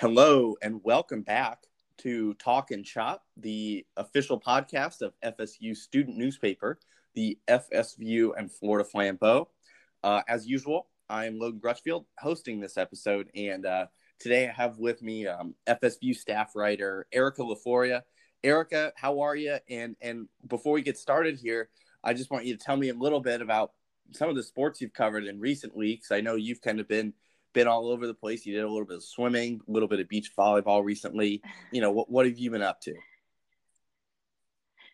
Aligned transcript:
Hello 0.00 0.56
and 0.62 0.80
welcome 0.82 1.20
back 1.20 1.58
to 1.98 2.32
Talk 2.42 2.70
and 2.70 2.82
Chop, 2.82 3.22
the 3.36 3.84
official 3.98 4.40
podcast 4.40 5.02
of 5.02 5.12
FSU 5.22 5.76
student 5.76 6.16
newspaper, 6.16 6.78
the 7.14 7.36
FSView 7.46 8.30
and 8.34 8.50
Florida 8.50 8.88
Flambeau. 8.88 9.48
Uh, 10.02 10.22
as 10.26 10.46
usual, 10.46 10.86
I 11.10 11.26
am 11.26 11.38
Logan 11.38 11.60
Grutchfield 11.60 12.06
hosting 12.18 12.60
this 12.60 12.78
episode, 12.78 13.28
and 13.34 13.66
uh, 13.66 13.88
today 14.18 14.48
I 14.48 14.52
have 14.52 14.78
with 14.78 15.02
me 15.02 15.26
um, 15.26 15.54
FSU 15.66 16.16
staff 16.16 16.56
writer 16.56 17.06
Erica 17.12 17.42
LaForia. 17.42 18.00
Erica, 18.42 18.94
how 18.96 19.20
are 19.20 19.36
you? 19.36 19.58
And 19.68 19.96
and 20.00 20.28
before 20.48 20.72
we 20.72 20.80
get 20.80 20.96
started 20.96 21.38
here, 21.38 21.68
I 22.02 22.14
just 22.14 22.30
want 22.30 22.46
you 22.46 22.56
to 22.56 22.64
tell 22.64 22.78
me 22.78 22.88
a 22.88 22.94
little 22.94 23.20
bit 23.20 23.42
about 23.42 23.72
some 24.12 24.30
of 24.30 24.34
the 24.34 24.42
sports 24.42 24.80
you've 24.80 24.94
covered 24.94 25.26
in 25.26 25.38
recent 25.38 25.76
weeks. 25.76 26.10
I 26.10 26.22
know 26.22 26.36
you've 26.36 26.62
kind 26.62 26.80
of 26.80 26.88
been 26.88 27.12
been 27.52 27.66
all 27.66 27.88
over 27.88 28.06
the 28.06 28.14
place. 28.14 28.46
You 28.46 28.54
did 28.54 28.64
a 28.64 28.68
little 28.68 28.86
bit 28.86 28.96
of 28.96 29.04
swimming, 29.04 29.60
a 29.68 29.70
little 29.70 29.88
bit 29.88 30.00
of 30.00 30.08
beach 30.08 30.30
volleyball 30.36 30.84
recently. 30.84 31.42
You 31.72 31.80
know, 31.80 31.90
what 31.90 32.10
what 32.10 32.26
have 32.26 32.38
you 32.38 32.50
been 32.50 32.62
up 32.62 32.80
to? 32.82 32.94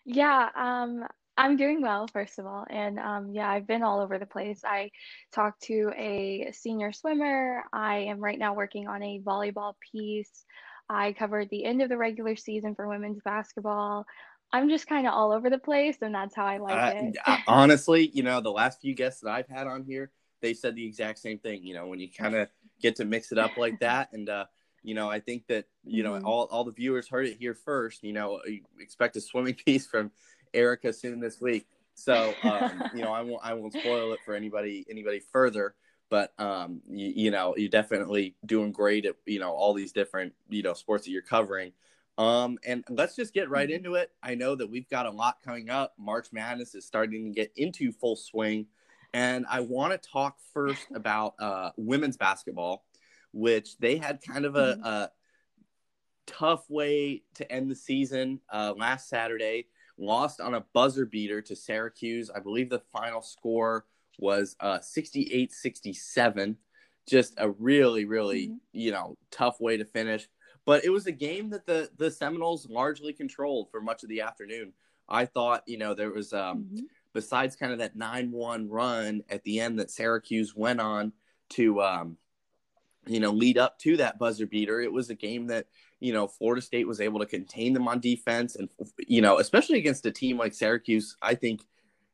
Yeah, 0.05 0.49
um, 0.55 1.05
I'm 1.37 1.57
doing 1.57 1.83
well, 1.83 2.07
first 2.07 2.39
of 2.39 2.47
all. 2.47 2.65
And 2.71 2.99
um, 2.99 3.31
yeah, 3.33 3.51
I've 3.51 3.67
been 3.67 3.83
all 3.83 4.01
over 4.01 4.19
the 4.19 4.27
place. 4.27 4.63
I 4.65 4.91
talked 5.35 5.63
to 5.65 5.93
a 5.97 6.51
senior 6.53 6.93
swimmer. 6.93 7.65
I 7.73 7.99
am 7.99 8.21
right 8.21 8.39
now 8.39 8.55
working 8.55 8.89
on 8.89 9.03
a 9.03 9.21
volleyball 9.21 9.75
piece. 9.93 10.45
I 10.89 11.13
covered 11.13 11.49
the 11.51 11.65
end 11.65 11.83
of 11.83 11.89
the 11.89 11.97
regular 11.97 12.37
season 12.37 12.75
for 12.75 12.87
women's 12.87 13.21
basketball. 13.25 14.07
I'm 14.53 14.69
just 14.69 14.87
kind 14.87 15.07
of 15.07 15.13
all 15.13 15.33
over 15.33 15.51
the 15.51 15.59
place, 15.59 15.97
and 16.03 16.15
that's 16.15 16.35
how 16.35 16.47
I 16.47 16.59
like 16.59 16.95
uh, 16.95 16.99
it. 16.99 17.17
honestly, 17.49 18.11
you 18.15 18.23
know, 18.23 18.41
the 18.41 18.53
last 18.53 18.81
few 18.81 18.95
guests 18.95 19.21
that 19.23 19.31
I've 19.31 19.49
had 19.49 19.67
on 19.67 19.83
here, 19.83 20.13
they 20.41 20.55
said 20.55 20.75
the 20.75 20.87
exact 20.87 21.19
same 21.19 21.39
thing. 21.39 21.63
You 21.63 21.75
know, 21.75 21.87
when 21.87 21.99
you 21.99 22.09
kind 22.11 22.35
of 22.35 22.49
get 22.81 22.97
to 22.97 23.05
mix 23.05 23.33
it 23.33 23.39
up 23.39 23.57
like 23.57 23.81
that, 23.81 24.13
and 24.13 24.29
uh, 24.29 24.47
you 24.83 24.95
know, 24.95 25.11
I 25.11 25.21
think 25.21 25.47
that 25.49 25.67
you 25.85 26.03
know 26.03 26.13
mm-hmm. 26.13 26.27
all 26.27 26.45
all 26.51 26.65
the 26.65 26.73
viewers 26.73 27.09
heard 27.09 27.27
it 27.27 27.37
here 27.39 27.55
first. 27.55 28.03
You 28.03 28.13
know, 28.13 28.41
you 28.47 28.63
expect 28.81 29.17
a 29.17 29.21
swimming 29.21 29.55
piece 29.67 29.87
from 29.87 30.11
Erica 30.55 30.93
soon 30.93 31.21
this 31.21 31.41
week. 31.41 31.67
So 31.95 32.35
um, 32.43 32.85
you 32.95 33.03
know, 33.03 33.13
I 33.13 33.23
won't 33.23 33.41
I 33.43 33.55
won't 33.55 33.73
spoil 33.73 34.13
it 34.13 34.21
for 34.25 34.35
anybody 34.35 34.87
anybody 34.91 35.21
further. 35.21 35.75
But 36.09 36.33
um, 36.39 36.83
you, 36.89 37.13
you 37.17 37.31
know, 37.33 37.55
you're 37.57 37.69
definitely 37.69 38.37
doing 38.45 38.71
great 38.71 39.07
at 39.07 39.17
you 39.27 39.41
know 39.41 39.51
all 39.51 39.75
these 39.75 39.93
different 39.93 40.35
you 40.49 40.63
know 40.63 40.75
sports 40.75 41.05
that 41.05 41.11
you're 41.11 41.23
covering. 41.23 41.73
Um, 42.19 42.59
and 42.65 42.83
let's 42.89 43.15
just 43.15 43.35
get 43.35 43.51
right 43.51 43.69
mm-hmm. 43.69 43.77
into 43.77 43.95
it. 43.97 44.11
I 44.23 44.37
know 44.37 44.55
that 44.55 44.71
we've 44.71 44.89
got 44.89 45.07
a 45.07 45.11
lot 45.11 45.39
coming 45.45 45.69
up. 45.69 45.95
March 45.99 46.29
Madness 46.33 46.75
is 46.75 46.87
starting 46.87 47.27
to 47.27 47.31
get 47.31 47.53
into 47.57 47.93
full 47.93 48.17
swing. 48.17 48.67
And 49.13 49.47
I 49.49 49.61
want 49.61 49.93
to 49.93 50.09
talk 50.11 50.37
first 50.53 50.87
about 50.95 51.35
uh, 51.39 51.71
women's 51.77 52.17
basketball, 52.17 52.85
which 53.33 53.79
they 53.79 53.97
had 53.97 54.21
kind 54.23 54.45
of 54.45 54.57
a, 54.57 54.75
mm-hmm. 54.75 54.87
a 54.87 55.11
tough 56.27 56.69
way 56.69 57.23
to 57.35 57.51
end 57.51 57.71
the 57.71 57.77
season 57.77 58.41
uh, 58.53 58.75
last 58.77 59.09
Saturday. 59.09 59.67
Lost 59.99 60.41
on 60.41 60.55
a 60.55 60.65
buzzer 60.75 61.07
beater 61.07 61.41
to 61.43 61.57
Syracuse. 61.57 62.31
I 62.35 62.41
believe 62.41 62.69
the 62.69 62.83
final 62.93 63.23
score 63.23 63.87
was 64.19 64.55
uh, 64.61 64.81
67. 64.81 66.57
Just 67.09 67.35
a 67.39 67.51
really, 67.51 68.05
really, 68.05 68.49
mm-hmm. 68.49 68.57
you 68.73 68.91
know, 68.91 69.17
tough 69.31 69.61
way 69.61 69.77
to 69.77 69.85
finish. 69.85 70.29
But 70.67 70.85
it 70.85 70.91
was 70.91 71.07
a 71.07 71.13
game 71.13 71.51
that 71.51 71.65
the, 71.65 71.89
the 71.97 72.11
Seminoles 72.11 72.69
largely 72.69 73.13
controlled 73.13 73.71
for 73.71 73.81
much 73.81 74.03
of 74.03 74.09
the 74.09 74.21
afternoon. 74.21 74.73
I 75.09 75.25
thought, 75.25 75.63
you 75.67 75.79
know, 75.79 75.95
there 75.95 76.11
was 76.11 76.33
um, 76.33 76.65
mm-hmm 76.65 76.85
besides 77.17 77.57
kind 77.57 77.73
of 77.73 77.79
that 77.79 77.97
9-1 77.97 78.67
run 78.69 79.23
at 79.31 79.43
the 79.43 79.59
end 79.59 79.79
that 79.79 79.91
Syracuse 79.91 80.55
went 80.55 80.83
on 80.83 81.15
to 81.49 81.81
um, 81.81 82.19
you 83.07 83.21
know 83.21 83.31
lead 83.31 83.57
up 83.57 83.79
to 83.79 83.97
that 83.97 84.19
buzzer 84.19 84.47
beater 84.47 84.83
it 84.83 84.93
was 84.93 85.09
a 85.09 85.15
game 85.15 85.47
that 85.47 85.67
you 85.99 86.13
know 86.13 86.29
Florida 86.29 86.61
State 86.61 86.87
was 86.87 87.01
able 87.01 87.19
to 87.21 87.25
contain 87.25 87.73
them 87.73 87.89
on 87.89 88.01
defense 88.01 88.55
and 88.57 88.69
you 88.99 89.23
know 89.23 89.39
especially 89.39 89.79
against 89.79 90.05
a 90.05 90.11
team 90.11 90.37
like 90.37 90.53
Syracuse 90.53 91.17
I 91.23 91.35
think 91.35 91.63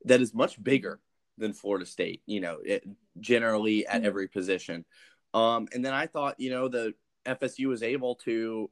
that 0.05 0.21
is 0.21 0.35
much 0.35 0.63
bigger 0.63 1.01
than 1.37 1.53
Florida 1.53 1.85
State 1.85 2.23
you 2.27 2.41
know 2.41 2.59
it, 2.65 2.85
generally 3.19 3.85
at 3.85 3.97
mm-hmm. 3.97 4.07
every 4.07 4.29
position 4.29 4.85
um, 5.35 5.67
and 5.73 5.85
then 5.85 5.95
I 5.95 6.07
thought 6.07 6.39
you 6.39 6.51
know 6.51 6.69
the 6.69 6.95
FSU 7.27 7.67
was 7.67 7.83
able 7.83 8.15
to 8.27 8.71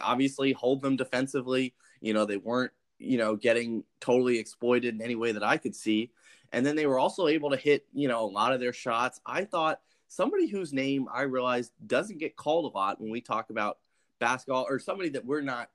obviously 0.00 0.52
hold 0.52 0.80
them 0.80 0.96
defensively 0.96 1.74
you 2.00 2.14
know 2.14 2.24
they 2.24 2.38
weren't 2.38 2.72
you 2.98 3.18
know, 3.18 3.36
getting 3.36 3.84
totally 4.00 4.38
exploited 4.38 4.94
in 4.94 5.02
any 5.02 5.14
way 5.14 5.32
that 5.32 5.42
I 5.42 5.56
could 5.56 5.74
see. 5.74 6.10
And 6.52 6.64
then 6.64 6.76
they 6.76 6.86
were 6.86 6.98
also 6.98 7.26
able 7.26 7.50
to 7.50 7.56
hit, 7.56 7.86
you 7.92 8.08
know, 8.08 8.24
a 8.24 8.26
lot 8.26 8.52
of 8.52 8.60
their 8.60 8.72
shots. 8.72 9.20
I 9.26 9.44
thought 9.44 9.80
somebody 10.08 10.48
whose 10.48 10.72
name 10.72 11.08
I 11.12 11.22
realized 11.22 11.72
doesn't 11.86 12.18
get 12.18 12.36
called 12.36 12.72
a 12.72 12.76
lot 12.76 13.00
when 13.00 13.10
we 13.10 13.20
talk 13.20 13.50
about 13.50 13.78
basketball 14.20 14.66
or 14.68 14.78
somebody 14.78 15.10
that 15.10 15.24
we're 15.24 15.40
not 15.40 15.68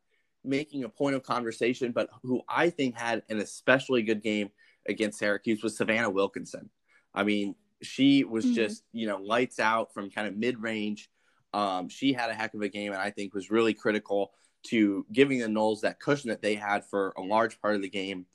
making 0.43 0.83
a 0.83 0.89
point 0.89 1.15
of 1.15 1.23
conversation, 1.23 1.91
but 1.91 2.09
who 2.23 2.41
I 2.49 2.69
think 2.69 2.97
had 2.97 3.23
an 3.29 3.39
especially 3.39 4.01
good 4.01 4.23
game 4.23 4.49
against 4.87 5.19
Syracuse 5.19 5.61
was 5.61 5.77
Savannah 5.77 6.09
Wilkinson. 6.09 6.69
I 7.13 7.23
mean, 7.23 7.55
she 7.81 8.23
was 8.23 8.45
mm-hmm. 8.45 8.55
just, 8.55 8.83
you 8.91 9.07
know, 9.07 9.17
lights 9.17 9.59
out 9.59 9.93
from 9.93 10.09
kind 10.09 10.27
of 10.27 10.35
mid 10.35 10.61
range. 10.61 11.09
Um, 11.53 11.89
she 11.89 12.13
had 12.13 12.29
a 12.29 12.33
heck 12.33 12.53
of 12.53 12.61
a 12.61 12.69
game 12.69 12.93
and 12.93 13.01
I 13.01 13.11
think 13.11 13.33
was 13.33 13.51
really 13.51 13.73
critical 13.73 14.31
to 14.63 15.05
giving 15.11 15.39
the 15.39 15.47
Noles 15.47 15.81
that 15.81 15.99
cushion 15.99 16.29
that 16.29 16.41
they 16.41 16.55
had 16.55 16.85
for 16.85 17.13
a 17.17 17.21
large 17.21 17.59
part 17.61 17.75
of 17.75 17.81
the 17.81 17.89
game. 17.89 18.25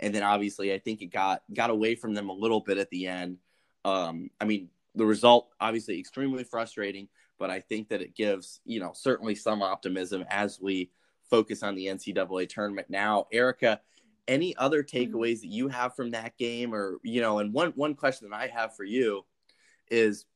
And 0.00 0.14
then 0.14 0.22
obviously, 0.22 0.72
I 0.72 0.78
think 0.78 1.00
it 1.00 1.06
got 1.06 1.42
got 1.52 1.70
away 1.70 1.94
from 1.94 2.14
them 2.14 2.28
a 2.28 2.34
little 2.34 2.60
bit 2.60 2.78
at 2.78 2.90
the 2.90 3.06
end. 3.06 3.38
Um, 3.84 4.30
I 4.40 4.44
mean, 4.44 4.68
the 4.94 5.06
result 5.06 5.50
obviously 5.60 5.98
extremely 5.98 6.44
frustrating, 6.44 7.08
but 7.38 7.50
I 7.50 7.60
think 7.60 7.88
that 7.88 8.02
it 8.02 8.14
gives 8.14 8.60
you 8.64 8.80
know 8.80 8.92
certainly 8.94 9.34
some 9.34 9.62
optimism 9.62 10.24
as 10.28 10.60
we 10.60 10.90
focus 11.30 11.62
on 11.62 11.74
the 11.74 11.86
NCAA 11.86 12.48
tournament 12.48 12.88
now. 12.90 13.26
Erica, 13.32 13.80
any 14.28 14.56
other 14.56 14.82
mm-hmm. 14.82 15.14
takeaways 15.14 15.40
that 15.40 15.48
you 15.48 15.68
have 15.68 15.94
from 15.94 16.10
that 16.10 16.36
game, 16.36 16.74
or 16.74 16.98
you 17.02 17.20
know, 17.20 17.38
and 17.38 17.52
one 17.52 17.72
one 17.74 17.94
question 17.94 18.28
that 18.28 18.36
I 18.36 18.48
have 18.48 18.76
for 18.76 18.84
you 18.84 19.24
is, 19.90 20.26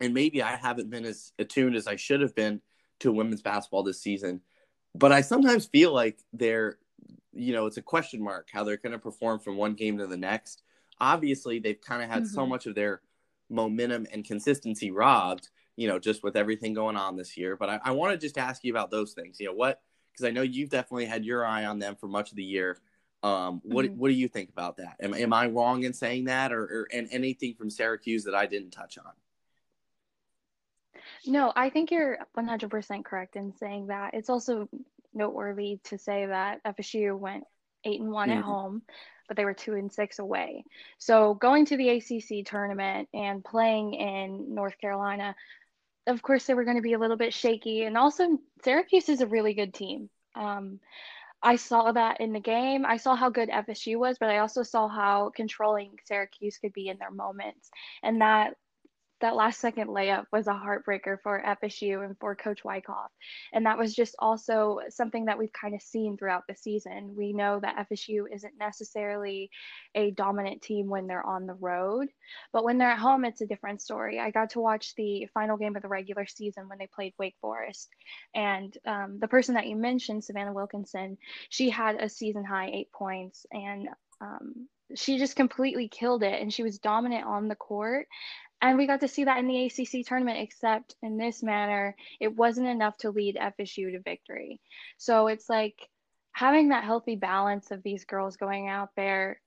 and 0.00 0.14
maybe 0.14 0.42
I 0.42 0.56
haven't 0.56 0.90
been 0.90 1.04
as 1.04 1.32
attuned 1.38 1.76
as 1.76 1.86
I 1.86 1.96
should 1.96 2.20
have 2.20 2.34
been 2.34 2.60
to 3.00 3.12
women's 3.12 3.42
basketball 3.42 3.82
this 3.82 4.00
season. 4.00 4.40
But 4.94 5.12
I 5.12 5.22
sometimes 5.22 5.66
feel 5.66 5.92
like 5.92 6.18
they're, 6.32 6.78
you 7.32 7.52
know, 7.52 7.66
it's 7.66 7.76
a 7.76 7.82
question 7.82 8.22
mark 8.22 8.48
how 8.52 8.64
they're 8.64 8.76
going 8.76 8.92
to 8.92 8.98
perform 8.98 9.40
from 9.40 9.56
one 9.56 9.74
game 9.74 9.98
to 9.98 10.06
the 10.06 10.16
next. 10.16 10.62
Obviously, 11.00 11.58
they've 11.58 11.80
kind 11.80 12.02
of 12.02 12.08
had 12.08 12.22
mm-hmm. 12.22 12.34
so 12.34 12.46
much 12.46 12.66
of 12.66 12.74
their 12.74 13.00
momentum 13.50 14.06
and 14.12 14.24
consistency 14.24 14.90
robbed, 14.90 15.48
you 15.76 15.88
know, 15.88 15.98
just 15.98 16.22
with 16.22 16.36
everything 16.36 16.74
going 16.74 16.96
on 16.96 17.16
this 17.16 17.36
year. 17.36 17.56
But 17.56 17.70
I, 17.70 17.80
I 17.84 17.90
want 17.90 18.12
to 18.12 18.18
just 18.18 18.38
ask 18.38 18.62
you 18.62 18.72
about 18.72 18.90
those 18.90 19.12
things. 19.12 19.40
You 19.40 19.46
know, 19.46 19.54
what, 19.54 19.80
because 20.12 20.24
I 20.24 20.30
know 20.30 20.42
you've 20.42 20.70
definitely 20.70 21.06
had 21.06 21.24
your 21.24 21.44
eye 21.44 21.64
on 21.64 21.80
them 21.80 21.96
for 21.96 22.06
much 22.06 22.30
of 22.30 22.36
the 22.36 22.44
year. 22.44 22.78
Um, 23.24 23.62
what 23.64 23.86
mm-hmm. 23.86 23.96
what 23.96 24.08
do 24.08 24.14
you 24.14 24.28
think 24.28 24.50
about 24.50 24.76
that? 24.76 24.96
Am, 25.00 25.14
am 25.14 25.32
I 25.32 25.46
wrong 25.48 25.82
in 25.82 25.92
saying 25.92 26.26
that, 26.26 26.52
or, 26.52 26.62
or 26.62 26.88
and 26.92 27.08
anything 27.10 27.54
from 27.54 27.70
Syracuse 27.70 28.24
that 28.24 28.34
I 28.34 28.46
didn't 28.46 28.70
touch 28.70 28.98
on? 28.98 29.12
No, 31.26 31.52
I 31.54 31.70
think 31.70 31.90
you're 31.90 32.18
100% 32.36 33.04
correct 33.04 33.36
in 33.36 33.54
saying 33.56 33.88
that. 33.88 34.14
It's 34.14 34.30
also 34.30 34.68
noteworthy 35.12 35.78
to 35.84 35.98
say 35.98 36.26
that 36.26 36.62
FSU 36.64 37.18
went 37.18 37.44
8 37.84 38.00
and 38.00 38.10
1 38.10 38.28
mm-hmm. 38.28 38.38
at 38.38 38.44
home, 38.44 38.82
but 39.28 39.36
they 39.36 39.44
were 39.44 39.54
2 39.54 39.74
and 39.74 39.92
6 39.92 40.18
away. 40.18 40.64
So 40.98 41.34
going 41.34 41.66
to 41.66 41.76
the 41.76 41.90
ACC 41.90 42.46
tournament 42.46 43.08
and 43.14 43.44
playing 43.44 43.94
in 43.94 44.54
North 44.54 44.78
Carolina, 44.78 45.34
of 46.06 46.22
course 46.22 46.44
they 46.44 46.54
were 46.54 46.64
going 46.64 46.76
to 46.76 46.82
be 46.82 46.92
a 46.92 46.98
little 46.98 47.16
bit 47.16 47.32
shaky 47.32 47.84
and 47.84 47.96
also 47.96 48.38
Syracuse 48.62 49.08
is 49.08 49.20
a 49.20 49.26
really 49.26 49.54
good 49.54 49.72
team. 49.72 50.10
Um, 50.34 50.80
I 51.42 51.56
saw 51.56 51.92
that 51.92 52.20
in 52.20 52.32
the 52.32 52.40
game. 52.40 52.86
I 52.86 52.96
saw 52.96 53.14
how 53.14 53.28
good 53.28 53.50
FSU 53.50 53.98
was, 53.98 54.16
but 54.18 54.30
I 54.30 54.38
also 54.38 54.62
saw 54.62 54.88
how 54.88 55.30
controlling 55.36 55.98
Syracuse 56.04 56.56
could 56.56 56.72
be 56.72 56.88
in 56.88 56.96
their 56.96 57.10
moments. 57.10 57.70
And 58.02 58.22
that 58.22 58.54
that 59.20 59.36
last 59.36 59.60
second 59.60 59.88
layup 59.88 60.24
was 60.32 60.46
a 60.46 60.52
heartbreaker 60.52 61.16
for 61.22 61.42
FSU 61.62 62.04
and 62.04 62.16
for 62.18 62.34
Coach 62.34 62.64
Wyckoff. 62.64 63.10
And 63.52 63.64
that 63.66 63.78
was 63.78 63.94
just 63.94 64.14
also 64.18 64.80
something 64.88 65.26
that 65.26 65.38
we've 65.38 65.52
kind 65.52 65.74
of 65.74 65.82
seen 65.82 66.16
throughout 66.16 66.42
the 66.48 66.54
season. 66.54 67.14
We 67.16 67.32
know 67.32 67.60
that 67.60 67.88
FSU 67.90 68.24
isn't 68.32 68.54
necessarily 68.58 69.50
a 69.94 70.10
dominant 70.10 70.62
team 70.62 70.88
when 70.88 71.06
they're 71.06 71.26
on 71.26 71.46
the 71.46 71.54
road, 71.54 72.08
but 72.52 72.64
when 72.64 72.78
they're 72.78 72.90
at 72.90 72.98
home, 72.98 73.24
it's 73.24 73.40
a 73.40 73.46
different 73.46 73.80
story. 73.80 74.18
I 74.18 74.30
got 74.30 74.50
to 74.50 74.60
watch 74.60 74.94
the 74.96 75.26
final 75.32 75.56
game 75.56 75.76
of 75.76 75.82
the 75.82 75.88
regular 75.88 76.26
season 76.26 76.68
when 76.68 76.78
they 76.78 76.88
played 76.94 77.14
Wake 77.18 77.36
Forest. 77.40 77.88
And 78.34 78.76
um, 78.86 79.18
the 79.20 79.28
person 79.28 79.54
that 79.54 79.66
you 79.66 79.76
mentioned, 79.76 80.24
Savannah 80.24 80.52
Wilkinson, 80.52 81.18
she 81.48 81.70
had 81.70 81.96
a 81.96 82.08
season 82.08 82.44
high 82.44 82.70
eight 82.72 82.90
points 82.92 83.46
and 83.52 83.88
um, 84.20 84.68
she 84.94 85.18
just 85.18 85.36
completely 85.36 85.88
killed 85.88 86.22
it 86.22 86.40
and 86.40 86.52
she 86.52 86.62
was 86.62 86.78
dominant 86.78 87.24
on 87.24 87.48
the 87.48 87.54
court 87.54 88.06
and 88.64 88.78
we 88.78 88.86
got 88.86 89.00
to 89.00 89.08
see 89.08 89.24
that 89.24 89.38
in 89.38 89.46
the 89.46 89.66
ACC 89.66 90.06
tournament, 90.06 90.38
except 90.38 90.96
in 91.02 91.18
this 91.18 91.42
manner, 91.42 91.94
it 92.18 92.34
wasn't 92.34 92.66
enough 92.66 92.96
to 92.98 93.10
lead 93.10 93.36
FSU 93.36 93.92
to 93.92 94.00
victory. 94.00 94.58
So 94.96 95.26
it's 95.26 95.50
like 95.50 95.76
having 96.32 96.70
that 96.70 96.84
healthy 96.84 97.14
balance 97.14 97.70
of 97.70 97.82
these 97.82 98.06
girls 98.06 98.38
going 98.38 98.68
out 98.68 98.88
there, 98.96 99.38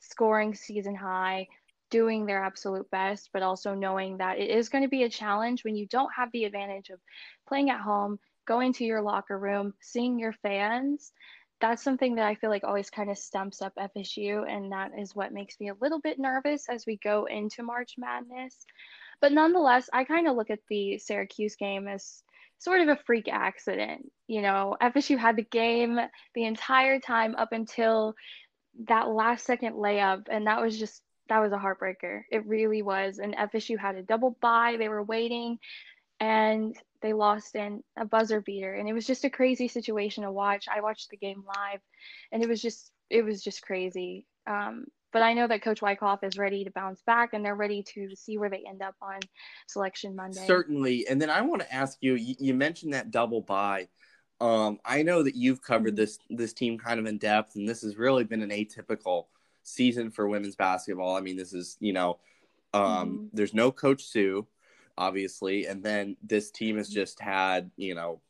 scoring 0.00 0.56
season 0.56 0.96
high, 0.96 1.46
doing 1.88 2.26
their 2.26 2.42
absolute 2.42 2.90
best, 2.90 3.30
but 3.32 3.44
also 3.44 3.74
knowing 3.74 4.16
that 4.16 4.38
it 4.38 4.50
is 4.50 4.68
going 4.68 4.82
to 4.82 4.90
be 4.90 5.04
a 5.04 5.08
challenge 5.08 5.62
when 5.62 5.76
you 5.76 5.86
don't 5.86 6.10
have 6.16 6.30
the 6.32 6.44
advantage 6.44 6.90
of 6.90 6.98
playing 7.46 7.70
at 7.70 7.80
home, 7.80 8.18
going 8.44 8.72
to 8.72 8.84
your 8.84 9.02
locker 9.02 9.38
room, 9.38 9.72
seeing 9.80 10.18
your 10.18 10.32
fans. 10.32 11.12
That's 11.60 11.82
something 11.82 12.14
that 12.16 12.26
I 12.26 12.34
feel 12.36 12.50
like 12.50 12.64
always 12.64 12.90
kind 12.90 13.10
of 13.10 13.18
stumps 13.18 13.62
up 13.62 13.72
FSU, 13.76 14.48
and 14.48 14.70
that 14.72 14.92
is 14.96 15.14
what 15.14 15.32
makes 15.32 15.58
me 15.58 15.70
a 15.70 15.76
little 15.80 16.00
bit 16.00 16.18
nervous 16.18 16.68
as 16.68 16.86
we 16.86 16.98
go 16.98 17.24
into 17.24 17.62
March 17.62 17.94
Madness. 17.98 18.56
But 19.20 19.32
nonetheless, 19.32 19.90
I 19.92 20.04
kind 20.04 20.28
of 20.28 20.36
look 20.36 20.50
at 20.50 20.60
the 20.68 20.98
Syracuse 20.98 21.56
game 21.56 21.88
as 21.88 22.22
sort 22.58 22.80
of 22.80 22.88
a 22.88 23.00
freak 23.06 23.28
accident. 23.28 24.10
You 24.28 24.42
know, 24.42 24.76
FSU 24.80 25.18
had 25.18 25.36
the 25.36 25.42
game 25.42 25.98
the 26.34 26.44
entire 26.44 27.00
time 27.00 27.34
up 27.34 27.52
until 27.52 28.14
that 28.86 29.08
last 29.08 29.44
second 29.44 29.74
layup, 29.74 30.26
and 30.30 30.46
that 30.46 30.60
was 30.60 30.78
just 30.78 31.02
that 31.28 31.40
was 31.40 31.52
a 31.52 31.58
heartbreaker. 31.58 32.22
It 32.30 32.46
really 32.46 32.82
was. 32.82 33.18
And 33.18 33.36
FSU 33.36 33.78
had 33.78 33.96
a 33.96 34.02
double 34.02 34.36
bye. 34.40 34.76
They 34.78 34.88
were 34.88 35.02
waiting 35.02 35.58
and 36.20 36.76
they 37.02 37.12
lost 37.12 37.54
in 37.54 37.82
a 37.96 38.04
buzzer 38.04 38.40
beater. 38.40 38.74
And 38.74 38.88
it 38.88 38.92
was 38.92 39.06
just 39.06 39.24
a 39.24 39.30
crazy 39.30 39.68
situation 39.68 40.24
to 40.24 40.32
watch. 40.32 40.66
I 40.74 40.80
watched 40.80 41.10
the 41.10 41.16
game 41.16 41.44
live 41.46 41.80
and 42.32 42.42
it 42.42 42.48
was 42.48 42.60
just 42.60 42.90
it 43.10 43.24
was 43.24 43.42
just 43.42 43.62
crazy. 43.62 44.26
Um, 44.46 44.86
but 45.12 45.22
I 45.22 45.32
know 45.32 45.46
that 45.46 45.62
Coach 45.62 45.80
Wyckoff 45.80 46.22
is 46.22 46.36
ready 46.36 46.64
to 46.64 46.70
bounce 46.70 47.00
back 47.02 47.32
and 47.32 47.44
they're 47.44 47.54
ready 47.54 47.82
to 47.94 48.14
see 48.14 48.36
where 48.36 48.50
they 48.50 48.64
end 48.68 48.82
up 48.82 48.94
on 49.00 49.20
selection 49.66 50.14
Monday. 50.14 50.46
Certainly. 50.46 51.06
And 51.08 51.20
then 51.20 51.30
I 51.30 51.40
want 51.40 51.62
to 51.62 51.74
ask 51.74 51.96
you, 52.00 52.14
you, 52.14 52.34
you 52.38 52.54
mentioned 52.54 52.92
that 52.92 53.10
double 53.10 53.40
bye. 53.40 53.88
Um, 54.40 54.78
I 54.84 55.02
know 55.02 55.22
that 55.22 55.34
you've 55.34 55.62
covered 55.62 55.94
mm-hmm. 55.94 55.96
this 55.96 56.18
this 56.30 56.52
team 56.52 56.78
kind 56.78 57.00
of 57.00 57.06
in 57.06 57.18
depth, 57.18 57.56
and 57.56 57.68
this 57.68 57.82
has 57.82 57.96
really 57.96 58.24
been 58.24 58.42
an 58.42 58.50
atypical 58.50 59.26
season 59.62 60.10
for 60.10 60.28
women's 60.28 60.56
basketball. 60.56 61.16
I 61.16 61.20
mean, 61.20 61.36
this 61.36 61.52
is, 61.52 61.76
you 61.80 61.92
know, 61.92 62.18
um, 62.72 62.82
mm-hmm. 62.84 63.24
there's 63.32 63.54
no 63.54 63.72
Coach 63.72 64.04
Sue, 64.04 64.46
obviously, 64.98 65.66
and 65.66 65.82
then 65.82 66.16
this 66.22 66.50
team 66.50 66.76
has 66.76 66.88
just 66.88 67.20
had, 67.20 67.70
you 67.76 67.94
know, 67.94 68.20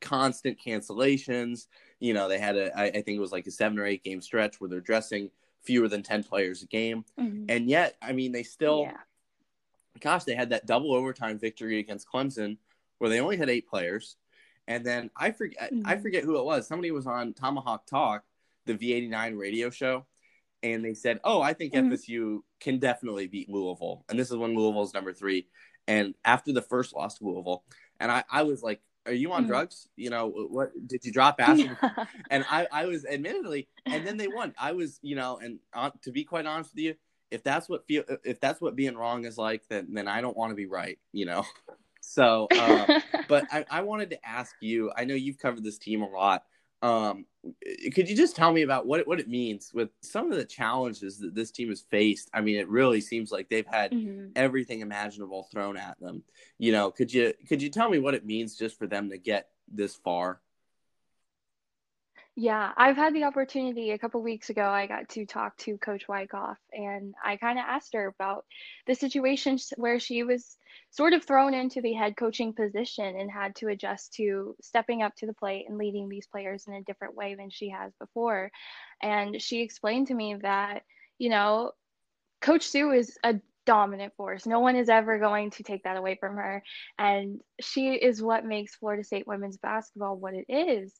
constant 0.00 0.58
cancellations. 0.58 1.66
You 2.00 2.14
know, 2.14 2.28
they 2.28 2.38
had 2.38 2.56
a, 2.56 2.76
I, 2.76 2.84
I 2.86 2.90
think 2.90 3.08
it 3.16 3.20
was 3.20 3.32
like 3.32 3.46
a 3.46 3.50
seven 3.50 3.78
or 3.78 3.86
eight 3.86 4.02
game 4.02 4.20
stretch 4.20 4.60
where 4.60 4.68
they're 4.68 4.80
dressing 4.80 5.30
fewer 5.62 5.88
than 5.88 6.02
10 6.02 6.24
players 6.24 6.62
a 6.62 6.66
game. 6.66 7.04
Mm-hmm. 7.20 7.44
And 7.48 7.68
yet, 7.68 7.96
I 8.02 8.12
mean, 8.12 8.32
they 8.32 8.42
still, 8.42 8.82
yeah. 8.82 8.96
gosh, 10.00 10.24
they 10.24 10.34
had 10.34 10.50
that 10.50 10.66
double 10.66 10.94
overtime 10.94 11.38
victory 11.38 11.78
against 11.78 12.08
Clemson 12.10 12.56
where 12.98 13.10
they 13.10 13.20
only 13.20 13.36
had 13.36 13.50
eight 13.50 13.68
players. 13.68 14.16
And 14.66 14.84
then 14.84 15.10
I 15.16 15.30
forget, 15.30 15.72
mm-hmm. 15.72 15.86
I 15.86 15.96
forget 15.98 16.24
who 16.24 16.38
it 16.38 16.44
was. 16.44 16.66
Somebody 16.66 16.90
was 16.90 17.06
on 17.06 17.34
Tomahawk 17.34 17.86
Talk, 17.86 18.24
the 18.64 18.74
V89 18.74 19.38
radio 19.38 19.70
show, 19.70 20.06
and 20.62 20.84
they 20.84 20.94
said, 20.94 21.20
"Oh, 21.22 21.40
I 21.40 21.52
think 21.52 21.72
mm-hmm. 21.72 21.92
FSU 21.92 22.40
can 22.60 22.78
definitely 22.78 23.26
beat 23.26 23.48
Louisville." 23.48 24.04
And 24.08 24.18
this 24.18 24.30
is 24.30 24.36
when 24.36 24.54
Louisville's 24.54 24.94
number 24.94 25.12
three. 25.12 25.48
And 25.88 26.14
after 26.24 26.52
the 26.52 26.62
first 26.62 26.94
loss 26.94 27.18
to 27.18 27.24
Louisville, 27.24 27.64
and 28.00 28.10
I, 28.10 28.24
I 28.30 28.42
was 28.42 28.62
like, 28.62 28.80
"Are 29.06 29.12
you 29.12 29.32
on 29.32 29.42
mm-hmm. 29.42 29.50
drugs? 29.50 29.88
You 29.96 30.10
know, 30.10 30.28
what 30.28 30.72
did 30.86 31.04
you 31.04 31.12
drop 31.12 31.36
acid?" 31.40 31.76
and 32.30 32.44
I, 32.50 32.66
I 32.72 32.86
was 32.86 33.04
admittedly, 33.04 33.68
and 33.84 34.06
then 34.06 34.16
they 34.16 34.28
won. 34.28 34.54
I 34.58 34.72
was, 34.72 34.98
you 35.02 35.16
know, 35.16 35.38
and 35.38 35.58
uh, 35.72 35.90
to 36.02 36.12
be 36.12 36.24
quite 36.24 36.46
honest 36.46 36.74
with 36.74 36.84
you, 36.84 36.94
if 37.30 37.42
that's 37.42 37.68
what 37.68 37.86
feel, 37.86 38.04
if 38.24 38.40
that's 38.40 38.60
what 38.60 38.76
being 38.76 38.96
wrong 38.96 39.24
is 39.24 39.38
like, 39.38 39.62
then 39.68 39.88
then 39.92 40.08
I 40.08 40.20
don't 40.20 40.36
want 40.36 40.50
to 40.50 40.56
be 40.56 40.66
right, 40.66 40.98
you 41.12 41.26
know. 41.26 41.44
So, 42.06 42.46
um, 42.56 43.02
but 43.28 43.46
I, 43.50 43.64
I 43.68 43.82
wanted 43.82 44.10
to 44.10 44.26
ask 44.26 44.54
you. 44.60 44.92
I 44.96 45.04
know 45.04 45.14
you've 45.14 45.38
covered 45.38 45.64
this 45.64 45.76
team 45.76 46.02
a 46.02 46.08
lot. 46.08 46.44
Um, 46.80 47.26
could 47.94 48.08
you 48.08 48.16
just 48.16 48.36
tell 48.36 48.52
me 48.52 48.62
about 48.62 48.86
what 48.86 49.06
what 49.06 49.20
it 49.20 49.28
means 49.28 49.72
with 49.74 49.90
some 50.00 50.30
of 50.30 50.38
the 50.38 50.44
challenges 50.44 51.18
that 51.18 51.34
this 51.34 51.50
team 51.50 51.68
has 51.68 51.82
faced? 51.90 52.30
I 52.32 52.40
mean, 52.40 52.56
it 52.56 52.68
really 52.68 53.00
seems 53.00 53.30
like 53.30 53.48
they've 53.48 53.66
had 53.66 53.92
mm-hmm. 53.92 54.28
everything 54.36 54.80
imaginable 54.80 55.48
thrown 55.52 55.76
at 55.76 55.98
them. 56.00 56.22
You 56.58 56.72
know, 56.72 56.90
could 56.90 57.12
you 57.12 57.34
could 57.48 57.62
you 57.62 57.70
tell 57.70 57.90
me 57.90 57.98
what 57.98 58.14
it 58.14 58.26
means 58.26 58.56
just 58.56 58.78
for 58.78 58.86
them 58.86 59.10
to 59.10 59.18
get 59.18 59.48
this 59.68 59.94
far? 59.94 60.40
Yeah, 62.38 62.72
I've 62.76 62.96
had 62.96 63.14
the 63.14 63.24
opportunity 63.24 63.92
a 63.92 63.98
couple 63.98 64.20
weeks 64.20 64.50
ago. 64.50 64.68
I 64.68 64.86
got 64.86 65.08
to 65.10 65.24
talk 65.24 65.56
to 65.58 65.78
Coach 65.78 66.06
Wyckoff, 66.06 66.58
and 66.70 67.14
I 67.24 67.38
kind 67.38 67.58
of 67.58 67.64
asked 67.66 67.94
her 67.94 68.08
about 68.08 68.44
the 68.86 68.94
situation 68.94 69.58
where 69.76 69.98
she 69.98 70.22
was 70.22 70.58
sort 70.90 71.14
of 71.14 71.24
thrown 71.24 71.54
into 71.54 71.80
the 71.80 71.94
head 71.94 72.14
coaching 72.14 72.52
position 72.52 73.18
and 73.18 73.30
had 73.30 73.56
to 73.56 73.68
adjust 73.68 74.12
to 74.14 74.54
stepping 74.60 75.02
up 75.02 75.14
to 75.16 75.26
the 75.26 75.32
plate 75.32 75.64
and 75.66 75.78
leading 75.78 76.10
these 76.10 76.26
players 76.26 76.66
in 76.66 76.74
a 76.74 76.82
different 76.82 77.14
way 77.14 77.34
than 77.34 77.48
she 77.48 77.70
has 77.70 77.94
before. 77.98 78.50
And 79.02 79.40
she 79.40 79.62
explained 79.62 80.08
to 80.08 80.14
me 80.14 80.36
that, 80.42 80.82
you 81.18 81.30
know, 81.30 81.72
Coach 82.42 82.66
Sue 82.68 82.92
is 82.92 83.16
a 83.24 83.36
dominant 83.66 84.14
force. 84.16 84.46
No 84.46 84.60
one 84.60 84.76
is 84.76 84.88
ever 84.88 85.18
going 85.18 85.50
to 85.50 85.62
take 85.62 85.82
that 85.82 85.96
away 85.96 86.16
from 86.18 86.36
her. 86.36 86.62
And 86.98 87.40
she 87.60 87.94
is 87.94 88.22
what 88.22 88.44
makes 88.44 88.76
Florida 88.76 89.04
State 89.04 89.26
women's 89.26 89.58
basketball 89.58 90.16
what 90.16 90.34
it 90.34 90.46
is. 90.48 90.94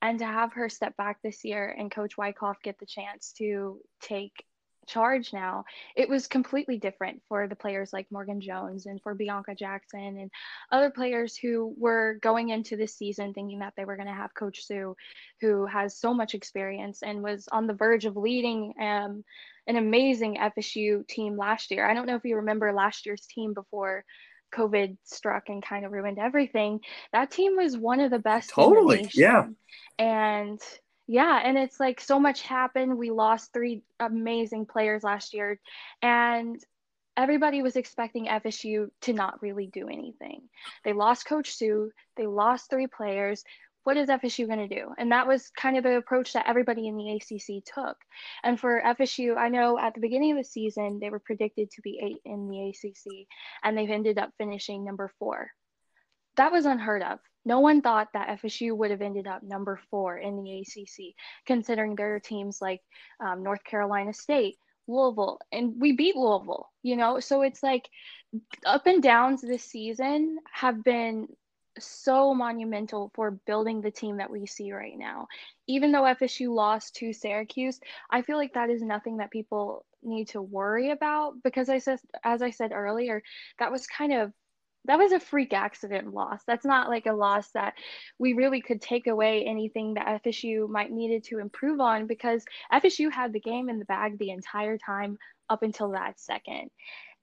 And 0.00 0.18
to 0.20 0.24
have 0.24 0.54
her 0.54 0.68
step 0.68 0.96
back 0.96 1.18
this 1.22 1.44
year 1.44 1.74
and 1.76 1.90
Coach 1.90 2.16
Wyckoff 2.16 2.62
get 2.62 2.78
the 2.78 2.86
chance 2.86 3.32
to 3.38 3.80
take 4.00 4.44
charge 4.86 5.32
now, 5.32 5.64
it 5.96 6.08
was 6.08 6.26
completely 6.26 6.78
different 6.78 7.22
for 7.28 7.46
the 7.46 7.56
players 7.56 7.92
like 7.92 8.10
Morgan 8.10 8.40
Jones 8.40 8.86
and 8.86 9.00
for 9.02 9.14
Bianca 9.14 9.54
Jackson 9.54 10.18
and 10.18 10.30
other 10.70 10.90
players 10.90 11.36
who 11.36 11.74
were 11.78 12.18
going 12.22 12.50
into 12.50 12.76
this 12.76 12.94
season 12.94 13.32
thinking 13.32 13.60
that 13.60 13.74
they 13.76 13.84
were 13.84 13.96
going 13.96 14.08
to 14.08 14.14
have 14.14 14.34
Coach 14.34 14.64
Sue, 14.64 14.96
who 15.40 15.66
has 15.66 15.96
so 15.96 16.12
much 16.12 16.34
experience 16.34 17.02
and 17.02 17.22
was 17.22 17.48
on 17.50 17.66
the 17.66 17.74
verge 17.74 18.04
of 18.04 18.16
leading 18.16 18.74
um, 18.80 19.24
an 19.66 19.76
amazing 19.76 20.36
FSU 20.36 21.06
team 21.06 21.36
last 21.36 21.70
year. 21.70 21.88
I 21.88 21.94
don't 21.94 22.06
know 22.06 22.16
if 22.16 22.24
you 22.24 22.36
remember 22.36 22.72
last 22.72 23.06
year's 23.06 23.26
team 23.26 23.54
before 23.54 24.04
COVID 24.52 24.96
struck 25.04 25.48
and 25.48 25.62
kind 25.64 25.84
of 25.84 25.92
ruined 25.92 26.18
everything. 26.18 26.80
That 27.12 27.30
team 27.30 27.56
was 27.56 27.76
one 27.76 28.00
of 28.00 28.10
the 28.10 28.18
best. 28.18 28.50
Totally. 28.50 29.04
The 29.04 29.10
yeah. 29.14 29.46
And 29.98 30.60
yeah, 31.06 31.40
and 31.44 31.58
it's 31.58 31.80
like 31.80 32.00
so 32.00 32.18
much 32.20 32.42
happened. 32.42 32.96
We 32.96 33.10
lost 33.10 33.52
three 33.52 33.82
amazing 33.98 34.66
players 34.66 35.02
last 35.02 35.34
year, 35.34 35.58
and 36.00 36.62
everybody 37.16 37.62
was 37.62 37.76
expecting 37.76 38.26
FSU 38.26 38.88
to 39.02 39.12
not 39.12 39.42
really 39.42 39.66
do 39.66 39.88
anything. 39.88 40.42
They 40.84 40.92
lost 40.92 41.26
Coach 41.26 41.54
Sue, 41.54 41.90
they 42.16 42.26
lost 42.26 42.70
three 42.70 42.86
players. 42.86 43.44
What 43.84 43.96
is 43.96 44.08
FSU 44.08 44.46
going 44.46 44.68
to 44.68 44.72
do? 44.72 44.90
And 44.96 45.10
that 45.10 45.26
was 45.26 45.50
kind 45.56 45.76
of 45.76 45.82
the 45.82 45.96
approach 45.96 46.34
that 46.34 46.46
everybody 46.46 46.86
in 46.86 46.96
the 46.96 47.16
ACC 47.16 47.64
took. 47.64 47.96
And 48.44 48.58
for 48.58 48.80
FSU, 48.80 49.36
I 49.36 49.48
know 49.48 49.76
at 49.76 49.94
the 49.94 50.00
beginning 50.00 50.30
of 50.30 50.38
the 50.38 50.44
season, 50.44 51.00
they 51.00 51.10
were 51.10 51.18
predicted 51.18 51.68
to 51.72 51.82
be 51.82 51.98
eight 52.00 52.20
in 52.24 52.48
the 52.48 52.68
ACC, 52.68 53.26
and 53.64 53.76
they've 53.76 53.90
ended 53.90 54.18
up 54.18 54.30
finishing 54.38 54.84
number 54.84 55.10
four. 55.18 55.50
That 56.36 56.52
was 56.52 56.64
unheard 56.64 57.02
of 57.02 57.18
no 57.44 57.60
one 57.60 57.82
thought 57.82 58.08
that 58.12 58.40
FSU 58.40 58.76
would 58.76 58.90
have 58.90 59.02
ended 59.02 59.26
up 59.26 59.42
number 59.42 59.80
four 59.90 60.18
in 60.18 60.42
the 60.42 60.60
ACC, 60.60 61.14
considering 61.46 61.94
there 61.94 62.14
are 62.14 62.20
teams 62.20 62.60
like 62.60 62.80
um, 63.20 63.42
North 63.42 63.64
Carolina 63.64 64.12
State, 64.12 64.56
Louisville, 64.86 65.38
and 65.50 65.80
we 65.80 65.92
beat 65.92 66.16
Louisville, 66.16 66.70
you 66.82 66.96
know? 66.96 67.20
So 67.20 67.42
it's 67.42 67.62
like 67.62 67.88
up 68.64 68.86
and 68.86 69.02
downs 69.02 69.42
this 69.42 69.64
season 69.64 70.38
have 70.52 70.82
been 70.84 71.28
so 71.78 72.34
monumental 72.34 73.10
for 73.14 73.30
building 73.30 73.80
the 73.80 73.90
team 73.90 74.18
that 74.18 74.30
we 74.30 74.46
see 74.46 74.72
right 74.72 74.96
now. 74.96 75.26
Even 75.66 75.92
though 75.92 76.02
FSU 76.02 76.54
lost 76.54 76.96
to 76.96 77.12
Syracuse, 77.12 77.80
I 78.10 78.22
feel 78.22 78.36
like 78.36 78.54
that 78.54 78.70
is 78.70 78.82
nothing 78.82 79.18
that 79.18 79.30
people 79.30 79.84
need 80.02 80.28
to 80.28 80.42
worry 80.42 80.90
about 80.90 81.34
because 81.42 81.68
I 81.68 81.78
said 81.78 81.98
as 82.24 82.42
I 82.42 82.50
said 82.50 82.72
earlier, 82.72 83.22
that 83.58 83.72
was 83.72 83.86
kind 83.86 84.12
of 84.12 84.32
that 84.86 84.98
was 84.98 85.12
a 85.12 85.20
freak 85.20 85.52
accident 85.52 86.12
loss. 86.12 86.42
That's 86.46 86.64
not 86.64 86.88
like 86.88 87.06
a 87.06 87.12
loss 87.12 87.48
that 87.52 87.74
we 88.18 88.32
really 88.32 88.60
could 88.60 88.80
take 88.80 89.06
away 89.06 89.44
anything 89.44 89.94
that 89.94 90.22
FSU 90.24 90.68
might 90.68 90.90
needed 90.90 91.24
to 91.24 91.38
improve 91.38 91.80
on 91.80 92.06
because 92.06 92.44
FSU 92.72 93.10
had 93.10 93.32
the 93.32 93.40
game 93.40 93.68
in 93.68 93.78
the 93.78 93.84
bag 93.84 94.18
the 94.18 94.30
entire 94.30 94.78
time 94.78 95.18
up 95.48 95.62
until 95.62 95.92
that 95.92 96.18
second. 96.18 96.70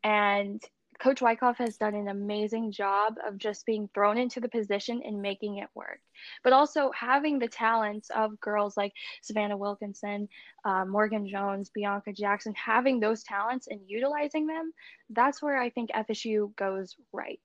And 0.04 0.62
Coach 1.00 1.22
Wyckoff 1.22 1.58
has 1.60 1.78
done 1.78 1.96
an 1.96 2.10
amazing 2.10 2.74
job 2.74 3.16
of 3.25 3.38
just 3.38 3.66
being 3.66 3.89
thrown 3.94 4.18
into 4.18 4.42
the 4.42 4.50
position 4.50 5.01
and 5.06 5.22
making 5.22 5.58
it 5.58 5.70
work. 5.74 6.01
But 6.44 6.51
also 6.51 6.92
having 6.92 7.39
the 7.39 7.48
talents 7.48 8.10
of 8.13 8.39
girls 8.42 8.75
like 8.75 8.92
Savannah 9.22 9.56
Wilkinson, 9.56 10.28
uh, 10.66 10.84
Morgan 10.84 11.25
Jones, 11.28 11.72
Bianca 11.74 12.12
Jackson, 12.12 12.54
having 12.54 13.00
those 13.00 13.24
talents 13.24 13.68
and 13.68 13.80
utilizing 13.88 14.46
them, 14.46 14.74
that's 15.10 15.42
where 15.42 15.58
I 15.58 15.70
think 15.70 15.89
FSU 15.92 16.54
goes 16.58 16.98
right. 17.13 17.39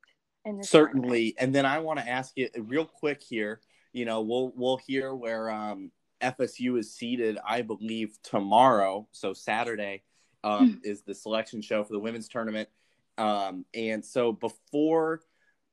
Certainly. 0.62 1.34
And 1.38 1.54
then 1.54 1.66
I 1.66 1.78
want 1.78 1.98
to 2.00 2.08
ask 2.08 2.32
you 2.36 2.48
real 2.58 2.84
quick 2.84 3.22
here. 3.22 3.60
You 3.92 4.04
know, 4.04 4.22
we'll 4.22 4.52
we'll 4.56 4.78
hear 4.78 5.14
where 5.14 5.50
um, 5.50 5.90
FSU 6.20 6.78
is 6.78 6.92
seated, 6.92 7.38
I 7.46 7.62
believe, 7.62 8.18
tomorrow. 8.22 9.06
So 9.12 9.32
Saturday 9.32 10.02
um, 10.42 10.74
hmm. 10.74 10.78
is 10.82 11.02
the 11.02 11.14
selection 11.14 11.62
show 11.62 11.84
for 11.84 11.92
the 11.92 11.98
women's 11.98 12.28
tournament. 12.28 12.68
Um, 13.16 13.64
and 13.74 14.04
so 14.04 14.32
before 14.32 15.20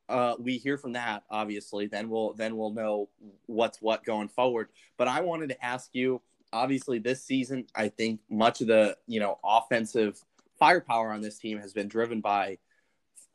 uh, 0.09 0.35
we 0.39 0.57
hear 0.57 0.77
from 0.77 0.93
that, 0.93 1.23
obviously, 1.29 1.87
then 1.87 2.09
we'll 2.09 2.33
then 2.33 2.57
we'll 2.57 2.73
know 2.73 3.09
what's 3.45 3.81
what 3.81 4.03
going 4.03 4.27
forward. 4.27 4.67
But 4.97 5.07
I 5.07 5.21
wanted 5.21 5.49
to 5.49 5.65
ask 5.65 5.89
you, 5.93 6.21
obviously, 6.53 6.99
this 6.99 7.23
season, 7.23 7.65
I 7.75 7.89
think 7.89 8.19
much 8.29 8.61
of 8.61 8.67
the 8.67 8.97
you 9.07 9.19
know 9.19 9.39
offensive 9.43 10.21
firepower 10.59 11.11
on 11.11 11.21
this 11.21 11.39
team 11.39 11.59
has 11.59 11.73
been 11.73 11.87
driven 11.87 12.21
by 12.21 12.57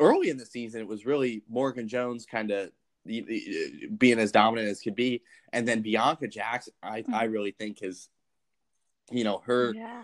early 0.01 0.31
in 0.31 0.37
the 0.37 0.47
season. 0.47 0.81
It 0.81 0.89
was 0.89 1.07
really 1.07 1.43
Morgan 1.49 1.89
Jones 1.89 2.27
kind 2.27 2.51
of 2.51 2.71
being 3.07 4.19
as 4.19 4.33
dominant 4.33 4.69
as 4.69 4.81
could 4.81 4.97
be, 4.97 5.23
and 5.53 5.67
then 5.67 5.83
Bianca 5.83 6.29
Jackson. 6.29 6.75
I 6.83 7.03
mm-hmm. 7.03 7.15
I 7.15 7.25
really 7.25 7.53
think 7.53 7.83
is, 7.83 8.09
you 9.11 9.25
know, 9.25 9.43
her 9.47 9.73
yeah. 9.75 10.03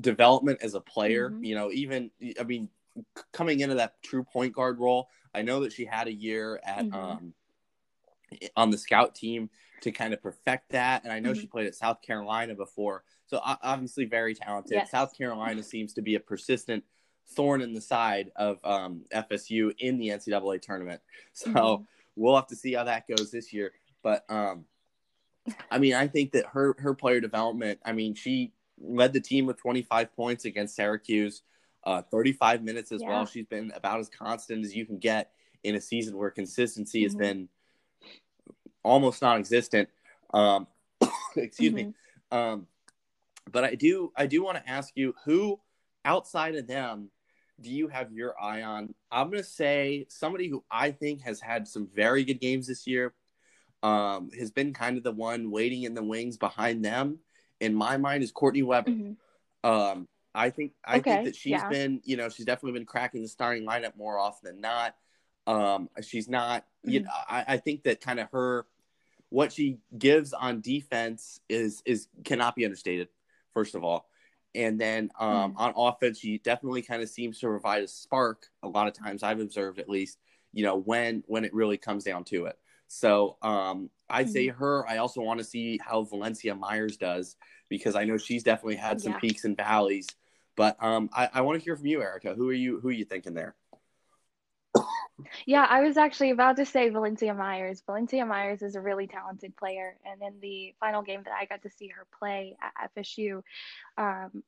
development 0.00 0.60
as 0.62 0.74
a 0.74 0.80
player. 0.80 1.30
Mm-hmm. 1.30 1.44
You 1.44 1.54
know, 1.54 1.70
even 1.72 2.10
I 2.38 2.44
mean, 2.44 2.68
coming 3.32 3.60
into 3.60 3.76
that 3.76 4.02
true 4.02 4.24
point 4.24 4.54
guard 4.54 4.78
role. 4.78 5.08
I 5.34 5.42
know 5.42 5.60
that 5.60 5.72
she 5.72 5.86
had 5.86 6.08
a 6.08 6.12
year 6.12 6.60
at 6.64 6.84
mm-hmm. 6.84 6.94
um 6.94 7.34
on 8.56 8.70
the 8.70 8.78
scout 8.78 9.14
team 9.14 9.50
to 9.82 9.92
kind 9.92 10.14
of 10.14 10.22
perfect 10.22 10.70
that. 10.70 11.04
And 11.04 11.12
I 11.12 11.20
know 11.20 11.32
mm-hmm. 11.32 11.40
she 11.40 11.46
played 11.46 11.66
at 11.66 11.74
South 11.74 12.02
Carolina 12.02 12.54
before. 12.54 13.04
So 13.26 13.40
obviously 13.42 14.04
very 14.04 14.34
talented. 14.34 14.72
Yes. 14.72 14.90
South 14.90 15.16
Carolina 15.16 15.62
seems 15.62 15.94
to 15.94 16.02
be 16.02 16.14
a 16.14 16.20
persistent 16.20 16.84
thorn 17.30 17.62
in 17.62 17.72
the 17.72 17.80
side 17.80 18.30
of 18.36 18.58
um, 18.64 19.04
FSU 19.12 19.72
in 19.78 19.98
the 19.98 20.08
NCAA 20.08 20.60
tournament. 20.60 21.00
So 21.32 21.50
mm-hmm. 21.50 21.84
we'll 22.16 22.36
have 22.36 22.48
to 22.48 22.56
see 22.56 22.74
how 22.74 22.84
that 22.84 23.08
goes 23.08 23.30
this 23.30 23.52
year. 23.52 23.72
But 24.02 24.24
um, 24.28 24.66
I 25.70 25.78
mean, 25.78 25.94
I 25.94 26.08
think 26.08 26.32
that 26.32 26.46
her 26.46 26.76
her 26.78 26.94
player 26.94 27.20
development. 27.20 27.80
I 27.84 27.92
mean, 27.92 28.14
she 28.14 28.52
led 28.78 29.12
the 29.12 29.20
team 29.20 29.46
with 29.46 29.56
25 29.58 30.14
points 30.14 30.44
against 30.44 30.76
Syracuse, 30.76 31.42
uh, 31.84 32.02
35 32.02 32.62
minutes 32.62 32.92
as 32.92 33.00
yeah. 33.00 33.08
well. 33.08 33.26
She's 33.26 33.46
been 33.46 33.72
about 33.74 34.00
as 34.00 34.08
constant 34.08 34.64
as 34.64 34.74
you 34.74 34.86
can 34.86 34.98
get 34.98 35.30
in 35.64 35.74
a 35.74 35.80
season 35.80 36.16
where 36.16 36.30
consistency 36.30 37.00
mm-hmm. 37.00 37.06
has 37.06 37.14
been 37.14 37.48
almost 38.82 39.22
non-existent. 39.22 39.88
Um, 40.34 40.66
excuse 41.36 41.72
mm-hmm. 41.72 41.88
me. 41.88 41.94
Um, 42.30 42.66
but 43.50 43.64
I 43.64 43.74
do 43.74 44.12
I 44.16 44.26
do 44.26 44.42
want 44.44 44.58
to 44.58 44.70
ask 44.70 44.92
you 44.94 45.14
who 45.24 45.60
outside 46.04 46.54
of 46.56 46.66
them 46.66 47.10
do 47.62 47.70
you 47.70 47.88
have 47.88 48.12
your 48.12 48.34
eye 48.40 48.62
on? 48.62 48.94
I'm 49.10 49.30
gonna 49.30 49.42
say 49.42 50.06
somebody 50.08 50.48
who 50.48 50.64
I 50.70 50.90
think 50.90 51.22
has 51.22 51.40
had 51.40 51.66
some 51.66 51.88
very 51.94 52.24
good 52.24 52.40
games 52.40 52.66
this 52.66 52.86
year. 52.86 53.14
Um, 53.82 54.30
has 54.38 54.52
been 54.52 54.72
kind 54.72 54.96
of 54.96 55.02
the 55.02 55.10
one 55.12 55.50
waiting 55.50 55.82
in 55.82 55.94
the 55.94 56.04
wings 56.04 56.36
behind 56.36 56.84
them. 56.84 57.18
In 57.60 57.74
my 57.74 57.96
mind, 57.96 58.22
is 58.22 58.32
Kourtney 58.32 58.64
Weber. 58.64 58.90
Mm-hmm. 58.90 59.68
Um, 59.68 60.08
I 60.34 60.50
think 60.50 60.72
I 60.84 60.98
okay, 60.98 61.14
think 61.14 61.24
that 61.26 61.36
she's 61.36 61.52
yeah. 61.52 61.68
been, 61.68 62.00
you 62.04 62.16
know, 62.16 62.28
she's 62.28 62.46
definitely 62.46 62.78
been 62.78 62.86
cracking 62.86 63.22
the 63.22 63.28
starting 63.28 63.66
lineup 63.66 63.96
more 63.96 64.18
often 64.18 64.52
than 64.52 64.60
not. 64.60 64.94
Um, 65.46 65.88
she's 66.02 66.28
not, 66.28 66.62
mm-hmm. 66.62 66.90
you 66.90 67.00
know, 67.00 67.10
I, 67.28 67.44
I 67.48 67.56
think 67.58 67.84
that 67.84 68.00
kind 68.00 68.20
of 68.20 68.30
her 68.30 68.66
what 69.28 69.52
she 69.52 69.78
gives 69.96 70.32
on 70.32 70.60
defense 70.60 71.40
is 71.48 71.82
is 71.84 72.08
cannot 72.24 72.54
be 72.54 72.64
understated. 72.64 73.08
First 73.52 73.74
of 73.74 73.84
all, 73.84 74.06
and 74.54 74.80
then 74.80 75.10
um, 75.18 75.52
mm. 75.52 75.54
on 75.56 75.72
offense, 75.76 76.18
she 76.18 76.38
definitely 76.38 76.82
kind 76.82 77.02
of 77.02 77.08
seems 77.08 77.38
to 77.40 77.46
provide 77.46 77.82
a 77.82 77.88
spark. 77.88 78.46
A 78.62 78.68
lot 78.68 78.88
of 78.88 78.94
times, 78.94 79.22
I've 79.22 79.40
observed 79.40 79.78
at 79.78 79.88
least, 79.88 80.18
you 80.52 80.64
know, 80.64 80.76
when 80.76 81.22
when 81.26 81.44
it 81.44 81.54
really 81.54 81.78
comes 81.78 82.04
down 82.04 82.24
to 82.24 82.46
it. 82.46 82.56
So 82.88 83.38
um, 83.40 83.88
I'd 84.10 84.26
mm. 84.26 84.32
say 84.32 84.46
mm-hmm. 84.48 84.58
her. 84.58 84.86
I 84.88 84.98
also 84.98 85.22
want 85.22 85.38
to 85.38 85.44
see 85.44 85.80
how 85.82 86.02
Valencia 86.02 86.54
Myers 86.54 86.96
does 86.96 87.36
because 87.70 87.96
I 87.96 88.04
know 88.04 88.18
she's 88.18 88.42
definitely 88.42 88.76
had 88.76 89.00
some 89.00 89.12
yeah. 89.12 89.18
peaks 89.18 89.44
and 89.44 89.56
valleys. 89.56 90.06
But 90.56 90.76
um, 90.82 91.08
I, 91.14 91.30
I 91.32 91.40
want 91.40 91.58
to 91.58 91.64
hear 91.64 91.76
from 91.76 91.86
you, 91.86 92.02
Erica. 92.02 92.34
Who 92.34 92.48
are 92.50 92.54
you? 92.54 92.80
Who 92.80 92.88
are 92.88 92.92
you 92.92 93.06
thinking 93.06 93.32
there? 93.32 93.54
Yeah, 95.46 95.66
I 95.68 95.82
was 95.82 95.96
actually 95.96 96.30
about 96.30 96.56
to 96.56 96.66
say 96.66 96.88
Valencia 96.88 97.34
Myers. 97.34 97.82
Valencia 97.86 98.24
Myers 98.24 98.62
is 98.62 98.74
a 98.74 98.80
really 98.80 99.06
talented 99.06 99.56
player. 99.56 99.96
And 100.04 100.22
in 100.22 100.40
the 100.40 100.74
final 100.80 101.02
game 101.02 101.22
that 101.24 101.34
I 101.38 101.44
got 101.46 101.62
to 101.62 101.70
see 101.70 101.88
her 101.88 102.06
play 102.18 102.56
at 102.60 102.90
FSU, 102.94 103.42
um, 103.98 104.42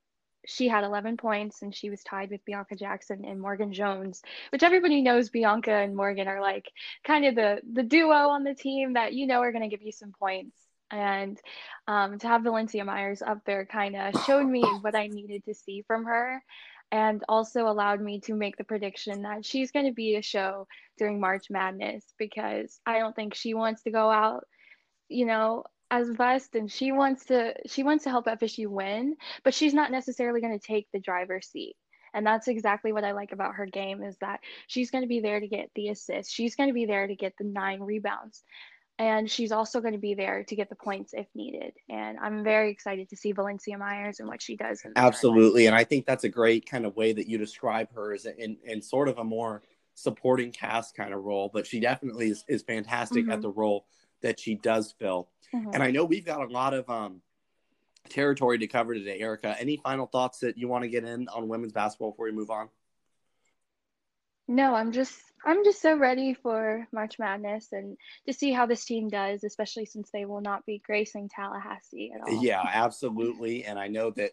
she 0.47 0.69
had 0.69 0.85
11 0.85 1.17
points 1.17 1.63
and 1.63 1.75
she 1.75 1.91
was 1.91 2.03
tied 2.03 2.31
with 2.31 2.45
Bianca 2.45 2.77
Jackson 2.77 3.25
and 3.25 3.41
Morgan 3.41 3.73
Jones, 3.73 4.23
which 4.51 4.63
everybody 4.63 5.01
knows 5.01 5.31
Bianca 5.31 5.73
and 5.73 5.97
Morgan 5.97 6.29
are 6.29 6.41
like 6.41 6.71
kind 7.03 7.25
of 7.25 7.35
the, 7.35 7.61
the 7.73 7.83
duo 7.83 8.29
on 8.29 8.45
the 8.45 8.55
team 8.55 8.95
that 8.95 9.15
you 9.15 9.27
know 9.27 9.41
are 9.41 9.53
going 9.53 9.69
to 9.69 9.75
give 9.75 9.83
you 9.83 9.93
some 9.93 10.13
points. 10.13 10.57
And 10.91 11.41
um, 11.89 12.19
to 12.19 12.29
have 12.29 12.43
Valencia 12.43 12.85
Myers 12.85 13.23
up 13.23 13.39
there 13.47 13.65
kind 13.65 13.97
of 13.97 14.23
showed 14.25 14.47
me 14.47 14.63
what 14.83 14.95
I 14.95 15.07
needed 15.07 15.45
to 15.47 15.55
see 15.55 15.83
from 15.87 16.05
her 16.05 16.43
and 16.95 17.25
also 17.29 17.67
allowed 17.67 18.01
me 18.01 18.21
to 18.21 18.35
make 18.35 18.57
the 18.57 18.63
prediction 18.63 19.23
that 19.23 19.45
she's 19.45 19.73
going 19.73 19.85
to 19.85 19.93
be 19.93 20.15
a 20.15 20.23
show 20.23 20.65
during 20.97 21.19
March 21.19 21.47
Madness 21.51 22.05
because 22.21 22.79
I 22.87 23.01
don't 23.01 23.17
think 23.17 23.35
she 23.35 23.53
wants 23.53 23.83
to 23.83 23.91
go 23.91 24.09
out, 24.09 24.45
you 25.09 25.27
know, 25.27 25.65
as 25.91 26.09
best 26.11 26.55
and 26.55 26.71
she 26.71 26.93
wants 26.93 27.25
to 27.27 27.53
she 27.67 27.83
wants 27.83 28.05
to 28.05 28.11
help 28.11 28.27
FSU 28.27 28.69
win, 28.69 29.17
but 29.43 29.55
she's 29.55 29.75
not 29.75 29.91
necessarily 29.91 30.41
going 30.41 30.57
to 30.57 30.65
take 30.65 30.87
the 30.93 31.01
driver's 31.01 31.49
seat. 31.49 31.75
And 32.15 32.25
that's 32.25 32.47
exactly 32.47 32.93
what 32.93 33.03
I 33.03 33.11
like 33.11 33.33
about 33.33 33.57
her 33.57 33.67
game 33.67 34.01
is 34.01 34.17
that 34.21 34.39
she's 34.69 34.93
going 34.93 35.03
to 35.03 35.09
be 35.09 35.19
there 35.19 35.41
to 35.41 35.49
get 35.49 35.71
the 35.75 35.89
assist. 35.89 36.33
She's 36.33 36.55
going 36.55 36.69
to 36.69 36.75
be 36.75 36.87
there 36.87 37.09
to 37.09 37.17
get 37.17 37.33
the 37.37 37.45
nine 37.45 37.81
rebounds 37.81 38.45
and 38.99 39.31
she's 39.31 39.51
also 39.51 39.81
going 39.81 39.93
to 39.93 39.99
be 39.99 40.15
there 40.15 40.45
to 40.45 40.57
get 40.57 40.69
the 40.69 40.77
points 40.77 41.13
if 41.15 41.27
needed. 41.35 41.73
And 41.89 42.19
I'm 42.19 42.45
very 42.45 42.71
excited 42.71 43.09
to 43.11 43.17
see 43.17 43.33
Valencia 43.33 43.77
Myers 43.77 44.21
and 44.21 44.29
what 44.29 44.41
she 44.41 44.57
does. 44.57 44.85
Absolutely, 44.97 45.67
and 45.67 45.75
I 45.75 45.85
think 45.85 46.07
that's 46.07 46.25
a 46.25 46.29
great 46.29 46.69
kind 46.69 46.87
of 46.87 46.97
way 46.97 47.13
that 47.13 47.29
you 47.29 47.39
describe 47.39 47.93
her 47.95 48.13
as 48.13 48.27
in 48.27 48.57
in 48.65 48.81
sort 48.83 49.09
of 49.09 49.19
a 49.19 49.25
more 49.25 49.63
supporting 49.95 50.53
cast 50.53 50.95
kind 50.95 51.13
of 51.13 51.25
role. 51.25 51.51
But 51.53 51.67
she 51.67 51.81
definitely 51.81 52.31
is, 52.31 52.45
is 52.49 52.63
fantastic 52.63 53.25
mm-hmm. 53.25 53.33
at 53.33 53.43
the 53.43 53.51
role 53.51 53.87
that 54.23 54.39
she 54.39 54.55
does 54.55 54.95
fill. 54.99 55.29
Mm-hmm. 55.55 55.71
And 55.75 55.83
I 55.83 55.91
know 55.91 56.05
we've 56.05 56.25
got 56.25 56.41
a 56.41 56.53
lot 56.53 56.75
of 56.75 56.89
um, 56.89 57.21
territory 58.09 58.59
to 58.59 58.67
cover 58.67 58.95
today, 58.95 59.19
Erica. 59.21 59.57
Any 59.59 59.77
final 59.77 60.07
thoughts 60.07 60.41
that 60.41 60.57
you 60.57 60.69
want 60.69 60.83
to 60.85 60.89
get 60.89 61.05
in 61.05 61.29
on 61.29 61.49
women's 61.49 61.73
basketball 61.73 62.13
before 62.13 62.27
we 62.27 62.33
move 62.33 62.51
on? 62.51 62.69
No, 64.47 64.75
I'm 64.75 64.93
just 64.93 65.19
I'm 65.45 65.65
just 65.65 65.83
so 65.83 65.97
ready 65.97 66.35
for 66.35 66.87
March 66.93 67.19
Madness 67.19 67.69
and 67.73 67.97
to 68.27 68.33
see 68.33 68.53
how 68.53 68.67
this 68.67 68.85
team 68.85 69.09
does, 69.09 69.45
especially 69.45 69.85
since 69.85 70.11
they 70.11 70.25
will 70.25 70.41
not 70.41 70.65
be 70.65 70.83
gracing 70.85 71.29
Tallahassee 71.29 72.13
at 72.15 72.23
all. 72.23 72.43
Yeah, 72.43 72.63
absolutely. 72.65 73.65
And 73.65 73.79
I 73.79 73.89
know 73.89 74.11
that 74.13 74.33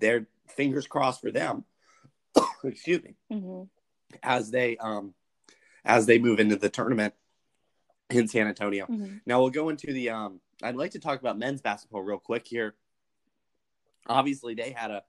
their 0.00 0.26
fingers 0.48 0.86
crossed 0.86 1.20
for 1.20 1.30
them. 1.30 1.64
excuse 2.64 3.02
me. 3.02 3.14
Mm-hmm. 3.32 3.62
As 4.22 4.50
they 4.50 4.76
um 4.76 5.14
as 5.84 6.06
they 6.06 6.18
move 6.18 6.40
into 6.40 6.56
the 6.56 6.68
tournament 6.68 7.14
in 8.10 8.26
San 8.26 8.48
Antonio. 8.48 8.86
Mm-hmm. 8.86 9.16
Now 9.26 9.40
we'll 9.40 9.50
go 9.50 9.68
into 9.68 9.92
the 9.92 10.10
um 10.10 10.40
I'd 10.62 10.76
like 10.76 10.92
to 10.92 10.98
talk 10.98 11.20
about 11.20 11.38
men's 11.38 11.62
basketball 11.62 12.02
real 12.02 12.18
quick 12.18 12.46
here. 12.46 12.74
Obviously 14.08 14.54
they 14.54 14.72
had 14.72 14.90
a 14.90 15.04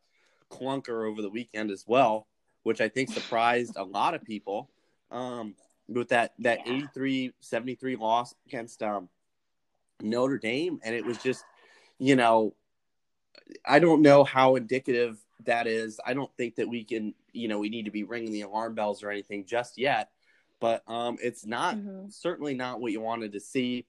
clunker 0.52 1.10
over 1.10 1.22
the 1.22 1.30
weekend 1.30 1.72
as 1.72 1.86
well, 1.88 2.28
which 2.62 2.80
I 2.80 2.90
think 2.90 3.10
surprised 3.10 3.76
a 3.76 3.84
lot 3.84 4.14
of 4.14 4.24
people 4.24 4.70
um, 5.12 5.56
with 5.88 6.10
that 6.10 6.34
that 6.40 6.66
yeah. 6.66 6.82
83-73 6.96 8.00
loss 8.00 8.34
against 8.48 8.82
um, 8.82 9.10
Notre 10.02 10.38
Dame, 10.38 10.80
and 10.84 10.96
it 10.96 11.06
was 11.06 11.18
just, 11.18 11.44
you 12.00 12.16
know, 12.16 12.56
I 13.66 13.80
don't 13.80 14.02
know 14.02 14.24
how 14.24 14.56
indicative 14.56 15.18
that 15.46 15.68
is. 15.68 16.00
I 16.06 16.14
don't 16.14 16.32
think 16.38 16.56
that 16.56 16.68
we 16.68 16.84
can, 16.84 17.14
you 17.34 17.48
know, 17.48 17.60
we 17.60 17.70
need 17.70 17.86
to 17.86 17.92
be 17.92 18.04
ringing 18.04 18.32
the 18.32 18.42
alarm 18.42 18.76
bells 18.76 19.04
or 19.04 19.10
anything 19.10 19.46
just 19.46 19.78
yet. 19.78 20.10
But 20.60 20.84
um, 20.88 21.18
it's 21.22 21.46
not 21.46 21.76
mm-hmm. 21.76 22.10
certainly 22.10 22.54
not 22.54 22.80
what 22.80 22.92
you 22.92 23.02
wanted 23.02 23.34
to 23.34 23.40
see 23.40 23.88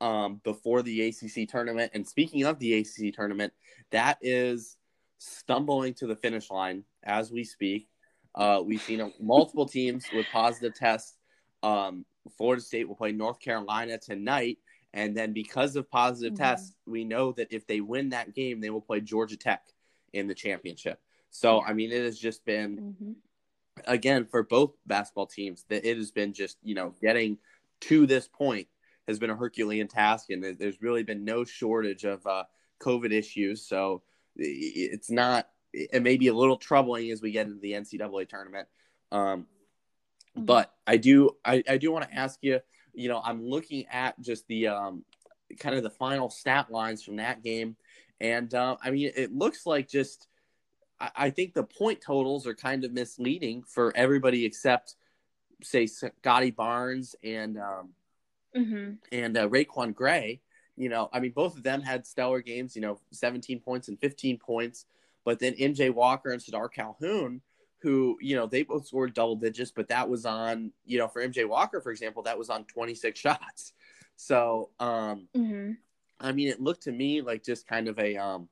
um, 0.00 0.40
before 0.44 0.82
the 0.82 1.08
ACC 1.08 1.48
tournament. 1.48 1.92
And 1.94 2.06
speaking 2.06 2.44
of 2.44 2.58
the 2.58 2.78
ACC 2.78 3.14
tournament, 3.14 3.52
that 3.90 4.18
is 4.20 4.76
stumbling 5.18 5.94
to 5.94 6.06
the 6.06 6.16
finish 6.16 6.50
line 6.50 6.84
as 7.02 7.32
we 7.32 7.44
speak. 7.44 7.88
Uh, 8.34 8.62
we've 8.64 8.82
seen 8.82 9.12
multiple 9.20 9.66
teams 9.66 10.06
with 10.12 10.26
positive 10.32 10.74
tests. 10.74 11.16
Um, 11.62 12.04
Florida 12.36 12.62
State 12.62 12.88
will 12.88 12.96
play 12.96 13.12
North 13.12 13.38
Carolina 13.38 13.98
tonight. 13.98 14.58
And 14.92 15.16
then 15.16 15.32
because 15.32 15.76
of 15.76 15.90
positive 15.90 16.34
mm-hmm. 16.34 16.42
tests, 16.42 16.74
we 16.86 17.04
know 17.04 17.32
that 17.32 17.48
if 17.50 17.66
they 17.66 17.80
win 17.80 18.10
that 18.10 18.34
game, 18.34 18.60
they 18.60 18.70
will 18.70 18.80
play 18.80 19.00
Georgia 19.00 19.36
Tech 19.36 19.62
in 20.12 20.26
the 20.28 20.34
championship. 20.34 21.00
So, 21.30 21.62
I 21.62 21.72
mean, 21.72 21.90
it 21.90 22.04
has 22.04 22.18
just 22.18 22.44
been, 22.44 22.78
mm-hmm. 22.78 23.12
again, 23.86 24.24
for 24.24 24.44
both 24.44 24.72
basketball 24.86 25.26
teams, 25.26 25.64
that 25.68 25.84
it 25.88 25.96
has 25.96 26.12
been 26.12 26.32
just, 26.32 26.58
you 26.62 26.74
know, 26.74 26.94
getting 27.00 27.38
to 27.80 28.06
this 28.06 28.28
point 28.28 28.68
has 29.08 29.18
been 29.18 29.30
a 29.30 29.36
Herculean 29.36 29.88
task. 29.88 30.30
And 30.30 30.42
there's 30.58 30.80
really 30.80 31.02
been 31.02 31.24
no 31.24 31.44
shortage 31.44 32.04
of 32.04 32.24
uh, 32.26 32.44
COVID 32.80 33.12
issues. 33.12 33.66
So 33.66 34.02
it's 34.36 35.10
not 35.10 35.48
it 35.74 36.02
may 36.02 36.16
be 36.16 36.28
a 36.28 36.34
little 36.34 36.56
troubling 36.56 37.10
as 37.10 37.20
we 37.20 37.32
get 37.32 37.46
into 37.46 37.60
the 37.60 37.72
NCAA 37.72 38.28
tournament. 38.28 38.68
Um, 39.10 39.46
but 40.36 40.72
I 40.86 40.96
do, 40.96 41.30
I, 41.44 41.62
I 41.68 41.76
do 41.78 41.92
want 41.92 42.08
to 42.08 42.14
ask 42.14 42.38
you, 42.42 42.60
you 42.92 43.08
know, 43.08 43.20
I'm 43.22 43.44
looking 43.44 43.86
at 43.90 44.20
just 44.20 44.46
the 44.46 44.68
um, 44.68 45.04
kind 45.58 45.74
of 45.74 45.82
the 45.82 45.90
final 45.90 46.30
stat 46.30 46.70
lines 46.70 47.02
from 47.02 47.16
that 47.16 47.42
game. 47.42 47.76
And 48.20 48.52
uh, 48.54 48.76
I 48.82 48.90
mean, 48.90 49.10
it 49.16 49.32
looks 49.32 49.66
like 49.66 49.88
just, 49.88 50.28
I, 51.00 51.10
I 51.16 51.30
think 51.30 51.54
the 51.54 51.64
point 51.64 52.00
totals 52.00 52.46
are 52.46 52.54
kind 52.54 52.84
of 52.84 52.92
misleading 52.92 53.64
for 53.64 53.92
everybody 53.96 54.44
except, 54.44 54.94
say, 55.62 55.86
Scottie 55.86 56.50
Barnes 56.50 57.16
and, 57.22 57.58
um, 57.58 57.90
mm-hmm. 58.56 58.92
and 59.12 59.36
uh, 59.36 59.48
RaiQuan 59.48 59.94
Gray. 59.94 60.40
You 60.76 60.88
know, 60.88 61.08
I 61.12 61.20
mean, 61.20 61.32
both 61.32 61.56
of 61.56 61.62
them 61.62 61.82
had 61.82 62.06
stellar 62.06 62.40
games, 62.40 62.74
you 62.74 62.82
know, 62.82 62.98
17 63.12 63.60
points 63.60 63.86
and 63.88 63.98
15 64.00 64.38
points. 64.38 64.86
But 65.24 65.38
then 65.38 65.54
MJ 65.54 65.92
Walker 65.92 66.30
and 66.30 66.40
Sardaar 66.40 66.72
Calhoun, 66.72 67.40
who, 67.80 68.16
you 68.20 68.36
know, 68.36 68.46
they 68.46 68.62
both 68.62 68.86
scored 68.86 69.14
double 69.14 69.36
digits, 69.36 69.72
but 69.74 69.88
that 69.88 70.08
was 70.08 70.24
on, 70.24 70.72
you 70.84 70.98
know, 70.98 71.08
for 71.08 71.26
MJ 71.26 71.48
Walker, 71.48 71.80
for 71.80 71.90
example, 71.90 72.22
that 72.22 72.38
was 72.38 72.50
on 72.50 72.64
26 72.64 73.18
shots. 73.20 73.72
So, 74.16 74.70
um, 74.80 75.28
mm-hmm. 75.36 75.72
I 76.20 76.32
mean, 76.32 76.48
it 76.48 76.60
looked 76.60 76.84
to 76.84 76.92
me 76.92 77.20
like 77.20 77.44
just 77.44 77.66
kind 77.66 77.88
of 77.88 77.98
a, 77.98 78.16
um, 78.16 78.48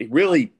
a 0.00 0.06
really 0.06 0.52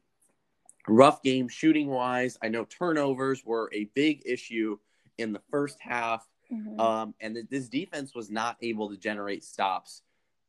rough 0.89 1.23
game 1.23 1.49
shooting 1.49 1.89
wise. 1.89 2.37
I 2.43 2.49
know 2.49 2.65
turnovers 2.65 3.45
were 3.45 3.71
a 3.73 3.85
big 3.95 4.23
issue 4.27 4.79
in 5.19 5.33
the 5.33 5.43
first 5.51 5.79
half. 5.81 6.27
Mm-hmm. 6.53 6.79
Um, 6.79 7.15
and 7.21 7.37
that 7.37 7.51
this 7.51 7.69
defense 7.69 8.15
was 8.15 8.31
not 8.31 8.57
able 8.61 8.91
to 8.91 8.97
generate 8.99 9.43
stops 9.43 10.03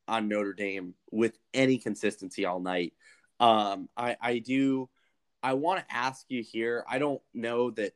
on 0.08 0.28
Notre 0.28 0.54
Dame 0.54 0.96
with 1.12 1.38
any 1.54 1.78
consistency 1.78 2.46
all 2.46 2.60
night. 2.60 2.94
Um, 3.44 3.90
I, 3.98 4.16
I 4.22 4.40
do 4.40 4.90
I 5.44 5.54
want 5.54 5.86
to 5.86 5.96
ask 5.96 6.26
you 6.30 6.42
here. 6.42 6.86
I 6.90 6.98
don't 6.98 7.22
know 7.34 7.72
that 7.72 7.94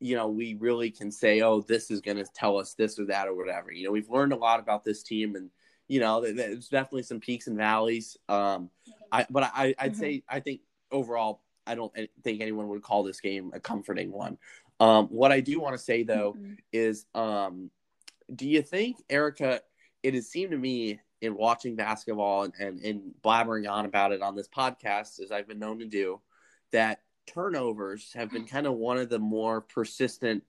you 0.00 0.16
know 0.16 0.28
we 0.28 0.54
really 0.54 0.90
can 0.90 1.12
say, 1.12 1.42
oh, 1.42 1.60
this 1.60 1.90
is 1.90 2.00
going 2.00 2.16
to 2.16 2.24
tell 2.34 2.56
us 2.56 2.72
this 2.72 2.98
or 2.98 3.04
that 3.06 3.28
or 3.28 3.34
whatever. 3.36 3.70
You 3.70 3.84
know, 3.84 3.92
we've 3.92 4.08
learned 4.08 4.32
a 4.32 4.36
lot 4.36 4.60
about 4.60 4.84
this 4.84 5.02
team, 5.02 5.36
and 5.36 5.50
you 5.88 6.00
know, 6.00 6.22
there's 6.22 6.68
definitely 6.68 7.02
some 7.02 7.20
peaks 7.20 7.46
and 7.46 7.58
valleys. 7.58 8.16
Um, 8.30 8.70
I 9.12 9.26
but 9.28 9.44
I 9.54 9.74
I'd 9.78 9.92
mm-hmm. 9.92 10.00
say 10.00 10.22
I 10.26 10.40
think 10.40 10.62
overall 10.90 11.42
I 11.66 11.74
don't 11.74 11.92
think 12.24 12.40
anyone 12.40 12.68
would 12.68 12.82
call 12.82 13.02
this 13.02 13.20
game 13.20 13.50
a 13.52 13.60
comforting 13.60 14.10
one. 14.10 14.38
Um, 14.80 15.08
what 15.08 15.32
I 15.32 15.40
do 15.40 15.60
want 15.60 15.74
to 15.76 15.82
say 15.82 16.02
though 16.02 16.32
mm-hmm. 16.32 16.54
is, 16.72 17.04
um, 17.14 17.70
do 18.34 18.48
you 18.48 18.62
think 18.62 18.96
Erica? 19.10 19.60
It 20.02 20.14
has 20.14 20.28
seemed 20.28 20.52
to 20.52 20.56
me 20.56 21.00
in 21.20 21.36
watching 21.36 21.76
basketball 21.76 22.44
and, 22.44 22.54
and, 22.58 22.80
and 22.80 23.14
blabbering 23.22 23.70
on 23.70 23.84
about 23.84 24.12
it 24.12 24.22
on 24.22 24.36
this 24.36 24.48
podcast, 24.48 25.20
as 25.20 25.32
I've 25.32 25.48
been 25.48 25.58
known 25.58 25.78
to 25.80 25.86
do, 25.86 26.20
that 26.72 27.00
turnovers 27.26 28.12
have 28.14 28.30
been 28.30 28.44
kind 28.44 28.66
of 28.66 28.74
one 28.74 28.98
of 28.98 29.08
the 29.08 29.18
more 29.18 29.60
persistent, 29.60 30.44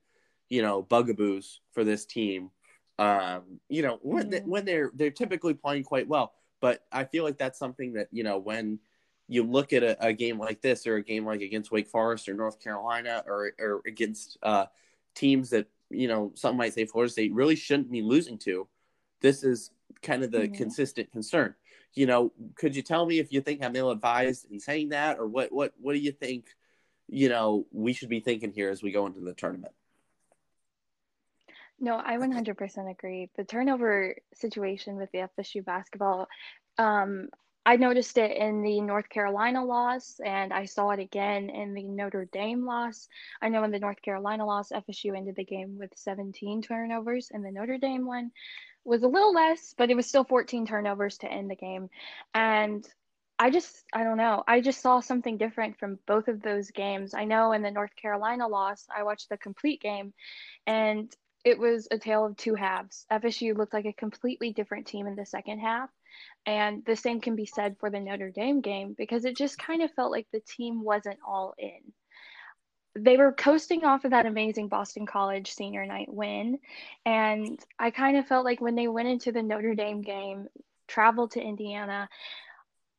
you 0.47 0.61
know, 0.61 0.81
bugaboos 0.81 1.61
for 1.71 1.83
this 1.83 2.05
team. 2.05 2.51
Um, 2.97 3.59
you 3.69 3.81
know, 3.81 3.99
when 4.01 4.29
they, 4.29 4.39
when 4.39 4.65
they're 4.65 4.91
they're 4.93 5.09
typically 5.09 5.53
playing 5.53 5.83
quite 5.83 6.07
well, 6.07 6.33
but 6.59 6.85
I 6.91 7.05
feel 7.05 7.23
like 7.23 7.37
that's 7.37 7.57
something 7.57 7.93
that 7.93 8.07
you 8.11 8.23
know 8.23 8.37
when 8.37 8.79
you 9.27 9.43
look 9.43 9.73
at 9.73 9.83
a, 9.83 10.07
a 10.07 10.11
game 10.11 10.39
like 10.39 10.61
this 10.61 10.85
or 10.85 10.95
a 10.95 11.03
game 11.03 11.25
like 11.25 11.41
against 11.41 11.71
Wake 11.71 11.87
Forest 11.87 12.27
or 12.27 12.33
North 12.33 12.59
Carolina 12.59 13.23
or 13.25 13.51
or 13.59 13.81
against 13.87 14.37
uh, 14.43 14.65
teams 15.15 15.51
that 15.51 15.67
you 15.89 16.07
know 16.07 16.31
some 16.35 16.57
might 16.57 16.73
say 16.73 16.85
Florida 16.85 17.11
State 17.11 17.33
really 17.33 17.55
shouldn't 17.55 17.91
be 17.91 18.01
losing 18.01 18.37
to. 18.39 18.67
This 19.21 19.43
is 19.43 19.71
kind 20.01 20.23
of 20.23 20.31
the 20.31 20.47
mm. 20.47 20.53
consistent 20.55 21.11
concern 21.11 21.55
you 21.93 22.05
know, 22.05 22.31
could 22.55 22.75
you 22.75 22.81
tell 22.81 23.05
me 23.05 23.19
if 23.19 23.31
you 23.33 23.41
think 23.41 23.63
I'm 23.63 23.75
ill 23.75 23.91
advised 23.91 24.45
in 24.51 24.59
saying 24.59 24.89
that, 24.89 25.19
or 25.19 25.27
what 25.27 25.51
what 25.51 25.73
what 25.79 25.93
do 25.93 25.99
you 25.99 26.11
think, 26.11 26.45
you 27.07 27.29
know, 27.29 27.65
we 27.71 27.93
should 27.93 28.09
be 28.09 28.19
thinking 28.19 28.51
here 28.51 28.69
as 28.69 28.83
we 28.83 28.91
go 28.91 29.05
into 29.05 29.21
the 29.21 29.33
tournament? 29.33 29.73
No, 31.81 31.95
I 31.95 32.17
100% 32.17 32.91
agree. 32.91 33.29
The 33.37 33.45
turnover 33.45 34.15
situation 34.33 34.97
with 34.97 35.09
the 35.13 35.29
FSU 35.37 35.63
basketball, 35.63 36.27
um, 36.77 37.29
I 37.65 37.77
noticed 37.77 38.17
it 38.17 38.35
in 38.35 38.61
the 38.61 38.81
North 38.81 39.07
Carolina 39.07 39.63
loss, 39.63 40.19
and 40.23 40.51
I 40.51 40.65
saw 40.65 40.89
it 40.89 40.99
again 40.99 41.49
in 41.49 41.73
the 41.73 41.83
Notre 41.83 42.25
Dame 42.25 42.65
loss. 42.65 43.07
I 43.41 43.47
know 43.47 43.63
in 43.63 43.71
the 43.71 43.79
North 43.79 44.01
Carolina 44.01 44.45
loss, 44.45 44.71
FSU 44.71 45.15
ended 45.15 45.37
the 45.37 45.45
game 45.45 45.77
with 45.79 45.91
17 45.95 46.61
turnovers, 46.61 47.29
and 47.31 47.45
the 47.45 47.51
Notre 47.51 47.77
Dame 47.77 48.05
one, 48.05 48.31
was 48.83 49.03
a 49.03 49.07
little 49.07 49.33
less, 49.33 49.73
but 49.77 49.89
it 49.89 49.95
was 49.95 50.07
still 50.07 50.23
14 50.23 50.65
turnovers 50.65 51.17
to 51.19 51.31
end 51.31 51.49
the 51.49 51.55
game. 51.55 51.89
And 52.33 52.87
I 53.37 53.49
just, 53.49 53.85
I 53.93 54.03
don't 54.03 54.17
know. 54.17 54.43
I 54.47 54.59
just 54.61 54.81
saw 54.81 54.99
something 54.99 55.37
different 55.37 55.79
from 55.79 55.99
both 56.05 56.27
of 56.27 56.41
those 56.41 56.71
games. 56.71 57.13
I 57.13 57.25
know 57.25 57.53
in 57.53 57.61
the 57.61 57.71
North 57.71 57.95
Carolina 57.95 58.47
loss, 58.47 58.85
I 58.93 59.03
watched 59.03 59.29
the 59.29 59.37
complete 59.37 59.81
game 59.81 60.13
and 60.67 61.15
it 61.45 61.57
was 61.57 61.87
a 61.89 61.97
tale 61.97 62.25
of 62.25 62.35
two 62.35 62.55
halves. 62.55 63.05
FSU 63.11 63.57
looked 63.57 63.73
like 63.73 63.85
a 63.85 63.93
completely 63.93 64.51
different 64.51 64.87
team 64.87 65.07
in 65.07 65.15
the 65.15 65.25
second 65.25 65.59
half. 65.59 65.89
And 66.45 66.83
the 66.85 66.95
same 66.95 67.21
can 67.21 67.35
be 67.35 67.45
said 67.45 67.77
for 67.79 67.89
the 67.89 67.99
Notre 67.99 68.31
Dame 68.31 68.59
game 68.59 68.93
because 68.97 69.23
it 69.23 69.37
just 69.37 69.57
kind 69.57 69.81
of 69.81 69.93
felt 69.93 70.11
like 70.11 70.27
the 70.31 70.41
team 70.41 70.83
wasn't 70.83 71.19
all 71.25 71.53
in 71.57 71.93
they 72.95 73.17
were 73.17 73.31
coasting 73.31 73.85
off 73.85 74.05
of 74.05 74.11
that 74.11 74.25
amazing 74.25 74.67
Boston 74.67 75.05
College 75.05 75.53
senior 75.53 75.85
night 75.85 76.11
win. 76.11 76.59
And 77.05 77.59
I 77.77 77.91
kind 77.91 78.17
of 78.17 78.27
felt 78.27 78.45
like 78.45 78.61
when 78.61 78.75
they 78.75 78.87
went 78.87 79.07
into 79.07 79.31
the 79.31 79.43
Notre 79.43 79.75
Dame 79.75 80.01
game, 80.01 80.47
traveled 80.87 81.31
to 81.31 81.41
Indiana, 81.41 82.09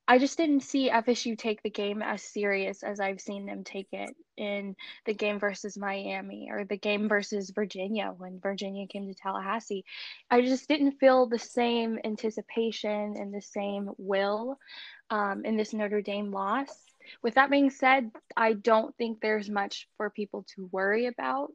I 0.06 0.18
just 0.18 0.36
didn't 0.36 0.62
see 0.62 0.90
FSU 0.90 1.38
take 1.38 1.62
the 1.62 1.70
game 1.70 2.02
as 2.02 2.20
serious 2.22 2.82
as 2.82 2.98
I've 2.98 3.20
seen 3.20 3.46
them 3.46 3.62
take 3.62 3.86
it 3.92 4.10
in 4.36 4.74
the 5.06 5.14
game 5.14 5.38
versus 5.38 5.78
Miami 5.78 6.48
or 6.50 6.64
the 6.64 6.76
game 6.76 7.08
versus 7.08 7.50
Virginia 7.50 8.12
when 8.18 8.40
Virginia 8.40 8.88
came 8.88 9.06
to 9.06 9.14
Tallahassee. 9.14 9.84
I 10.28 10.40
just 10.40 10.66
didn't 10.66 10.98
feel 10.98 11.26
the 11.26 11.38
same 11.38 11.98
anticipation 12.04 13.14
and 13.18 13.32
the 13.32 13.40
same 13.40 13.90
will 13.98 14.58
um, 15.10 15.44
in 15.44 15.56
this 15.56 15.72
Notre 15.72 16.02
Dame 16.02 16.32
loss 16.32 16.89
with 17.22 17.34
that 17.34 17.50
being 17.50 17.70
said, 17.70 18.10
I 18.36 18.54
don't 18.54 18.96
think 18.96 19.20
there's 19.20 19.50
much 19.50 19.88
for 19.96 20.10
people 20.10 20.44
to 20.54 20.68
worry 20.72 21.06
about 21.06 21.52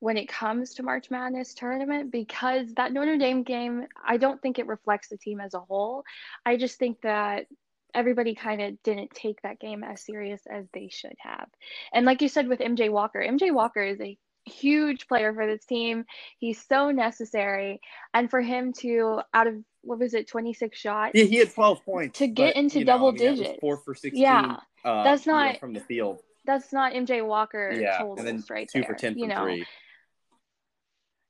when 0.00 0.16
it 0.16 0.28
comes 0.28 0.74
to 0.74 0.82
March 0.82 1.10
Madness 1.10 1.54
tournament 1.54 2.10
because 2.10 2.74
that 2.74 2.92
Notre 2.92 3.18
Dame 3.18 3.44
game, 3.44 3.86
I 4.04 4.16
don't 4.16 4.42
think 4.42 4.58
it 4.58 4.66
reflects 4.66 5.08
the 5.08 5.16
team 5.16 5.40
as 5.40 5.54
a 5.54 5.60
whole. 5.60 6.02
I 6.44 6.56
just 6.56 6.78
think 6.78 7.00
that 7.02 7.46
everybody 7.94 8.34
kind 8.34 8.60
of 8.60 8.82
didn't 8.82 9.10
take 9.10 9.40
that 9.42 9.60
game 9.60 9.84
as 9.84 10.04
serious 10.04 10.42
as 10.50 10.66
they 10.72 10.88
should 10.90 11.14
have. 11.18 11.48
And 11.92 12.04
like 12.04 12.20
you 12.20 12.28
said 12.28 12.48
with 12.48 12.58
MJ 12.58 12.90
Walker, 12.90 13.24
MJ 13.24 13.52
Walker 13.52 13.82
is 13.82 14.00
a 14.00 14.18
huge 14.44 15.06
player 15.06 15.32
for 15.32 15.46
this 15.46 15.64
team. 15.64 16.04
He's 16.38 16.60
so 16.66 16.90
necessary. 16.90 17.80
And 18.12 18.28
for 18.28 18.40
him 18.40 18.72
to, 18.80 19.20
out 19.32 19.46
of 19.46 19.54
what 19.82 19.98
was 19.98 20.14
it, 20.14 20.28
26 20.28 20.78
shots? 20.78 21.12
Yeah, 21.14 21.24
he 21.24 21.36
had 21.36 21.52
12 21.52 21.84
points. 21.84 22.18
To 22.18 22.26
get 22.26 22.54
but, 22.54 22.56
into 22.56 22.80
know, 22.80 22.84
double 22.84 23.08
I 23.08 23.12
mean, 23.12 23.18
digits. 23.18 23.58
Four 23.60 23.78
for 23.78 23.94
16. 23.94 24.20
Yeah. 24.20 24.56
Uh, 24.84 25.04
that's 25.04 25.26
not 25.26 25.54
you 25.54 25.58
from 25.60 25.72
the 25.72 25.80
field. 25.80 26.20
That's 26.44 26.72
not 26.72 26.92
MJ 26.92 27.24
Walker 27.24 27.72
yeah, 27.72 27.98
totals 27.98 28.18
and 28.18 28.28
then 28.28 28.44
right 28.50 28.68
two 28.68 28.80
there. 28.80 28.88
for 28.88 28.94
10 28.94 29.18
you 29.18 29.28
know? 29.28 29.44
Three. 29.44 29.66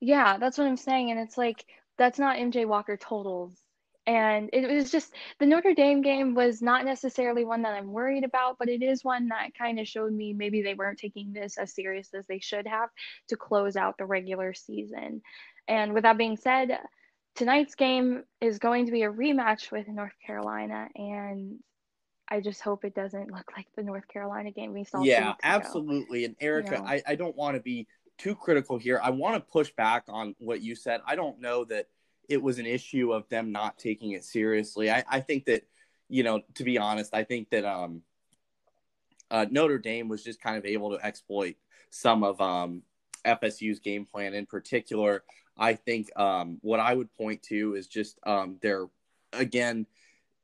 Yeah, 0.00 0.38
that's 0.38 0.58
what 0.58 0.66
I'm 0.66 0.76
saying. 0.76 1.10
And 1.10 1.20
it's 1.20 1.36
like, 1.36 1.64
that's 1.98 2.18
not 2.18 2.36
MJ 2.36 2.66
Walker 2.66 2.96
totals 2.96 3.62
and 4.06 4.50
it 4.52 4.68
was 4.68 4.90
just 4.90 5.14
the 5.38 5.46
Notre 5.46 5.74
Dame 5.74 6.02
game 6.02 6.34
was 6.34 6.60
not 6.60 6.84
necessarily 6.84 7.44
one 7.44 7.62
that 7.62 7.74
I'm 7.74 7.92
worried 7.92 8.24
about, 8.24 8.58
but 8.58 8.68
it 8.68 8.82
is 8.82 9.04
one 9.04 9.28
that 9.28 9.54
kind 9.56 9.78
of 9.78 9.86
showed 9.86 10.12
me 10.12 10.32
maybe 10.32 10.62
they 10.62 10.74
weren't 10.74 10.98
taking 10.98 11.32
this 11.32 11.56
as 11.56 11.74
serious 11.74 12.12
as 12.12 12.26
they 12.26 12.40
should 12.40 12.66
have 12.66 12.90
to 13.28 13.36
close 13.36 13.76
out 13.76 13.98
the 13.98 14.04
regular 14.04 14.54
season. 14.54 15.22
And 15.68 15.92
with 15.92 16.02
that 16.02 16.18
being 16.18 16.36
said, 16.36 16.78
tonight's 17.34 17.74
game 17.74 18.24
is 18.40 18.58
going 18.58 18.86
to 18.86 18.92
be 18.92 19.02
a 19.02 19.10
rematch 19.10 19.70
with 19.70 19.88
North 19.88 20.12
Carolina, 20.24 20.88
and 20.94 21.58
I 22.28 22.40
just 22.40 22.62
hope 22.62 22.84
it 22.84 22.94
doesn't 22.94 23.30
look 23.30 23.52
like 23.56 23.66
the 23.76 23.82
North 23.82 24.08
Carolina 24.08 24.50
game 24.50 24.72
we 24.72 24.84
saw. 24.84 25.02
Yeah, 25.02 25.34
absolutely. 25.42 26.24
And 26.24 26.36
Erica, 26.40 26.76
you 26.76 26.78
know? 26.78 26.86
I, 26.86 27.02
I 27.06 27.14
don't 27.14 27.36
want 27.36 27.56
to 27.56 27.62
be 27.62 27.86
too 28.18 28.34
critical 28.34 28.78
here. 28.78 29.00
I 29.02 29.10
want 29.10 29.34
to 29.34 29.40
push 29.40 29.70
back 29.72 30.04
on 30.08 30.34
what 30.38 30.62
you 30.62 30.74
said. 30.74 31.00
I 31.06 31.16
don't 31.16 31.40
know 31.40 31.64
that 31.66 31.88
it 32.28 32.42
was 32.42 32.58
an 32.58 32.66
issue 32.66 33.12
of 33.12 33.28
them 33.28 33.52
not 33.52 33.78
taking 33.78 34.12
it 34.12 34.24
seriously. 34.24 34.90
I, 34.90 35.04
I 35.10 35.20
think 35.20 35.44
that, 35.46 35.64
you 36.08 36.22
know, 36.22 36.40
to 36.54 36.64
be 36.64 36.78
honest, 36.78 37.14
I 37.14 37.24
think 37.24 37.50
that 37.50 37.64
um, 37.64 38.02
uh, 39.30 39.46
Notre 39.50 39.78
Dame 39.78 40.08
was 40.08 40.22
just 40.22 40.40
kind 40.40 40.56
of 40.56 40.64
able 40.64 40.96
to 40.96 41.04
exploit 41.04 41.56
some 41.90 42.22
of 42.22 42.40
um, 42.40 42.82
FSU's 43.26 43.80
game 43.80 44.06
plan. 44.06 44.34
In 44.34 44.46
particular, 44.46 45.24
I 45.56 45.74
think 45.74 46.10
um, 46.18 46.58
what 46.62 46.80
I 46.80 46.94
would 46.94 47.14
point 47.16 47.42
to 47.44 47.74
is 47.74 47.86
just 47.86 48.18
um, 48.24 48.58
their, 48.62 48.86
again, 49.32 49.86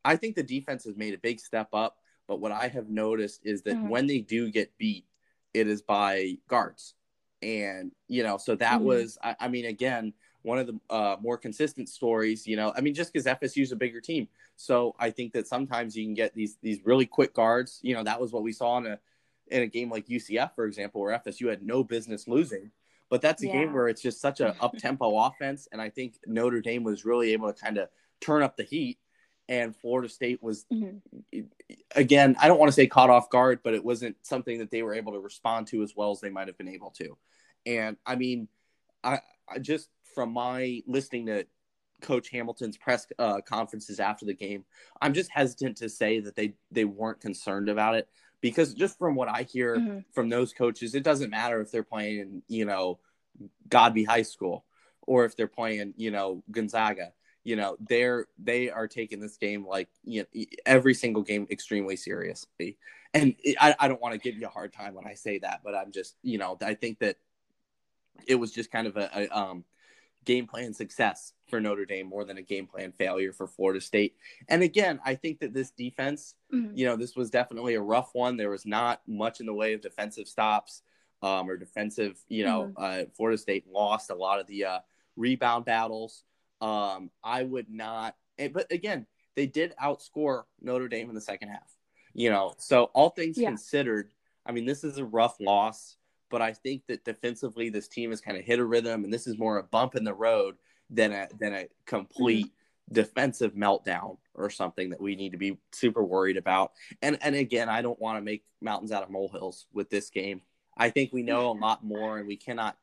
I 0.05 0.17
think 0.17 0.37
the 0.37 0.43
defense 0.43 0.85
has 0.85 0.97
made 0.97 1.15
a 1.15 1.19
big 1.19 1.41
step 1.41 1.69
up. 1.73 1.97
But 2.27 2.41
what 2.41 2.53
I 2.53 2.69
have 2.69 2.91
noticed 2.91 3.41
is 3.45 3.63
that 3.63 3.75
mm-hmm. 3.75 3.89
when 3.89 4.07
they 4.07 4.19
do 4.19 4.51
get 4.51 4.77
beat, 4.77 5.07
it 5.55 5.67
is 5.67 5.81
by 5.81 6.37
guards. 6.47 6.95
And, 7.41 7.93
you 8.07 8.23
know, 8.23 8.37
so 8.37 8.55
that 8.57 8.79
mm-hmm. 8.79 8.85
was, 8.85 9.19
I, 9.23 9.35
I 9.41 9.49
mean, 9.49 9.65
again, 9.65 10.13
one 10.43 10.59
of 10.59 10.67
the 10.67 10.81
uh, 10.91 11.17
more 11.21 11.37
consistent 11.37 11.89
stories. 11.89 12.47
You 12.47 12.57
know, 12.57 12.73
I 12.77 12.81
mean, 12.81 12.95
just 12.95 13.13
because 13.13 13.27
FSU 13.27 13.63
is 13.63 13.73
a 13.73 13.77
bigger 13.77 14.01
team, 14.01 14.29
so 14.57 14.95
I 14.99 15.11
think 15.11 15.33
that 15.33 15.47
sometimes 15.47 15.97
you 15.97 16.05
can 16.05 16.15
get 16.15 16.35
these 16.35 16.57
these 16.63 16.81
really 16.85 17.07
quick 17.07 17.35
guards. 17.35 17.81
You 17.83 17.95
know, 17.95 18.05
that 18.05 18.21
was 18.21 18.33
what 18.33 18.43
we 18.43 18.53
saw 18.53 18.79
in 18.79 18.87
a 18.87 18.99
in 19.49 19.63
a 19.63 19.67
game 19.67 19.91
like 19.91 20.07
UCF, 20.07 20.55
for 20.55 20.67
example, 20.67 21.01
where 21.01 21.19
FSU 21.19 21.49
had 21.49 21.63
no 21.63 21.83
business 21.85 22.29
losing. 22.29 22.71
But 23.11 23.23
that's 23.23 23.43
a 23.43 23.47
yeah. 23.47 23.53
game 23.53 23.73
where 23.73 23.89
it's 23.89 24.03
just 24.03 24.21
such 24.21 24.41
a 24.41 24.55
up 24.61 24.77
tempo 24.77 25.17
offense, 25.25 25.69
and 25.73 25.81
I 25.81 25.91
think 25.91 26.15
Notre 26.27 26.61
Dame 26.61 26.85
was 26.85 27.05
really 27.05 27.33
able 27.33 27.53
to 27.53 27.59
kind 27.59 27.79
of 27.79 27.89
turn 28.21 28.43
up 28.43 28.57
the 28.57 28.65
heat. 28.65 28.99
And 29.51 29.75
Florida 29.75 30.11
State 30.11 30.43
was, 30.43 30.67
mm-hmm. 30.71 31.41
again, 31.97 32.37
I 32.39 32.49
don't 32.49 32.59
want 32.59 32.69
to 32.69 32.75
say 32.75 32.87
caught 32.87 33.09
off 33.09 33.31
guard, 33.31 33.61
but 33.65 33.73
it 33.73 33.83
wasn't 33.83 34.17
something 34.21 34.59
that 34.59 34.71
they 34.71 34.83
were 34.83 34.93
able 34.93 35.15
to 35.15 35.21
respond 35.21 35.69
to 35.69 35.83
as 35.83 35.95
well 35.97 36.11
as 36.11 36.21
they 36.21 36.29
might 36.29 36.49
have 36.49 36.59
been 36.59 36.69
able 36.69 36.91
to. 36.99 37.17
And 37.65 37.97
I 38.05 38.17
mean, 38.17 38.49
I, 39.03 39.21
I 39.49 39.59
just 39.59 39.89
from 40.15 40.33
my 40.33 40.83
listening 40.87 41.27
to 41.27 41.47
Coach 42.01 42.31
Hamilton's 42.31 42.77
press 42.77 43.07
uh, 43.19 43.41
conferences 43.41 44.01
after 44.01 44.27
the 44.27 44.35
game, 44.35 44.65
I'm 45.01 45.15
just 45.15 45.31
hesitant 45.31 45.79
to 45.79 45.89
say 45.89 46.21
that 46.21 46.37
they 46.37 46.55
they 46.71 46.85
weren't 46.85 47.21
concerned 47.21 47.69
about 47.69 47.95
it. 47.95 48.09
Because 48.41 48.75
just 48.75 48.99
from 48.99 49.15
what 49.15 49.29
I 49.29 49.43
hear 49.43 49.77
Mm-hmm. 49.77 49.99
from 50.13 50.29
those 50.29 50.53
coaches, 50.53 50.95
it 50.95 51.03
doesn't 51.03 51.31
matter 51.31 51.61
if 51.61 51.71
they're 51.71 51.83
playing, 51.83 52.43
you 52.49 52.65
know, 52.65 52.99
Godby 53.69 54.05
High 54.05 54.23
School 54.23 54.65
or 55.03 55.25
if 55.25 55.37
they're 55.37 55.47
playing, 55.47 55.95
you 55.97 56.11
know, 56.11 56.43
Gonzaga. 56.51 57.13
You 57.45 57.57
know, 57.57 57.77
they're 57.81 58.27
they 58.39 58.69
are 58.69 58.87
taking 58.89 59.21
this 59.21 59.37
game 59.39 59.67
like 59.67 59.89
you 60.05 60.27
know 60.35 60.45
every 60.67 60.93
single 60.93 61.23
game 61.23 61.47
extremely 61.51 61.97
seriously. 61.97 62.77
And 63.15 63.37
I, 63.59 63.75
I 63.79 63.89
don't 63.89 64.03
want 64.03 64.13
to 64.13 64.19
give 64.21 64.39
you 64.39 64.47
a 64.47 64.51
hard 64.51 64.73
time 64.73 64.93
when 64.95 65.07
I 65.07 65.15
say 65.15 65.39
that, 65.39 65.61
but 65.65 65.75
I'm 65.75 65.91
just 65.91 66.17
you 66.23 66.37
know 66.37 66.59
I 66.61 66.75
think 66.75 66.99
that 66.99 67.17
it 68.27 68.35
was 68.35 68.53
just 68.53 68.71
kind 68.71 68.87
of 68.87 68.97
a, 68.99 69.11
a 69.15 69.39
um, 69.39 69.65
game 70.25 70.47
plan 70.47 70.75
success 70.75 71.33
for 71.49 71.61
Notre 71.61 71.87
Dame 71.87 72.07
more 72.07 72.25
than 72.25 72.39
a 72.39 72.43
game 72.43 72.67
plan 72.67 72.93
failure 72.93 73.33
for 73.33 73.47
Florida 73.47 73.81
State. 73.81 74.17
And 74.49 74.63
again, 74.63 75.01
I 75.05 75.15
think 75.15 75.41
that 75.41 75.53
this 75.55 75.71
defense 75.71 76.35
Mhm. 76.53 76.77
you 76.77 76.87
know, 76.87 76.97
this 76.97 77.15
was 77.17 77.31
definitely 77.31 77.75
a 77.75 77.81
rough 77.81 78.15
one. 78.15 78.37
There 78.37 78.51
was 78.51 78.65
not 78.67 79.07
much 79.07 79.41
in 79.41 79.47
the 79.47 79.55
way 79.55 79.75
of 79.75 79.81
defensive 79.81 80.29
stops 80.29 80.83
um, 81.21 81.51
or 81.51 81.57
defensive, 81.57 82.23
you 82.29 82.45
know, 82.45 82.73
uh, 82.77 83.05
Florida 83.17 83.37
State 83.37 83.67
lost 83.67 84.11
a 84.11 84.15
lot 84.15 84.39
of 84.41 84.47
the 84.47 84.65
uh, 84.65 84.81
rebound 85.17 85.65
battles. 85.65 86.25
Um, 86.61 87.11
I 87.25 87.43
would 87.43 87.69
not, 87.69 88.17
eh, 88.39 88.49
but 88.49 88.71
again, 88.71 89.07
they 89.35 89.47
did 89.47 89.75
outscore 89.83 90.45
Notre 90.61 90.89
Dame 90.89 91.09
in 91.09 91.15
the 91.15 91.21
second 91.21 91.49
half, 91.49 91.77
you 92.15 92.31
know, 92.31 92.55
so 92.59 92.85
all 92.95 93.11
things 93.11 93.37
Yeah. 93.37 93.49
considered, 93.49 94.13
I 94.47 94.53
mean, 94.53 94.65
this 94.65 94.85
is 94.85 94.99
a 94.99 95.05
rough 95.05 95.39
loss, 95.41 95.97
but 96.31 96.43
I 96.43 96.53
think 96.53 96.87
that 96.89 97.05
defensively, 97.05 97.69
this 97.71 97.89
team 97.89 98.11
has 98.11 98.21
kind 98.21 98.37
of 98.37 98.45
hit 98.45 98.59
a 98.59 98.65
rhythm, 98.65 99.05
and 99.05 99.13
this 99.13 99.27
is 99.27 99.39
more 99.39 99.59
a 99.59 99.63
bump 99.63 99.95
in 99.95 100.05
the 100.05 100.15
road 100.15 100.57
than 100.91 101.13
a 101.13 101.29
than 101.39 101.55
a 101.55 101.69
complete 101.87 102.53
defensive 102.91 103.53
meltdown 103.55 104.17
or 104.35 104.49
something 104.49 104.91
that 104.91 105.01
we 105.01 105.15
need 105.15 105.33
to 105.33 105.39
be 105.39 105.59
super 105.73 106.03
worried 106.03 106.37
about. 106.37 106.73
And 107.03 107.19
and 107.23 107.35
again, 107.35 107.69
I 107.69 107.83
don't 107.83 108.01
want 108.01 108.19
to 108.19 108.23
make 108.23 108.45
mountains 108.61 108.93
out 108.93 109.03
of 109.03 109.11
molehills 109.11 109.67
with 109.73 109.91
this 109.91 110.11
game. 110.11 110.43
I 110.77 110.91
think 110.91 111.13
we 111.13 111.23
know 111.23 111.51
a 111.51 111.53
lot 111.53 111.85
more, 111.85 112.19
and 112.19 112.27
we 112.27 112.37
cannot 112.37 112.77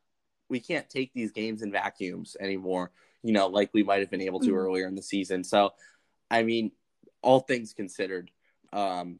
we 0.49 0.59
can't 0.59 0.89
take 0.89 1.11
these 1.13 1.31
games 1.31 1.61
in 1.61 1.71
vacuums 1.71 2.37
anymore. 2.39 2.91
You 3.23 3.33
know, 3.33 3.47
like 3.47 3.71
we 3.73 3.83
might 3.83 4.01
have 4.01 4.11
been 4.11 4.21
able 4.21 4.39
to 4.41 4.51
Mhm. 4.51 4.57
earlier 4.57 4.87
in 4.87 4.95
the 4.95 5.01
season. 5.01 5.43
So, 5.43 5.73
I 6.29 6.43
mean, 6.43 6.71
all 7.23 7.39
things 7.39 7.73
considered, 7.73 8.29
um, 8.71 9.19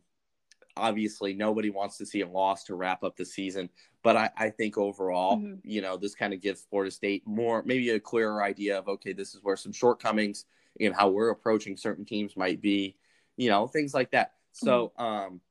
obviously 0.77 1.33
nobody 1.33 1.69
wants 1.69 1.97
to 1.97 2.05
see 2.05 2.21
a 2.21 2.27
loss 2.27 2.63
to 2.65 2.75
wrap 2.75 3.03
up 3.03 3.15
the 3.15 3.25
season. 3.25 3.69
But 4.03 4.17
I, 4.17 4.29
I 4.37 4.49
think 4.49 4.77
overall, 4.77 5.37
Mhm. 5.37 5.59
you 5.63 5.81
know, 5.81 5.97
this 5.97 6.15
kind 6.15 6.33
of 6.33 6.41
gives 6.41 6.63
Florida 6.63 6.91
State 6.91 7.25
more, 7.25 7.63
maybe 7.63 7.89
a 7.91 7.99
clearer 7.99 8.43
idea 8.43 8.77
of 8.77 8.87
okay, 8.87 9.13
this 9.13 9.33
is 9.35 9.43
where 9.43 9.55
some 9.55 9.71
shortcomings 9.71 10.45
in 10.77 10.91
how 10.91 11.09
we're 11.09 11.29
approaching 11.29 11.77
certain 11.77 12.05
teams 12.05 12.35
might 12.35 12.61
be, 12.61 12.97
you 13.37 13.49
know, 13.49 13.67
things 13.67 13.93
like 13.93 14.11
that. 14.11 14.33
So, 14.51 14.91
um, 14.97 15.41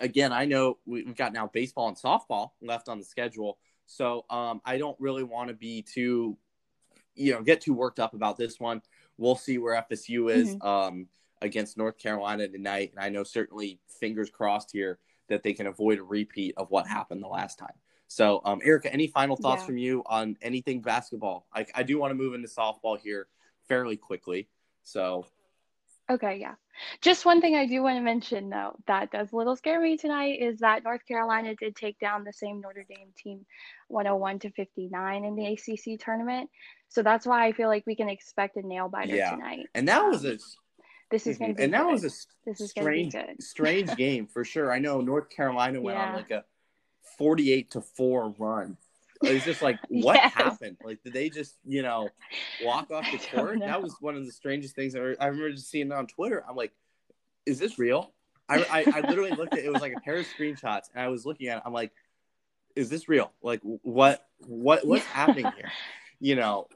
again, 0.00 0.32
I 0.32 0.44
know 0.46 0.78
we- 0.86 1.04
we've 1.04 1.16
got 1.16 1.32
now 1.32 1.46
baseball 1.46 1.88
and 1.88 1.96
softball 1.96 2.52
left 2.60 2.88
on 2.88 2.98
the 2.98 3.04
schedule. 3.04 3.58
So, 3.86 4.24
um, 4.30 4.60
I 4.64 4.78
don't 4.78 4.98
really 4.98 5.24
want 5.24 5.48
to 5.48 5.54
be 5.54 5.82
too, 5.82 6.38
you 7.14 7.32
know, 7.32 7.42
get 7.42 7.60
too 7.60 7.74
worked 7.74 8.00
up 8.00 8.14
about 8.14 8.36
this 8.36 8.58
one. 8.58 8.82
We'll 9.18 9.36
see 9.36 9.58
where 9.58 9.74
FSU 9.74 10.28
is 10.28 10.56
um, 10.62 11.08
against 11.44 11.76
North 11.76 11.98
Carolina 11.98 12.48
tonight. 12.48 12.90
And 12.94 13.04
I 13.04 13.08
know 13.10 13.22
certainly 13.22 13.78
fingers 14.00 14.30
crossed 14.30 14.72
here 14.72 14.98
that 15.28 15.42
they 15.42 15.52
can 15.52 15.66
avoid 15.66 15.98
a 15.98 16.02
repeat 16.02 16.54
of 16.56 16.70
what 16.70 16.86
happened 16.86 17.22
the 17.22 17.28
last 17.28 17.58
time. 17.58 17.74
So, 18.08 18.40
um, 18.44 18.60
Erica, 18.64 18.92
any 18.92 19.06
final 19.06 19.36
thoughts 19.36 19.62
Yeah. 19.62 19.66
from 19.66 19.78
you 19.78 20.02
on 20.06 20.36
anything 20.42 20.80
basketball? 20.80 21.46
I, 21.52 21.66
I 21.74 21.82
do 21.82 21.98
want 21.98 22.10
to 22.10 22.14
move 22.14 22.34
into 22.34 22.48
softball 22.48 22.98
here 22.98 23.28
fairly 23.68 23.96
quickly. 23.96 24.48
So, 24.82 25.26
Okay, 26.10 26.36
yeah. 26.38 26.56
Just 27.00 27.24
one 27.24 27.40
thing 27.40 27.56
I 27.56 27.66
do 27.66 27.82
want 27.82 27.96
to 27.96 28.02
mention, 28.02 28.50
though, 28.50 28.76
that 28.86 29.10
does 29.10 29.32
a 29.32 29.36
little 29.36 29.56
scare 29.56 29.80
me 29.80 29.96
tonight 29.96 30.38
is 30.38 30.58
that 30.58 30.84
North 30.84 31.00
Carolina 31.08 31.54
did 31.54 31.74
take 31.74 31.98
down 31.98 32.24
the 32.24 32.32
same 32.32 32.60
Notre 32.60 32.84
Dame 32.86 33.08
team 33.16 33.46
101 33.88 34.40
to 34.40 34.50
59 34.50 35.24
in 35.24 35.34
the 35.34 35.46
ACC 35.46 35.98
tournament. 35.98 36.50
So 36.90 37.02
that's 37.02 37.24
why 37.26 37.46
I 37.46 37.52
feel 37.52 37.68
like 37.68 37.84
we 37.86 37.96
can 37.96 38.10
expect 38.10 38.56
a 38.58 38.62
nail 38.66 38.90
biter 38.90 39.16
Yeah. 39.16 39.30
tonight. 39.30 39.66
and 39.74 39.88
that 39.88 40.04
was 40.04 40.26
Um, 40.26 40.32
a 40.32 40.38
This 41.10 41.26
is 41.26 41.38
going 41.38 41.52
to 41.52 41.56
be 41.56 41.62
and 41.64 41.74
that 41.74 41.86
was 41.86 42.02
a 42.04 42.10
This 42.46 42.60
is 42.60 42.70
strange, 42.70 43.14
strange 43.40 43.94
game 43.96 44.26
for 44.26 44.44
sure. 44.44 44.72
I 44.72 44.78
know 44.78 45.00
North 45.00 45.30
Carolina 45.30 45.80
went 45.80 45.98
on 45.98 46.14
like 46.14 46.30
a 46.30 46.44
forty-eight 47.18 47.70
to 47.72 47.80
four 47.80 48.34
run. 48.38 48.76
It 49.22 49.32
was 49.32 49.44
just 49.44 49.62
like, 49.62 49.78
what 49.88 50.16
Yes. 50.16 50.34
happened? 50.34 50.76
Like, 50.84 51.02
did 51.02 51.12
they 51.12 51.30
just, 51.30 51.54
you 51.64 51.82
know, 51.82 52.08
walk 52.62 52.90
off 52.90 53.06
the 53.10 53.18
court? 53.34 53.60
That 53.60 53.80
was 53.82 53.94
one 54.00 54.16
of 54.16 54.26
the 54.26 54.32
strangest 54.32 54.74
things 54.74 54.94
I, 54.94 54.98
re- 54.98 55.16
I 55.18 55.26
remember 55.26 55.52
just 55.52 55.70
seeing 55.70 55.92
on 55.92 56.06
Twitter. 56.06 56.44
I'm 56.48 56.56
like, 56.56 56.72
is 57.46 57.58
this 57.58 57.78
real? 57.78 58.12
I, 58.48 58.58
I, 58.70 58.84
I 58.96 59.00
literally 59.08 59.30
looked 59.30 59.54
at 59.54 59.60
it 59.64 59.72
was 59.72 59.80
like 59.80 59.94
a 59.96 60.00
pair 60.00 60.16
of 60.16 60.26
screenshots, 60.26 60.90
and 60.94 61.02
I 61.02 61.08
was 61.08 61.24
looking 61.24 61.48
at 61.48 61.58
it. 61.58 61.62
I'm 61.64 61.72
like, 61.72 61.92
is 62.76 62.90
this 62.90 63.08
real? 63.08 63.32
Like, 63.42 63.60
what, 63.62 64.26
what, 64.46 64.86
what's 64.86 65.04
happening 65.06 65.46
here? 65.56 65.70
You 66.20 66.36
know, 66.36 66.66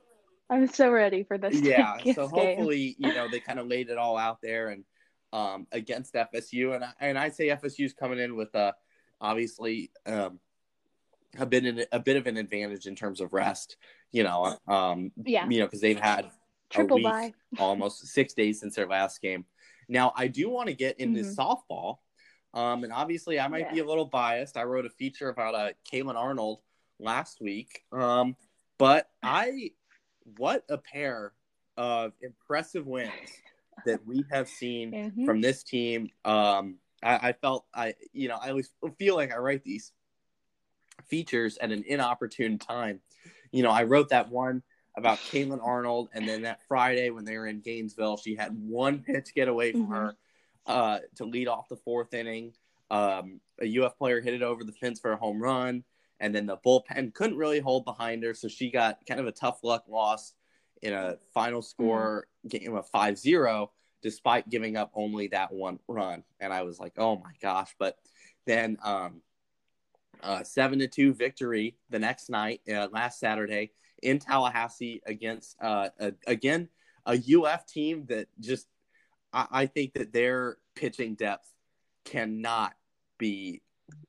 I'm 0.51 0.67
so 0.69 0.91
ready 0.91 1.25
for 1.25 1.39
this. 1.39 1.55
yeah 1.63 2.03
so 2.15 2.29
hopefully 2.29 2.95
you 2.99 3.13
know 3.15 3.27
they 3.29 3.41
kind 3.41 3.59
of 3.59 3.67
laid 3.67 3.89
it 3.91 3.99
all 3.99 4.17
out 4.17 4.39
there 4.43 4.69
and 4.69 4.85
um 5.33 5.67
against 5.73 6.15
fsu 6.15 6.75
and 6.75 6.85
I, 6.85 6.93
and 7.01 7.19
i 7.19 7.29
say 7.31 7.49
fsu's 7.49 7.93
coming 7.93 8.19
in 8.19 8.37
with 8.37 8.55
uh 8.55 8.73
obviously 9.21 9.91
um 10.07 10.41
a 11.39 11.47
bit 11.47 11.67
in, 11.67 11.85
a 11.93 11.99
bit 11.99 12.17
of 12.17 12.27
an 12.27 12.37
advantage 12.37 12.87
in 12.87 12.95
terms 12.95 13.21
of 13.21 13.33
rest 13.33 13.77
you 14.11 14.23
know 14.25 14.57
um 14.67 15.13
Yeah. 15.25 15.47
you 15.49 15.61
know 15.61 15.67
because 15.67 15.81
they've 15.81 16.01
had 16.01 16.25
a 16.27 16.33
Triple 16.71 16.97
week, 16.97 17.05
bye. 17.05 17.33
almost 17.59 18.07
six 18.09 18.35
days 18.35 18.61
since 18.61 18.75
their 18.77 18.87
last 18.87 19.21
game 19.23 19.45
now 19.89 20.13
i 20.17 20.29
do 20.29 20.51
want 20.51 20.69
to 20.69 20.75
get 20.75 20.99
into 21.01 21.21
Mhm. 21.21 21.37
softball 21.37 21.99
um 22.55 22.85
and 22.85 22.93
obviously 22.93 23.39
i 23.41 23.49
might 23.49 23.71
be 23.73 23.81
a 23.81 23.85
little 23.85 24.07
biased 24.07 24.57
i 24.57 24.65
wrote 24.65 24.87
a 24.87 24.91
feature 24.91 25.29
about 25.29 25.55
uh 25.55 25.71
Caylan 25.91 26.15
Arnold 26.17 26.61
last 26.99 27.41
week 27.41 27.85
um 27.93 28.37
but 28.79 29.09
i 29.23 29.71
what 30.37 30.65
a 30.69 30.79
pair 30.79 31.33
of 31.77 32.13
impressive 32.21 32.87
wins 32.87 33.13
that 33.87 34.05
we 34.07 34.25
have 34.31 34.49
seen 34.49 34.93
Mhm. 34.93 35.25
from 35.25 35.41
this 35.41 35.63
team. 35.63 36.11
Um, 36.25 36.79
I, 37.03 37.29
I 37.29 37.33
felt 37.33 37.67
I, 37.73 37.95
you 38.13 38.29
know, 38.29 38.37
I 38.41 38.51
always 38.51 38.71
feel 38.99 39.15
like 39.15 39.33
I 39.33 39.37
write 39.39 39.65
these 39.65 39.93
features 41.07 41.59
at 41.59 41.73
an 41.73 41.85
inopportune 41.87 42.59
time. 42.59 43.01
You 43.53 43.63
know, 43.63 43.71
I 43.71 43.85
wrote 43.85 44.11
that 44.11 44.31
one 44.31 44.63
about 44.97 45.21
Caylan 45.21 45.61
Arnold, 45.65 46.09
and 46.13 46.29
then 46.29 46.43
that 46.43 46.61
Friday 46.67 47.11
when 47.11 47.25
they 47.25 47.39
were 47.39 47.47
in 47.47 47.61
Gainesville, 47.61 48.17
she 48.17 48.35
had 48.35 48.53
one 48.59 48.99
pitch 49.01 49.33
get 49.35 49.49
away 49.49 49.73
from 49.73 49.87
Mhm. 49.87 49.91
her 49.91 50.17
uh, 50.67 50.99
to 51.17 51.25
lead 51.25 51.49
off 51.49 51.69
the 51.69 51.77
fourth 51.77 52.13
inning. 52.13 52.53
Um, 52.91 53.41
a 53.61 53.67
UF 53.67 53.97
player 53.97 54.21
hit 54.21 54.35
it 54.35 54.43
over 54.43 54.65
the 54.65 54.73
fence 54.73 54.99
for 54.99 55.13
a 55.13 55.17
home 55.17 55.41
run, 55.43 55.85
and 56.21 56.35
then 56.35 56.47
the 56.47 56.57
bullpen 56.59 57.15
couldn't 57.15 57.37
really 57.37 57.61
hold 57.61 57.85
behind 57.85 58.23
her, 58.25 58.35
so 58.35 58.49
she 58.49 58.71
got 58.71 58.99
kind 59.07 59.21
of 59.21 59.27
a 59.27 59.33
tough 59.33 59.61
luck 59.63 59.85
loss 59.89 60.35
in 60.83 60.93
a 60.93 61.17
final 61.35 61.63
score 61.63 62.27
game 62.47 62.75
of 62.75 62.91
5-0 62.91 63.69
despite 64.01 64.49
giving 64.49 64.77
up 64.77 64.93
only 64.95 65.27
that 65.29 65.53
one 65.53 65.79
run. 65.89 66.23
And 66.39 66.53
i 66.53 66.63
was 66.63 66.79
like 66.79 66.93
oh 66.99 67.17
my 67.17 67.33
gosh. 67.43 67.75
But 67.79 67.97
then 68.47 68.79
um 68.83 69.23
uh, 70.23 70.43
seven 70.43 70.81
to 70.81 70.89
two 70.89 71.15
victory 71.15 71.77
the 71.91 71.99
next 71.99 72.29
night 72.29 72.61
uh, 72.69 72.89
last 72.91 73.21
Saturday 73.21 73.71
in 74.03 74.19
Tallahassee 74.19 75.01
against 75.07 75.57
uh, 75.61 75.91
a, 76.01 76.13
again 76.27 76.69
a 77.07 77.15
UF 77.15 77.67
team 77.67 78.05
that 78.09 78.27
just 78.41 78.67
I, 79.33 79.47
I 79.51 79.67
think 79.67 79.95
that 79.95 80.13
their 80.13 80.59
pitching 80.75 81.15
depth 81.15 81.49
cannot 82.05 82.75
be 83.19 83.63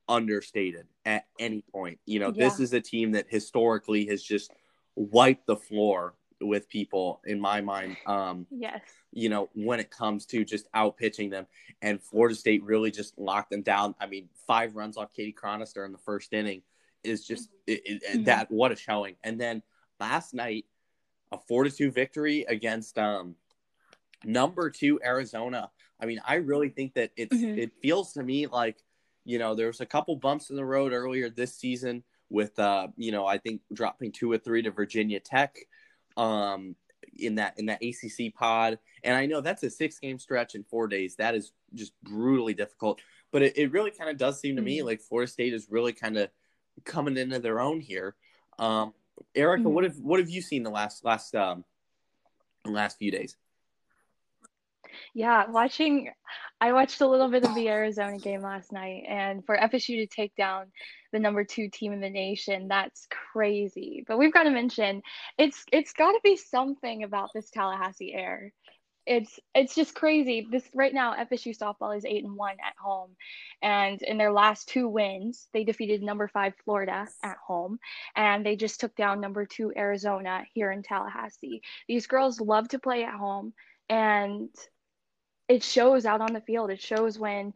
understated 0.07 0.87
at 1.05 1.27
any 1.39 1.61
point. 1.71 1.99
You 2.05 2.19
know, 2.19 2.31
this 2.31 2.59
is 2.59 2.73
a 2.73 2.81
team 2.81 3.11
that 3.11 3.27
historically 3.29 4.05
has 4.07 4.23
just 4.23 4.51
wiped 4.95 5.45
the 5.45 5.55
floor 5.55 6.15
with 6.41 6.69
people 6.69 7.21
in 7.25 7.39
my 7.39 7.61
mind. 7.61 7.97
Um, 8.05 8.47
Yes. 8.49 8.81
you 9.11 9.29
know, 9.29 9.49
when 9.53 9.79
it 9.79 9.91
comes 9.91 10.25
to 10.27 10.43
just 10.45 10.67
out 10.73 10.97
pitching 10.97 11.29
them. 11.29 11.47
And 11.81 12.01
Florida 12.01 12.35
State 12.35 12.63
really 12.63 12.91
just 12.91 13.17
locked 13.17 13.51
them 13.51 13.61
down. 13.61 13.95
I 13.99 14.07
mean, 14.07 14.29
five 14.47 14.75
runs 14.75 14.97
off 14.97 15.13
Katie 15.13 15.33
Cronister 15.33 15.85
in 15.85 15.91
the 15.91 15.97
first 15.97 16.33
inning 16.33 16.61
is 17.03 17.25
just 17.25 17.49
it, 17.67 17.81
it, 17.85 18.03
Mhm. 18.03 18.25
that 18.25 18.51
what 18.51 18.71
a 18.71 18.75
showing. 18.75 19.15
And 19.23 19.39
then 19.39 19.63
last 19.99 20.33
night, 20.33 20.65
a 21.31 21.37
four 21.37 21.63
to 21.63 21.71
two 21.71 21.91
victory 21.91 22.45
against 22.47 22.97
um 22.97 23.35
number 24.23 24.69
two 24.69 24.99
Arizona. 25.03 25.71
I 25.99 26.05
mean, 26.05 26.21
I 26.25 26.35
really 26.35 26.69
think 26.69 26.93
that 26.95 27.11
it's 27.15 27.35
Mhm. 27.35 27.57
it 27.57 27.71
feels 27.81 28.13
to 28.13 28.23
me 28.23 28.47
like 28.47 28.77
you 29.29 29.37
know 29.37 29.53
there 29.53 29.67
was 29.67 29.79
a 29.79 29.85
couple 29.85 30.15
bumps 30.15 30.49
in 30.49 30.55
the 30.55 30.65
road 30.65 30.91
earlier 30.91 31.29
this 31.29 31.53
season 31.53 32.03
with 32.31 32.57
uh 32.57 32.87
you 32.97 33.11
know 33.11 33.27
I 33.27 33.37
think 33.37 33.61
dropping 33.71 34.11
two 34.11 34.31
or 34.31 34.39
three 34.39 34.63
to 34.63 34.71
Virginia 34.71 35.19
Tech 35.19 35.55
um 36.17 36.75
in 37.17 37.35
that 37.35 37.53
in 37.59 37.67
that 37.67 37.81
ACC 37.83 38.33
pod. 38.33 38.79
And 39.03 39.15
I 39.15 39.27
know 39.27 39.39
that's 39.41 39.61
a 39.63 39.69
six 39.69 39.99
game 39.99 40.17
stretch 40.17 40.55
in 40.55 40.63
four 40.63 40.87
days. 40.87 41.15
That 41.17 41.35
is 41.35 41.51
just 41.75 41.93
brutally 42.01 42.55
difficult. 42.55 43.01
But 43.31 43.43
it, 43.43 43.57
it 43.57 43.71
really 43.71 43.91
kind 43.91 44.09
of 44.09 44.17
does 44.17 44.39
seem 44.39 44.55
to 44.55 44.61
me 44.63 44.79
Mhm. 44.79 44.85
like 44.85 44.99
Florida 45.01 45.31
State 45.31 45.53
is 45.53 45.67
really 45.69 45.93
kind 45.93 46.17
of 46.17 46.29
coming 46.83 47.15
into 47.15 47.37
their 47.39 47.59
own 47.59 47.79
here. 47.81 48.15
Um 48.57 48.93
Erica 49.35 49.65
Mhm. 49.65 49.73
what 49.73 49.83
have 49.83 49.97
what 49.99 50.19
have 50.19 50.29
you 50.29 50.41
seen 50.41 50.63
the 50.63 50.71
last 50.71 51.05
last 51.05 51.35
um 51.35 51.63
last 52.65 52.97
few 52.97 53.11
days 53.11 53.37
Yeah, 55.13 55.49
watching, 55.49 56.11
I 56.61 56.73
watched 56.73 57.01
a 57.01 57.07
little 57.07 57.29
bit 57.29 57.43
of 57.43 57.55
the 57.55 57.69
Arizona 57.69 58.17
game 58.17 58.41
last 58.41 58.71
night, 58.71 59.03
and 59.07 59.45
for 59.45 59.57
FSU 59.57 59.97
to 59.97 60.07
take 60.07 60.35
down 60.35 60.67
the 61.11 61.19
number 61.19 61.43
two 61.43 61.69
team 61.69 61.93
in 61.93 62.01
the 62.01 62.09
nation, 62.09 62.67
that's 62.67 63.07
crazy. 63.33 64.03
But 64.07 64.17
we've 64.17 64.33
got 64.33 64.43
to 64.43 64.51
mention 64.51 65.01
it's 65.37 65.63
it's 65.71 65.93
got 65.93 66.11
to 66.11 66.19
be 66.23 66.35
something 66.37 67.03
about 67.03 67.29
this 67.33 67.49
Tallahassee 67.49 68.13
air 68.13 68.53
it's 69.09 69.39
it's 69.55 69.73
just 69.73 69.95
crazy. 69.95 70.47
This 70.51 70.69
right 70.75 70.93
now, 70.93 71.15
FSU 71.15 71.57
softball 71.57 71.97
is 71.97 72.05
eight 72.05 72.23
and 72.23 72.35
one 72.35 72.57
at 72.63 72.75
home, 72.79 73.15
and 73.61 73.99
in 74.03 74.19
their 74.19 74.31
last 74.31 74.69
two 74.69 74.87
wins, 74.87 75.47
they 75.51 75.63
defeated 75.63 76.03
number 76.03 76.27
five 76.27 76.53
Florida 76.63 77.07
at 77.23 77.37
home, 77.45 77.79
and 78.15 78.45
they 78.45 78.55
just 78.55 78.79
took 78.79 78.95
down 78.95 79.19
number 79.19 79.47
two 79.47 79.73
Arizona 79.75 80.43
here 80.53 80.71
in 80.71 80.83
Tallahassee. 80.83 81.63
These 81.87 82.05
girls 82.05 82.39
love 82.39 82.69
to 82.69 82.77
play 82.77 83.03
at 83.03 83.15
home, 83.15 83.53
and 83.89 84.49
it 85.49 85.63
shows 85.63 86.05
out 86.05 86.21
on 86.21 86.31
the 86.31 86.41
field. 86.41 86.69
It 86.69 86.81
shows 86.81 87.19
when 87.19 87.53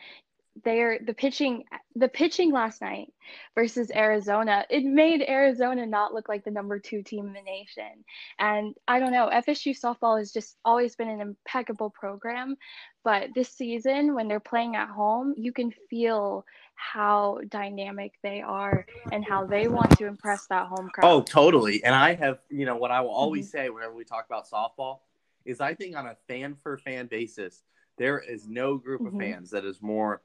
they're 0.63 0.99
the 0.99 1.13
pitching 1.13 1.63
the 1.95 2.07
pitching 2.07 2.51
last 2.51 2.81
night 2.81 3.11
versus 3.55 3.89
Arizona 3.95 4.63
it 4.69 4.83
made 4.83 5.23
Arizona 5.27 5.85
not 5.85 6.13
look 6.13 6.29
like 6.29 6.45
the 6.45 6.51
number 6.51 6.77
2 6.77 7.01
team 7.01 7.25
in 7.25 7.33
the 7.33 7.41
nation 7.41 8.03
and 8.37 8.75
I 8.87 8.99
don't 8.99 9.11
know 9.11 9.31
FSU 9.33 9.75
softball 9.79 10.19
has 10.19 10.31
just 10.31 10.57
always 10.63 10.95
been 10.95 11.09
an 11.09 11.21
impeccable 11.21 11.89
program 11.89 12.55
but 13.03 13.29
this 13.33 13.49
season 13.49 14.13
when 14.13 14.27
they're 14.27 14.39
playing 14.39 14.75
at 14.75 14.89
home 14.89 15.33
you 15.37 15.51
can 15.51 15.73
feel 15.89 16.45
how 16.75 17.39
dynamic 17.49 18.13
they 18.21 18.41
are 18.41 18.85
and 19.11 19.25
how 19.25 19.47
they 19.47 19.67
want 19.67 19.97
to 19.97 20.05
impress 20.05 20.45
that 20.47 20.67
home 20.67 20.89
crowd 20.93 21.11
oh 21.11 21.21
totally 21.21 21.83
and 21.83 21.95
I 21.95 22.13
have 22.13 22.39
you 22.49 22.67
know 22.67 22.75
what 22.75 22.91
I 22.91 23.01
will 23.01 23.09
always 23.09 23.47
mm-hmm. 23.47 23.57
say 23.57 23.69
whenever 23.71 23.95
we 23.95 24.03
talk 24.03 24.27
about 24.27 24.47
softball 24.47 24.99
is 25.45 25.61
I 25.61 25.73
think 25.73 25.95
on 25.95 26.05
a 26.05 26.15
fan 26.27 26.55
for 26.61 26.77
fan 26.77 27.07
basis 27.07 27.63
there 27.97 28.19
is 28.19 28.47
no 28.47 28.77
group 28.77 29.01
mm-hmm. 29.01 29.15
of 29.15 29.21
fans 29.21 29.51
that 29.51 29.65
is 29.65 29.81
more 29.81 30.21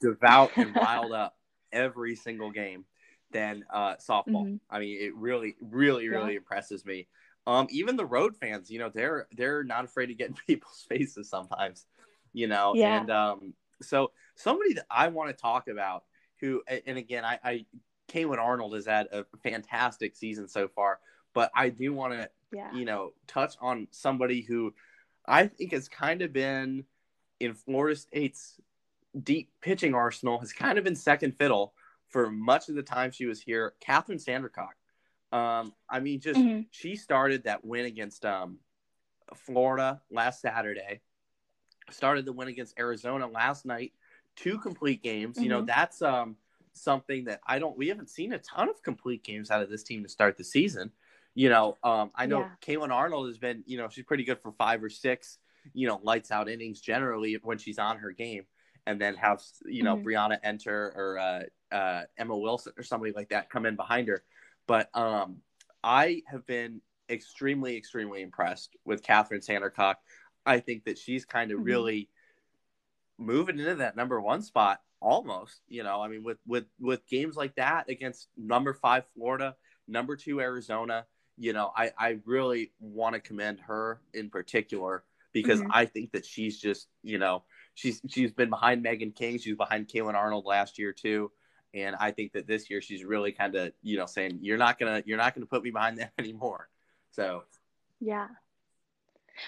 devout 0.00 0.50
and 0.56 0.74
riled 0.74 1.12
up 1.12 1.36
every 1.72 2.16
single 2.16 2.50
game 2.50 2.84
than 3.32 3.64
uh, 3.72 3.96
softball. 3.96 4.44
Mm-hmm. 4.44 4.56
I 4.70 4.78
mean, 4.78 4.98
it 5.00 5.14
really, 5.16 5.56
really, 5.60 6.08
really 6.08 6.32
yeah. 6.32 6.38
impresses 6.38 6.84
me. 6.84 7.08
Um, 7.46 7.66
even 7.70 7.96
the 7.96 8.06
road 8.06 8.36
fans, 8.36 8.70
you 8.70 8.78
know, 8.78 8.90
they're 8.94 9.26
they're 9.32 9.64
not 9.64 9.84
afraid 9.84 10.06
to 10.06 10.14
get 10.14 10.28
in 10.28 10.34
people's 10.46 10.84
faces 10.88 11.28
sometimes, 11.28 11.86
you 12.32 12.46
know. 12.46 12.74
Yeah. 12.74 13.00
And 13.00 13.10
um, 13.10 13.54
so 13.80 14.12
somebody 14.36 14.74
that 14.74 14.86
I 14.90 15.08
want 15.08 15.30
to 15.30 15.40
talk 15.40 15.68
about, 15.68 16.04
who, 16.40 16.62
and 16.68 16.98
again, 16.98 17.24
I, 17.24 17.38
I 17.42 17.66
Caylan 18.08 18.38
Arnold 18.38 18.74
has 18.74 18.86
had 18.86 19.08
a 19.12 19.24
fantastic 19.42 20.16
season 20.16 20.48
so 20.48 20.68
far, 20.68 21.00
but 21.34 21.50
I 21.54 21.70
do 21.70 21.92
want 21.92 22.12
to, 22.12 22.28
yeah. 22.52 22.72
you 22.72 22.84
know, 22.84 23.12
touch 23.26 23.54
on 23.60 23.88
somebody 23.90 24.42
who 24.42 24.74
I 25.26 25.46
think 25.46 25.72
has 25.72 25.88
kind 25.88 26.22
of 26.22 26.32
been 26.32 26.84
in 27.42 27.54
Florida 27.54 27.96
State's 27.96 28.60
deep 29.20 29.50
pitching 29.60 29.94
arsenal 29.94 30.38
has 30.38 30.52
kind 30.52 30.78
of 30.78 30.84
been 30.84 30.94
second 30.94 31.32
fiddle 31.32 31.74
for 32.08 32.30
much 32.30 32.68
of 32.68 32.76
the 32.76 32.82
time 32.82 33.10
she 33.10 33.26
was 33.26 33.40
here. 33.40 33.74
Kathryn 33.84 34.22
Sandercock. 34.22 34.74
Um, 35.36 35.72
I 35.90 36.00
mean, 36.00 36.20
just 36.20 36.38
mm-hmm. 36.38 36.62
she 36.70 36.94
started 36.94 37.44
that 37.44 37.64
win 37.64 37.86
against 37.86 38.24
um, 38.24 38.58
Florida 39.34 40.00
last 40.10 40.40
Saturday. 40.40 41.00
Started 41.90 42.26
the 42.26 42.32
win 42.32 42.48
against 42.48 42.78
Arizona 42.78 43.26
last 43.26 43.66
night. 43.66 43.92
Two 44.36 44.58
complete 44.58 45.02
games. 45.02 45.36
Mm-hmm. 45.36 45.42
You 45.42 45.48
know, 45.48 45.58
mm-hmm. 45.58 45.66
that's 45.66 46.00
um, 46.00 46.36
something 46.74 47.24
that 47.24 47.40
I 47.46 47.58
don't. 47.58 47.76
We 47.76 47.88
haven't 47.88 48.10
seen 48.10 48.32
a 48.34 48.38
ton 48.38 48.68
of 48.68 48.82
complete 48.82 49.24
games 49.24 49.50
out 49.50 49.62
of 49.62 49.70
this 49.70 49.82
team 49.82 50.04
to 50.04 50.08
start 50.08 50.36
the 50.36 50.44
season. 50.44 50.92
You 51.34 51.48
know, 51.48 51.78
um, 51.82 52.10
I 52.14 52.26
know 52.26 52.40
yeah. 52.40 52.50
Caylan 52.60 52.90
Arnold 52.90 53.26
has 53.26 53.38
been. 53.38 53.64
You 53.66 53.78
know, 53.78 53.88
she's 53.88 54.04
pretty 54.04 54.24
good 54.24 54.38
for 54.40 54.52
five 54.52 54.84
or 54.84 54.90
six. 54.90 55.38
You 55.72 55.88
know, 55.88 56.00
lights 56.02 56.30
out 56.30 56.48
innings 56.48 56.80
generally 56.80 57.38
when 57.42 57.58
she's 57.58 57.78
on 57.78 57.98
her 57.98 58.12
game 58.12 58.44
and 58.86 59.00
then 59.00 59.14
have 59.14 59.42
you 59.64 59.82
know 59.82 59.96
mm-hmm. 59.96 60.08
Brianna 60.08 60.38
enter 60.42 60.92
or 60.96 61.18
uh, 61.18 61.74
uh, 61.74 62.02
Emma 62.18 62.36
Wilson 62.36 62.72
or 62.76 62.82
somebody 62.82 63.12
like 63.12 63.28
that 63.30 63.50
come 63.50 63.66
in 63.66 63.76
behind 63.76 64.08
her. 64.08 64.22
But 64.66 64.90
um, 64.96 65.38
I 65.82 66.22
have 66.26 66.46
been 66.46 66.80
extremely, 67.08 67.76
extremely 67.76 68.22
impressed 68.22 68.76
with 68.84 69.02
Kathryn 69.02 69.46
Sandercock. 69.46 69.96
I 70.44 70.60
think 70.60 70.84
that 70.84 70.98
she's 70.98 71.24
kind 71.24 71.50
of 71.50 71.58
mm-hmm. 71.58 71.66
really 71.66 72.08
moving 73.18 73.58
into 73.58 73.76
that 73.76 73.96
number 73.96 74.20
one 74.20 74.42
spot 74.42 74.80
almost. 75.00 75.60
You 75.68 75.84
know, 75.84 76.00
I 76.00 76.08
mean, 76.08 76.24
with 76.24 76.38
with 76.46 76.64
with 76.80 77.06
games 77.06 77.36
like 77.36 77.54
that 77.56 77.88
against 77.88 78.28
number 78.36 78.74
five 78.74 79.04
Florida, 79.14 79.56
number 79.86 80.16
two 80.16 80.40
Arizona. 80.40 81.06
You 81.38 81.52
know, 81.52 81.72
I 81.76 81.92
I 81.98 82.18
really 82.26 82.72
want 82.80 83.14
to 83.14 83.20
commend 83.20 83.60
her 83.60 84.00
in 84.12 84.28
particular 84.30 85.04
because 85.32 85.60
mm-hmm. 85.60 85.72
I 85.72 85.86
think 85.86 86.12
that 86.12 86.24
she's 86.24 86.58
just 86.58 86.88
you 87.02 87.18
know 87.18 87.44
she's 87.74 88.00
she's 88.08 88.32
been 88.32 88.50
behind 88.50 88.84
Meghan 88.84 89.14
King. 89.14 89.38
she's 89.38 89.56
behind 89.56 89.88
Caylan 89.88 90.14
Arnold 90.14 90.44
last 90.46 90.78
year 90.78 90.92
too. 90.92 91.30
And 91.74 91.96
I 91.98 92.10
think 92.10 92.32
that 92.32 92.46
this 92.46 92.68
year 92.68 92.82
she's 92.82 93.02
really 93.02 93.32
kind 93.32 93.54
of, 93.54 93.72
you 93.82 93.96
know, 93.96 94.06
saying 94.06 94.40
you're 94.42 94.58
not 94.58 94.78
gonna 94.78 95.02
you're 95.06 95.18
not 95.18 95.34
gonna 95.34 95.46
put 95.46 95.62
me 95.62 95.70
behind 95.70 95.98
them 95.98 96.10
anymore. 96.18 96.68
So 97.12 97.44
yeah. 98.00 98.28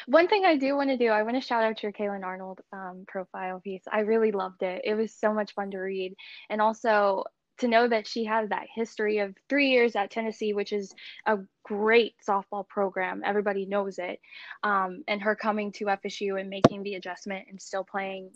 One 0.07 0.29
thing 0.29 0.47
I 0.47 0.57
do 0.57 0.75
want 0.75 0.89
to 0.89 0.97
do, 0.97 1.09
I 1.09 1.23
want 1.25 1.37
to 1.37 1.47
shout 1.47 1.63
out 1.63 1.77
to 1.77 1.83
your 1.83 1.93
Caylan 1.93 2.25
Arnold 2.25 2.61
um, 2.73 3.05
profile 3.07 3.61
piece. 3.61 3.83
I 3.93 4.01
really 4.01 4.33
loved 4.33 4.63
it. 4.63 4.81
It 4.83 4.95
was 4.95 5.13
so 5.15 5.35
much 5.35 5.53
fun 5.53 5.71
to 5.73 5.79
read. 5.79 6.15
And 6.49 6.63
also, 6.63 7.25
to 7.59 7.69
know 7.69 7.87
that 7.89 8.07
she 8.07 8.25
has 8.25 8.49
that 8.49 8.67
history 8.75 9.19
of 9.19 9.35
three 9.49 9.69
years 9.69 9.95
at 9.97 10.11
Tennessee, 10.11 10.55
which 10.55 10.73
is 10.73 10.93
a 11.27 11.39
great 11.63 12.15
softball 12.27 12.67
program. 12.67 13.23
Everybody 13.25 13.67
knows 13.67 13.99
it. 13.99 14.21
Um, 14.63 15.05
and 15.07 15.23
her 15.23 15.37
coming 15.37 15.73
to 15.73 15.87
FSU 15.87 16.41
and 16.41 16.51
making 16.51 16.83
the 16.83 16.95
adjustment 16.95 17.47
and 17.49 17.61
still 17.61 17.85
playing 17.85 18.31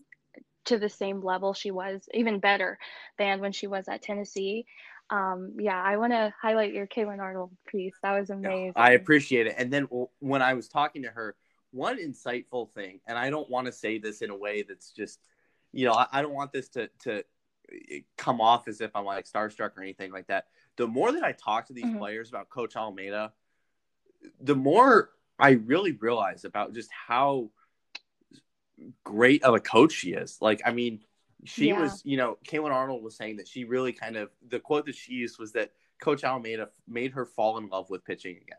to 0.67 0.79
the 0.79 0.89
same 0.89 1.21
level 1.21 1.55
she 1.55 1.71
was, 1.71 2.09
even 2.15 2.39
better 2.39 2.79
than 3.19 3.41
when 3.41 3.53
she 3.53 3.67
was 3.67 3.89
at 3.89 4.03
Tennessee. 4.03 4.67
Um, 5.11 5.55
yeah, 5.59 5.83
I 5.83 5.97
want 5.97 6.13
to 6.13 6.33
highlight 6.41 6.75
your 6.75 6.87
Caylan 6.87 7.21
Arnold 7.21 7.51
piece. 7.67 7.95
That 8.03 8.19
was 8.19 8.31
amazing. 8.31 8.75
I 8.77 8.93
appreciate 8.93 9.47
it. 9.47 9.55
And 9.57 9.73
then 9.73 9.89
when 10.21 10.43
I 10.43 10.55
was 10.55 10.69
talking 10.69 11.03
to 11.03 11.09
her, 11.09 11.35
one 11.71 11.99
insightful 11.99 12.71
thing, 12.73 13.01
and 13.07 13.19
I 13.19 13.31
don't 13.31 13.49
want 13.49 13.67
to 13.67 13.73
say 13.73 13.99
this 13.99 14.21
in 14.21 14.31
a 14.31 14.37
way 14.37 14.63
that's 14.63 14.91
just, 14.91 15.21
you 15.73 15.87
know, 15.87 15.93
I, 15.93 16.07
I 16.13 16.23
don't 16.23 16.35
want 16.35 16.53
this 16.53 16.69
to 16.71 16.91
to 17.01 17.25
come 18.17 18.41
off 18.41 18.69
as 18.69 18.81
if 18.81 18.91
I'm 18.95 19.05
like 19.05 19.27
starstruck 19.27 19.77
or 19.77 19.83
anything 19.83 20.13
like 20.13 20.27
that. 20.29 20.47
The 20.77 20.87
more 20.87 21.13
that 21.13 21.25
I 21.25 21.33
talk 21.33 21.67
to 21.67 21.73
these 21.73 21.85
mm-hmm. 21.85 21.99
players 21.99 22.29
about 22.29 22.49
Coach 22.49 22.77
Alameda, 22.77 23.33
the 24.41 24.55
more 24.57 25.11
I 25.39 25.51
really 25.51 25.93
realize 25.93 26.45
about 26.45 26.75
just 26.75 26.91
how 26.91 27.51
great 29.05 29.43
of 29.43 29.55
a 29.55 29.61
coach 29.61 29.93
she 29.93 30.13
is. 30.13 30.39
Like, 30.41 30.61
I 30.65 30.73
mean, 30.73 31.01
she 31.45 31.69
yeah. 31.69 31.81
was, 31.81 32.03
you 32.05 32.17
know, 32.17 32.39
Caylan 32.47 32.73
Arnold 32.73 33.03
was 33.03 33.17
saying 33.17 33.37
that 33.37 33.49
she 33.49 33.65
really 33.65 33.93
kind 33.93 34.17
of 34.17 34.31
the 34.49 34.59
quote 34.59 34.87
that 34.87 34.97
she 34.97 35.15
used 35.15 35.39
was 35.39 35.53
that 35.53 35.73
Coach 36.01 36.25
Alameda 36.25 36.69
made 36.87 37.13
her 37.13 37.27
fall 37.27 37.59
in 37.59 37.69
love 37.69 37.91
with 37.91 38.05
pitching 38.05 38.37
again. 38.37 38.59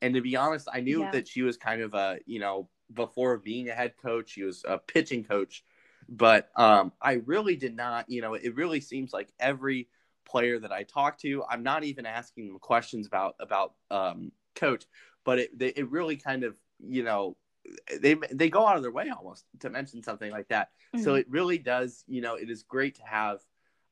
And 0.00 0.14
to 0.14 0.20
be 0.20 0.36
honest, 0.36 0.68
I 0.72 0.80
knew 0.80 1.00
yeah. 1.00 1.10
that 1.10 1.28
she 1.28 1.42
was 1.42 1.56
kind 1.56 1.82
of 1.82 1.94
a, 1.94 2.18
you 2.26 2.38
know, 2.38 2.68
before 2.94 3.36
being 3.38 3.68
a 3.68 3.74
head 3.74 3.94
coach, 4.00 4.30
she 4.30 4.42
was 4.42 4.64
a 4.66 4.78
pitching 4.78 5.24
coach 5.24 5.64
but 6.08 6.50
um, 6.56 6.92
I 7.00 7.14
really 7.26 7.56
did 7.56 7.76
not, 7.76 8.08
you 8.08 8.22
know, 8.22 8.34
it 8.34 8.54
really 8.54 8.80
seems 8.80 9.12
like 9.12 9.28
every 9.38 9.88
player 10.26 10.58
that 10.58 10.72
I 10.72 10.84
talk 10.84 11.18
to, 11.20 11.44
I'm 11.48 11.62
not 11.62 11.84
even 11.84 12.06
asking 12.06 12.48
them 12.48 12.58
questions 12.58 13.06
about 13.06 13.34
about 13.40 13.74
um, 13.90 14.32
coach, 14.54 14.84
but 15.24 15.38
it 15.38 15.58
they, 15.58 15.68
it 15.68 15.90
really 15.90 16.16
kind 16.16 16.44
of, 16.44 16.56
you 16.80 17.02
know, 17.02 17.36
they 18.00 18.16
they 18.32 18.48
go 18.48 18.66
out 18.66 18.76
of 18.76 18.82
their 18.82 18.92
way 18.92 19.10
almost 19.10 19.44
to 19.60 19.70
mention 19.70 20.02
something 20.02 20.30
like 20.30 20.48
that. 20.48 20.70
Mm-hmm. 20.94 21.04
So 21.04 21.14
it 21.14 21.26
really 21.28 21.58
does, 21.58 22.04
you 22.06 22.22
know, 22.22 22.34
it 22.34 22.48
is 22.50 22.62
great 22.62 22.94
to 22.96 23.02
have, 23.04 23.40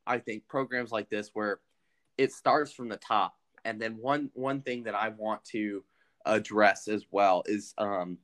I 0.06 0.18
think, 0.18 0.48
programs 0.48 0.92
like 0.92 1.10
this 1.10 1.30
where 1.34 1.60
it 2.16 2.32
starts 2.32 2.72
from 2.72 2.88
the 2.88 2.96
top. 2.96 3.34
And 3.64 3.80
then 3.80 3.98
one 3.98 4.30
one 4.32 4.62
thing 4.62 4.84
that 4.84 4.94
I 4.94 5.10
want 5.10 5.44
to 5.46 5.84
address 6.24 6.88
as 6.88 7.04
well 7.10 7.42
is 7.46 7.74
um, 7.78 8.18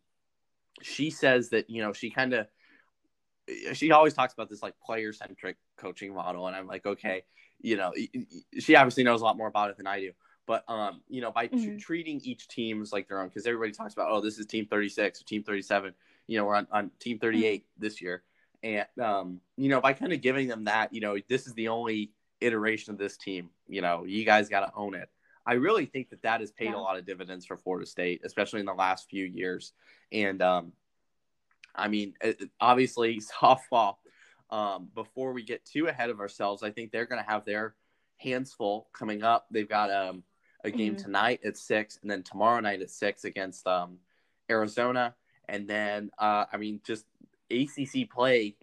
she 0.81 1.11
says 1.11 1.51
that 1.51 1.69
you 1.69 1.83
know 1.83 1.93
she 1.93 2.11
kind 2.11 2.33
of 2.33 2.47
she 3.73 3.93
always 3.93 4.15
talks 4.15 4.35
about 4.35 4.49
this 4.49 4.63
like 4.63 4.75
player 4.85 5.13
centric 5.13 5.57
coaching 5.77 6.15
model, 6.15 6.47
and 6.47 6.57
I'm 6.57 6.67
like, 6.67 6.87
okay, 6.87 7.23
you 7.61 7.77
know, 7.77 7.93
she 8.59 8.77
obviously 8.77 9.05
knows 9.05 9.21
a 9.21 9.25
lot 9.25 9.37
more 9.37 9.49
about 9.49 9.71
it 9.71 9.77
than 9.77 9.87
I 9.87 10.01
do. 10.01 10.13
But 10.47 10.65
um, 10.69 11.03
you 11.09 11.21
know, 11.21 11.31
by 11.31 11.49
mm-hmm. 11.49 11.77
t- 11.77 11.77
treating 11.79 12.21
each 12.25 12.49
team 12.49 12.83
as 12.83 12.93
like 12.93 13.09
their 13.09 13.21
own, 13.21 13.29
because 13.29 13.47
everybody 13.47 13.73
talks 13.73 13.95
about, 13.95 14.11
oh, 14.11 14.21
this 14.21 14.39
is 14.39 14.47
team 14.47 14.67
36 14.67 15.21
or 15.21 15.25
team 15.25 15.43
37. 15.43 15.95
You 16.27 16.39
know, 16.39 16.45
we're 16.45 16.57
on, 16.57 16.67
on 16.71 16.91
team 16.99 17.19
38 17.19 17.63
mm-hmm. 17.63 17.83
this 17.83 18.03
year, 18.03 18.23
and 18.63 18.87
um, 19.01 19.41
you 19.57 19.69
know, 19.69 19.81
by 19.81 19.93
kind 19.93 20.13
of 20.13 20.21
giving 20.21 20.49
them 20.49 20.65
that, 20.65 20.93
you 20.93 21.01
know, 21.01 21.17
this 21.29 21.47
is 21.47 21.55
the 21.55 21.69
only 21.69 22.11
iteration 22.41 22.93
of 22.93 22.99
this 22.99 23.17
team. 23.17 23.51
You 23.69 23.83
know, 23.83 24.05
you 24.05 24.25
guys 24.25 24.49
got 24.49 24.61
to 24.61 24.73
own 24.75 24.95
it. 24.95 25.09
I 25.45 25.55
really 25.55 25.87
think 25.87 26.11
that 26.11 26.23
that 26.23 26.41
has 26.41 26.53
paid 26.53 26.71
yeah. 26.71 26.77
a 26.77 26.79
lot 26.79 26.97
of 26.97 27.05
dividends 27.05 27.47
for 27.47 27.57
Florida 27.57 27.87
State, 27.87 28.21
especially 28.25 28.61
in 28.61 28.67
the 28.67 28.75
last 28.75 29.09
few 29.09 29.25
years. 29.25 29.73
And 30.13 30.41
um, 30.41 30.73
I 31.75 31.89
mean, 31.89 32.15
obviously, 32.61 33.21
softball. 33.41 33.97
Um, 34.51 34.89
before 34.95 35.33
we 35.33 35.43
get 35.43 35.65
too 35.65 35.87
ahead 35.87 36.11
of 36.11 36.21
ourselves, 36.21 36.63
I 36.63 36.71
think 36.71 36.93
they're 36.93 37.07
going 37.07 37.23
to 37.25 37.31
have 37.31 37.47
their 37.47 37.75
hands 38.19 38.53
full 38.53 38.89
coming 38.93 39.23
up. 39.23 39.47
They've 39.51 39.69
got 39.69 39.91
um, 39.91 40.25
a 40.63 40.71
game 40.71 40.95
mm-hmm. 40.95 41.03
tonight 41.03 41.41
at 41.45 41.57
six, 41.57 41.99
and 42.03 42.11
then 42.11 42.23
tomorrow 42.23 42.61
night 42.61 42.83
at 42.83 42.91
six 42.91 43.25
against 43.25 43.67
um, 43.67 43.97
Arizona. 44.51 45.15
And 45.49 45.67
then, 45.67 46.11
uh, 46.19 46.45
I 46.53 46.57
mean, 46.59 46.81
just 46.85 47.07
ACC 47.51 48.11
play 48.11 48.57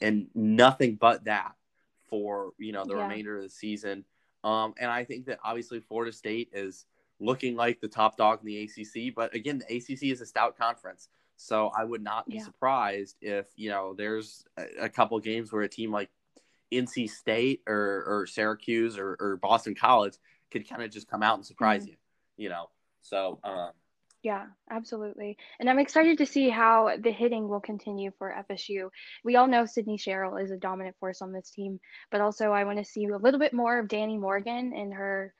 and 0.00 0.28
nothing 0.34 0.96
but 0.96 1.24
that 1.24 1.54
for 2.08 2.52
you 2.58 2.72
know 2.72 2.84
the 2.84 2.96
Yeah. 2.96 3.02
remainder 3.02 3.36
of 3.36 3.42
the 3.44 3.48
season. 3.48 4.04
Um, 4.42 4.74
and 4.78 4.90
I 4.90 5.04
think 5.04 5.26
that 5.26 5.38
obviously 5.44 5.80
Florida 5.80 6.12
State 6.12 6.50
is 6.52 6.86
looking 7.18 7.54
like 7.54 7.80
the 7.80 7.88
top 7.88 8.16
dog 8.16 8.40
in 8.40 8.46
the 8.46 8.62
ACC, 8.62 9.14
but 9.14 9.34
again, 9.34 9.58
the 9.58 9.76
ACC 9.76 10.04
is 10.04 10.22
a 10.22 10.26
stout 10.26 10.56
conference, 10.56 11.08
so 11.40 11.70
I 11.76 11.84
would 11.84 12.02
not 12.02 12.28
be 12.28 12.36
Yeah. 12.36 12.44
surprised 12.44 13.16
if 13.20 13.46
you 13.56 13.70
know 13.70 13.94
there's 13.96 14.44
a, 14.58 14.84
a 14.84 14.88
couple 14.88 15.18
games 15.20 15.52
where 15.52 15.62
a 15.62 15.68
team 15.68 15.92
like 15.92 16.10
NC 16.70 17.06
State 17.08 17.62
or, 17.66 18.04
or 18.06 18.26
Syracuse 18.26 18.98
or, 18.98 19.16
or 19.20 19.36
Boston 19.36 19.74
College 19.74 20.14
could 20.50 20.68
kind 20.68 20.82
of 20.82 20.90
just 20.90 21.08
come 21.08 21.22
out 21.22 21.36
and 21.36 21.46
surprise 21.46 21.86
Mm-hmm. 21.86 21.86
you, 21.86 21.96
you 22.36 22.48
know. 22.48 22.70
So 23.02 23.40
um, 23.44 23.72
Yeah, 24.22 24.46
absolutely. 24.70 25.38
And 25.58 25.70
I'm 25.70 25.78
excited 25.78 26.18
to 26.18 26.26
see 26.26 26.50
how 26.50 26.94
the 26.98 27.10
hitting 27.10 27.48
will 27.48 27.60
continue 27.60 28.10
for 28.18 28.30
FSU. 28.30 28.90
We 29.24 29.36
all 29.36 29.46
know 29.46 29.64
Sydney 29.64 29.96
Sherrill 29.96 30.36
is 30.36 30.50
a 30.50 30.58
dominant 30.58 30.96
force 31.00 31.22
on 31.22 31.32
this 31.32 31.50
team, 31.50 31.80
but 32.10 32.20
also 32.20 32.52
I 32.52 32.64
want 32.64 32.78
to 32.78 32.84
see 32.84 33.06
a 33.06 33.16
little 33.16 33.40
bit 33.40 33.54
more 33.54 33.78
of 33.78 33.88
Danny 33.88 34.18
Morgan 34.18 34.74
in 34.74 34.92
her, 34.92 35.32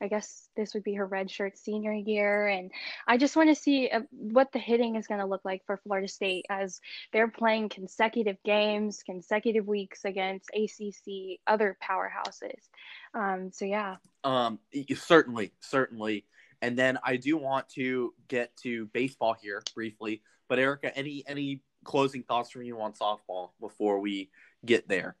I 0.00 0.08
guess 0.08 0.48
this 0.56 0.74
would 0.74 0.84
be 0.84 0.94
her 0.94 1.06
redshirt 1.06 1.56
senior 1.56 1.92
year. 1.92 2.46
And 2.46 2.70
I 3.06 3.16
just 3.16 3.36
want 3.36 3.48
to 3.48 3.54
see 3.54 3.88
uh, 3.88 4.00
what 4.10 4.52
the 4.52 4.58
hitting 4.58 4.96
is 4.96 5.06
going 5.06 5.20
to 5.20 5.26
look 5.26 5.44
like 5.44 5.62
for 5.66 5.76
Florida 5.76 6.08
State 6.08 6.46
as 6.50 6.80
they're 7.12 7.28
playing 7.28 7.68
consecutive 7.68 8.36
games, 8.44 9.02
consecutive 9.04 9.66
weeks 9.66 10.04
against 10.04 10.50
ACC, 10.54 11.40
other 11.46 11.76
powerhouses. 11.82 12.68
Um, 13.14 13.50
so, 13.52 13.64
yeah. 13.64 13.96
Um, 14.24 14.58
certainly, 14.94 15.52
certainly. 15.60 16.24
And 16.62 16.78
then 16.78 16.98
I 17.02 17.16
do 17.16 17.36
want 17.36 17.68
to 17.70 18.14
get 18.28 18.56
to 18.58 18.86
baseball 18.86 19.34
here 19.40 19.62
briefly. 19.74 20.22
But 20.48 20.58
Erica, 20.58 20.96
any 20.96 21.24
any 21.26 21.62
closing 21.84 22.22
thoughts 22.22 22.50
from 22.50 22.62
you 22.62 22.80
on 22.80 22.92
softball 22.92 23.50
before 23.60 24.00
we 24.00 24.30
get 24.64 24.88
there? 24.88 25.16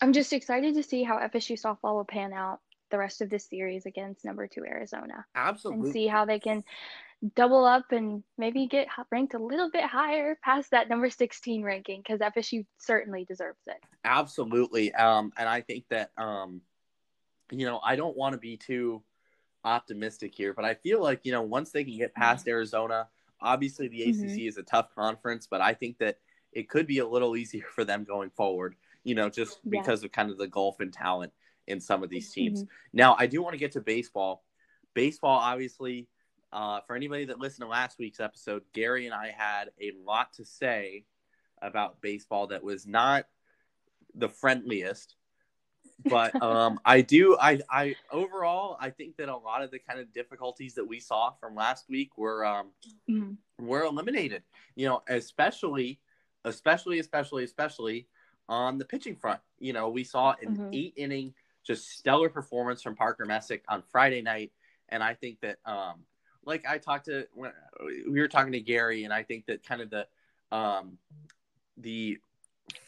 I'm 0.00 0.12
just 0.12 0.32
excited 0.32 0.74
to 0.74 0.82
see 0.82 1.02
how 1.02 1.18
FSU 1.18 1.60
softball 1.60 1.94
will 1.94 2.04
pan 2.04 2.32
out 2.32 2.60
the 2.90 2.98
rest 2.98 3.20
of 3.20 3.30
this 3.30 3.44
series 3.44 3.86
against 3.86 4.24
number 4.24 4.46
two 4.46 4.64
Arizona 4.64 5.24
Absolutely. 5.34 5.84
and 5.86 5.92
see 5.92 6.06
how 6.06 6.24
they 6.24 6.38
can 6.38 6.62
double 7.34 7.64
up 7.64 7.92
and 7.92 8.22
maybe 8.36 8.66
get 8.66 8.88
ranked 9.10 9.34
a 9.34 9.38
little 9.38 9.70
bit 9.70 9.84
higher 9.84 10.38
past 10.44 10.70
that 10.70 10.88
number 10.88 11.10
16 11.10 11.62
ranking 11.62 12.00
because 12.00 12.20
FSU 12.20 12.64
certainly 12.78 13.24
deserves 13.24 13.58
it. 13.66 13.82
Absolutely. 14.04 14.94
Um, 14.94 15.32
and 15.36 15.48
I 15.48 15.62
think 15.62 15.84
that 15.88 16.10
um, 16.18 16.60
you 17.50 17.64
know, 17.64 17.80
I 17.84 17.96
don't 17.96 18.16
want 18.16 18.32
to 18.32 18.38
be 18.38 18.56
too 18.56 19.02
optimistic 19.64 20.34
here, 20.34 20.52
but 20.52 20.64
I 20.64 20.74
feel 20.74 21.00
like, 21.02 21.20
you 21.24 21.32
know, 21.32 21.42
once 21.42 21.70
they 21.70 21.84
can 21.84 21.96
get 21.96 22.14
past 22.14 22.46
Arizona, 22.48 23.08
obviously 23.40 23.88
the 23.88 24.02
ACC 24.02 24.42
Mhm. 24.42 24.48
is 24.48 24.56
a 24.58 24.62
tough 24.62 24.94
conference, 24.94 25.46
but 25.46 25.60
I 25.60 25.72
think 25.74 25.98
that 25.98 26.18
it 26.52 26.68
could 26.68 26.86
be 26.86 26.98
a 26.98 27.06
little 27.06 27.36
easier 27.36 27.64
for 27.74 27.84
them 27.84 28.04
going 28.04 28.30
forward, 28.30 28.76
you 29.04 29.14
know, 29.14 29.28
just 29.28 29.60
Yeah. 29.64 29.70
because 29.80 30.02
of 30.04 30.12
kind 30.12 30.30
of 30.30 30.38
the 30.38 30.48
gulf 30.48 30.80
in 30.80 30.90
talent 30.90 31.32
in 31.66 31.80
some 31.80 32.02
of 32.02 32.10
these 32.10 32.32
teams. 32.32 32.64
Mhm. 32.64 32.68
Now, 32.92 33.16
I 33.18 33.26
do 33.26 33.42
want 33.42 33.54
to 33.54 33.58
get 33.58 33.72
to 33.72 33.80
baseball. 33.80 34.44
Baseball, 34.94 35.38
obviously, 35.38 36.08
uh, 36.52 36.80
for 36.82 36.96
anybody 36.96 37.26
that 37.26 37.38
listened 37.38 37.64
to 37.64 37.68
last 37.68 37.98
week's 37.98 38.20
episode, 38.20 38.62
Gary 38.72 39.06
and 39.06 39.14
I 39.14 39.30
had 39.30 39.70
a 39.80 39.92
lot 40.04 40.32
to 40.34 40.44
say 40.44 41.04
about 41.60 42.00
baseball 42.00 42.48
that 42.48 42.62
was 42.62 42.86
not 42.86 43.26
the 44.14 44.28
friendliest. 44.28 45.16
But 46.04 46.34
um, 46.42 46.80
I 46.84 47.00
do, 47.00 47.36
I, 47.38 47.60
I 47.68 47.96
overall, 48.10 48.76
I 48.80 48.90
think 48.90 49.16
that 49.16 49.28
a 49.28 49.36
lot 49.36 49.62
of 49.62 49.70
the 49.70 49.78
kind 49.78 49.98
of 49.98 50.12
difficulties 50.12 50.74
that 50.74 50.84
we 50.84 51.00
saw 51.00 51.32
from 51.32 51.54
last 51.54 51.88
week 51.88 52.16
were 52.16 52.44
um, 52.44 52.72
Mhm. 53.08 53.36
were 53.58 53.84
eliminated. 53.84 54.42
You 54.74 54.86
know, 54.86 55.02
especially, 55.08 56.00
especially, 56.44 56.98
especially, 57.00 57.44
especially 57.44 58.08
on 58.48 58.78
the 58.78 58.84
pitching 58.84 59.16
front. 59.16 59.40
You 59.58 59.72
know, 59.72 59.88
we 59.88 60.04
saw 60.04 60.34
an 60.42 60.56
Mhm. 60.56 60.68
eight 60.72 60.94
inning, 60.96 61.34
just 61.66 61.98
stellar 61.98 62.28
performance 62.28 62.82
from 62.82 62.94
Parker 62.94 63.24
Messick 63.24 63.64
on 63.68 63.82
Friday 63.90 64.22
night, 64.22 64.52
and 64.88 65.02
I 65.02 65.14
think 65.14 65.40
that, 65.40 65.58
um, 65.66 66.04
like 66.44 66.64
I 66.66 66.78
talked 66.78 67.06
to 67.06 67.26
when 67.34 67.52
we 68.08 68.20
were 68.20 68.28
talking 68.28 68.52
to 68.52 68.60
Gary, 68.60 69.04
and 69.04 69.12
I 69.12 69.22
think 69.22 69.46
that 69.46 69.66
kind 69.66 69.80
of 69.80 69.90
the, 69.90 70.06
um, 70.52 70.98
the 71.76 72.18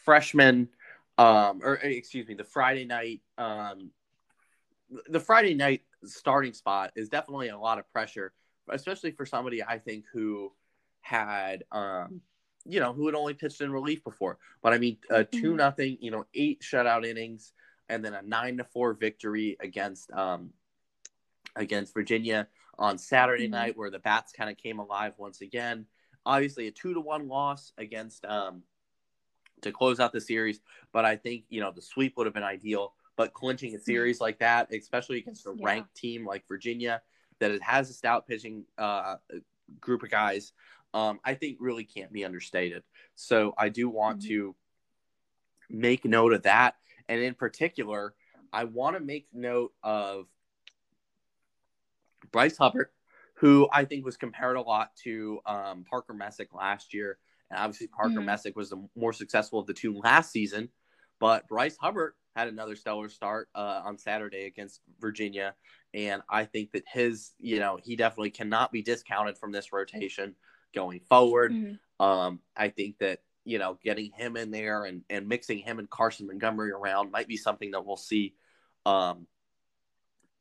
freshman, 0.04 0.68
um, 1.18 1.60
or 1.62 1.74
excuse 1.74 2.28
me, 2.28 2.34
the 2.34 2.44
Friday 2.44 2.84
night, 2.84 3.20
um, 3.36 3.90
the 5.08 5.20
Friday 5.20 5.54
night 5.54 5.82
starting 6.04 6.52
spot 6.52 6.92
is 6.94 7.08
definitely 7.08 7.48
a 7.48 7.58
lot 7.58 7.78
of 7.78 7.90
pressure, 7.92 8.32
especially 8.70 9.10
for 9.10 9.26
somebody 9.26 9.62
I 9.62 9.78
think 9.78 10.04
who 10.12 10.52
had, 11.00 11.64
um, 11.72 12.20
you 12.64 12.80
know, 12.80 12.92
who 12.92 13.06
had 13.06 13.14
only 13.14 13.34
pitched 13.34 13.60
in 13.60 13.72
relief 13.72 14.04
before. 14.04 14.38
But 14.62 14.72
I 14.72 14.78
mean, 14.78 14.98
a 15.10 15.24
two 15.24 15.56
nothing, 15.56 15.98
you 16.00 16.10
know, 16.10 16.26
eight 16.34 16.60
shutout 16.60 17.04
innings, 17.04 17.52
and 17.88 18.04
then 18.04 18.14
a 18.14 18.22
nine 18.22 18.56
to 18.58 18.64
four 18.64 18.92
victory 18.94 19.56
against 19.60 20.10
um, 20.12 20.52
against 21.56 21.94
Virginia 21.94 22.48
on 22.78 22.98
Saturday 22.98 23.48
Mhm. 23.48 23.52
night, 23.52 23.76
where 23.76 23.90
the 23.90 23.98
bats 23.98 24.32
kind 24.32 24.50
of 24.50 24.56
came 24.56 24.78
alive 24.78 25.14
once 25.18 25.40
again. 25.40 25.86
Obviously, 26.24 26.66
a 26.66 26.70
two 26.70 26.94
to 26.94 27.00
one 27.00 27.28
loss 27.28 27.72
against 27.78 28.24
um, 28.24 28.62
to 29.62 29.72
close 29.72 29.98
out 29.98 30.12
the 30.12 30.20
series, 30.20 30.60
but 30.92 31.04
I 31.04 31.16
think 31.16 31.44
you 31.48 31.60
know 31.60 31.72
the 31.72 31.82
sweep 31.82 32.16
would 32.16 32.26
have 32.26 32.34
been 32.34 32.42
ideal. 32.42 32.94
But 33.16 33.32
clinching 33.32 33.74
a 33.74 33.80
series 33.80 34.20
like 34.20 34.38
that, 34.38 34.72
especially 34.72 35.18
against 35.18 35.44
a 35.46 35.54
Yeah. 35.56 35.64
ranked 35.66 35.94
team 35.96 36.24
like 36.24 36.46
Virginia, 36.46 37.02
that 37.40 37.50
it 37.50 37.62
has 37.62 37.90
a 37.90 37.92
stout 37.92 38.28
pitching 38.28 38.64
uh, 38.76 39.16
group 39.80 40.04
of 40.04 40.10
guys, 40.10 40.52
um, 40.94 41.18
I 41.24 41.34
think 41.34 41.56
really 41.58 41.82
can't 41.84 42.12
be 42.12 42.24
understated. 42.24 42.84
So 43.16 43.54
I 43.58 43.70
do 43.70 43.88
want 43.88 44.20
Mhm. 44.20 44.28
to 44.28 44.56
make 45.68 46.04
note 46.04 46.32
of 46.32 46.42
that, 46.44 46.76
and 47.08 47.20
in 47.20 47.34
particular, 47.34 48.14
I 48.52 48.64
want 48.64 48.96
to 48.96 49.00
make 49.00 49.26
note 49.32 49.72
of 49.82 50.26
Bryce 52.30 52.56
Hubbard, 52.56 52.88
who 53.34 53.68
I 53.72 53.84
think 53.84 54.04
was 54.04 54.16
compared 54.16 54.56
a 54.56 54.60
lot 54.60 54.94
to 55.04 55.40
um, 55.46 55.84
Parker 55.88 56.14
Messick 56.14 56.52
last 56.54 56.92
year. 56.92 57.18
And 57.50 57.58
obviously, 57.58 57.86
Parker 57.86 58.20
Mhm. 58.20 58.24
Messick 58.24 58.56
was 58.56 58.70
the 58.70 58.88
more 58.94 59.12
successful 59.12 59.58
of 59.58 59.66
the 59.66 59.74
two 59.74 59.94
last 59.94 60.30
season. 60.32 60.70
But 61.18 61.48
Bryce 61.48 61.76
Hubbard 61.76 62.14
had 62.36 62.48
another 62.48 62.76
stellar 62.76 63.08
start 63.08 63.48
uh, 63.54 63.82
on 63.84 63.98
Saturday 63.98 64.44
against 64.44 64.82
Virginia. 65.00 65.56
And 65.94 66.22
I 66.28 66.44
think 66.44 66.72
that 66.72 66.84
his, 66.86 67.32
you 67.38 67.58
know, 67.58 67.78
he 67.82 67.96
definitely 67.96 68.30
cannot 68.30 68.70
be 68.70 68.82
discounted 68.82 69.38
from 69.38 69.50
this 69.50 69.72
rotation 69.72 70.36
going 70.74 71.00
forward. 71.00 71.52
Mhm. 71.52 71.78
Um, 71.98 72.40
I 72.54 72.68
think 72.68 72.98
that, 72.98 73.22
you 73.48 73.58
know, 73.58 73.78
getting 73.82 74.12
him 74.12 74.36
in 74.36 74.50
there 74.50 74.84
and, 74.84 75.02
and 75.08 75.26
mixing 75.26 75.56
him 75.56 75.78
and 75.78 75.88
Carson 75.88 76.26
Montgomery 76.26 76.70
around 76.70 77.10
might 77.10 77.26
be 77.26 77.38
something 77.38 77.70
that 77.70 77.86
we'll 77.86 77.96
see, 77.96 78.34
um, 78.84 79.26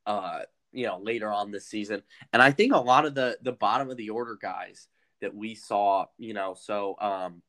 uh, 0.05 0.41
you 0.73 0.85
know, 0.85 0.99
later 1.01 1.31
on 1.31 1.49
this 1.49 1.65
season. 1.65 2.03
And 2.33 2.41
I 2.41 2.51
think 2.51 2.73
a 2.73 2.77
lot 2.77 3.05
of 3.05 3.15
the, 3.15 3.37
the 3.41 3.53
bottom 3.53 3.89
of 3.89 3.95
the 3.95 4.09
order 4.09 4.37
guys 4.39 4.89
that 5.21 5.33
we 5.33 5.55
saw, 5.55 6.07
you 6.17 6.33
know, 6.33 6.53
so, 6.59 6.95
um, 6.99 7.41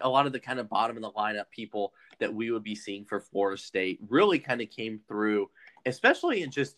a 0.00 0.08
lot 0.08 0.24
of 0.24 0.32
the 0.32 0.40
kind 0.40 0.58
of 0.58 0.70
bottom 0.70 0.96
of 0.96 1.02
the 1.02 1.12
lineup 1.12 1.50
people 1.50 1.92
that 2.18 2.32
we 2.32 2.50
would 2.50 2.64
be 2.64 2.74
seeing 2.74 3.04
for 3.04 3.20
Florida 3.20 3.60
State 3.60 4.00
really 4.08 4.38
kind 4.38 4.62
of 4.62 4.70
came 4.70 4.98
through, 5.06 5.50
especially 5.84 6.42
in 6.42 6.50
just 6.50 6.76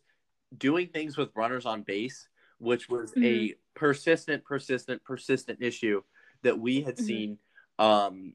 doing 0.58 0.88
things 0.88 1.16
with 1.16 1.30
runners 1.36 1.66
on 1.66 1.82
base, 1.82 2.28
which 2.58 2.88
was 2.88 3.14
a 3.22 3.54
persistent, 3.74 4.44
persistent, 4.44 5.04
persistent 5.04 5.62
issue 5.62 6.02
that 6.42 6.58
we 6.58 6.80
had 6.82 6.96
Mhm. 6.96 7.04
seen 7.04 7.38
um, 7.78 8.34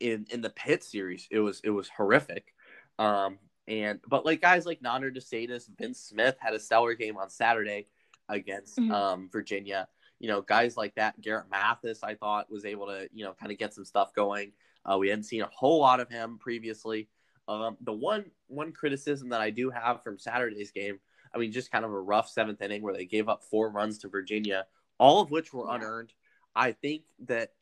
in 0.00 0.26
in 0.30 0.40
the 0.40 0.50
Pitt 0.50 0.82
series. 0.84 1.26
It 1.30 1.38
was 1.40 1.60
it 1.64 1.70
was 1.70 1.88
horrific. 1.88 2.54
Um, 2.98 3.38
and 3.68 4.00
but 4.08 4.24
like 4.26 4.40
guys 4.40 4.66
like 4.66 4.80
Nander 4.82 5.12
De 5.12 5.20
Sedas, 5.20 5.68
Vince 5.78 6.00
Smith 6.00 6.36
had 6.40 6.54
a 6.54 6.60
stellar 6.60 6.94
game 6.94 7.16
on 7.16 7.30
Saturday 7.30 7.88
against 8.28 8.78
Mhm. 8.78 8.90
um, 8.92 9.28
Virginia. 9.30 9.88
You 10.18 10.28
know, 10.28 10.42
guys 10.42 10.76
like 10.76 10.94
that, 10.96 11.20
Garrett 11.20 11.50
Mathis, 11.50 12.02
I 12.02 12.14
thought 12.14 12.50
was 12.50 12.64
able 12.64 12.86
to 12.86 13.08
you 13.12 13.24
know 13.24 13.34
kind 13.34 13.52
of 13.52 13.58
get 13.58 13.74
some 13.74 13.84
stuff 13.84 14.12
going. 14.14 14.52
Uh, 14.84 14.98
we 14.98 15.08
hadn't 15.08 15.24
seen 15.24 15.42
a 15.42 15.46
whole 15.52 15.80
lot 15.80 16.00
of 16.00 16.08
him 16.08 16.38
previously. 16.38 17.08
Um, 17.48 17.76
the 17.80 17.92
one 17.92 18.30
one 18.48 18.72
criticism 18.72 19.28
that 19.30 19.40
I 19.40 19.50
do 19.50 19.70
have 19.70 20.02
from 20.02 20.18
Saturday's 20.18 20.70
game, 20.72 21.00
I 21.34 21.38
mean, 21.38 21.52
just 21.52 21.70
kind 21.72 21.84
of 21.84 21.90
a 21.92 22.00
rough 22.00 22.28
seventh 22.28 22.60
inning 22.60 22.82
where 22.82 22.94
they 22.94 23.04
gave 23.06 23.28
up 23.28 23.44
four 23.44 23.70
runs 23.70 23.98
to 23.98 24.08
Virginia, 24.08 24.66
all 24.98 25.20
of 25.20 25.30
which 25.30 25.52
were 25.52 25.66
Yeah. 25.68 25.76
unearned. 25.76 26.12
I 26.54 26.72
think 26.72 27.02
that 27.26 27.52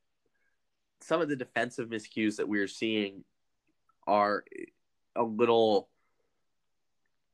some 1.01 1.21
of 1.21 1.29
the 1.29 1.37
defensive 1.37 1.89
miscues 1.89 2.37
that 2.37 2.49
we're 2.49 2.69
seeing 2.69 3.25
are 4.07 4.45
a 5.17 5.23
little 5.23 5.89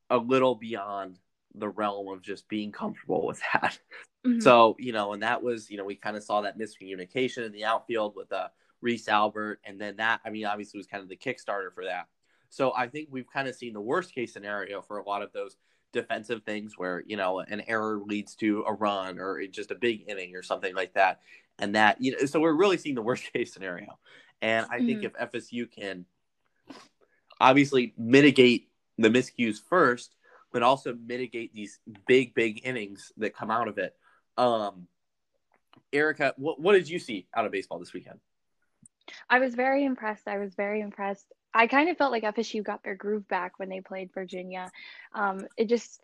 a 0.09 0.17
little 0.17 0.55
beyond 0.55 1.19
the 1.55 1.69
realm 1.69 2.09
of 2.09 2.23
just 2.23 2.49
being 2.49 2.71
comfortable 2.71 3.27
with 3.27 3.41
that. 3.53 3.79
Mhm. 4.25 4.43
So, 4.43 4.77
you 4.79 4.93
know, 4.93 5.13
and 5.13 5.23
that 5.23 5.43
was, 5.43 5.71
you 5.71 5.77
know, 5.77 5.85
we 5.85 5.97
kind 5.97 6.17
of 6.17 6.23
saw 6.23 6.43
that 6.43 6.59
miscommunication 6.59 7.47
in 7.47 7.53
the 7.53 7.65
outfield 7.65 8.15
with 8.17 8.33
uh, 8.33 8.49
Reese 8.81 9.09
Albert. 9.09 9.61
And 9.65 9.81
then 9.81 9.97
that, 9.97 10.21
I 10.25 10.31
mean, 10.31 10.47
obviously 10.47 10.79
was 10.79 10.87
kind 10.87 11.03
of 11.03 11.09
the 11.09 11.17
Kickstarter 11.17 11.73
for 11.73 11.85
that. 11.85 12.07
So 12.51 12.73
I 12.75 12.89
think 12.89 13.09
we've 13.11 13.31
kind 13.31 13.49
of 13.49 13.55
seen 13.55 13.73
the 13.73 13.81
worst 13.81 14.15
case 14.15 14.33
scenario 14.33 14.83
for 14.83 14.99
a 14.99 15.05
lot 15.05 15.23
of 15.23 15.33
those 15.33 15.57
defensive 15.97 16.43
things 16.45 16.75
where 16.77 17.03
you 17.07 17.17
know 17.17 17.41
an 17.41 17.63
error 17.67 18.01
leads 18.05 18.35
to 18.37 18.65
a 18.67 18.73
run 18.73 19.19
or 19.19 19.45
just 19.49 19.71
a 19.71 19.75
big 19.75 20.05
inning 20.09 20.37
or 20.37 20.43
something 20.43 20.75
like 20.75 20.95
that, 20.95 21.21
and 21.59 21.75
that 21.75 22.01
you 22.01 22.13
know, 22.13 22.27
so 22.27 22.41
we're 22.41 22.53
really 22.53 22.79
seeing 22.79 22.95
the 22.95 23.03
worst 23.03 23.33
case 23.33 23.53
scenario. 23.53 23.99
And 24.43 24.67
I 24.71 24.79
mm-hmm. 24.79 24.87
think 24.87 25.05
if 25.05 25.13
FSU 25.15 25.71
can 25.71 26.05
obviously 27.41 27.95
mitigate 27.97 28.69
the 28.99 29.09
miscues 29.09 29.59
first, 29.69 30.15
but 30.53 30.63
also 30.63 30.95
mitigate 30.95 31.53
these 31.53 31.79
big, 32.07 32.35
big 32.35 32.61
innings 32.65 33.13
that 33.19 33.35
come 33.35 33.51
out 33.51 33.69
of 33.69 33.79
it. 33.79 33.95
Um, 34.39 34.87
Erica, 35.93 36.35
what, 36.37 36.61
what 36.61 36.73
did 36.73 36.89
you 36.89 36.99
see 36.99 37.27
out 37.35 37.47
of 37.47 37.53
baseball 37.53 37.79
this 37.79 37.93
weekend? 37.93 38.21
I 39.31 39.39
was 39.39 39.55
very 39.55 39.85
impressed. 39.85 40.29
I 40.29 40.39
was 40.39 40.55
very 40.55 40.81
impressed. 40.81 41.33
I 41.57 41.67
kind 41.67 41.89
of 41.89 41.97
felt 41.97 42.13
like 42.13 42.23
FSU 42.23 42.63
got 42.63 42.85
their 42.85 42.95
groove 42.95 43.27
back 43.29 43.59
when 43.59 43.71
they 43.71 43.81
played 43.81 44.13
Virginia. 44.13 44.71
Um, 45.15 45.47
it 45.57 45.69
just 45.69 46.03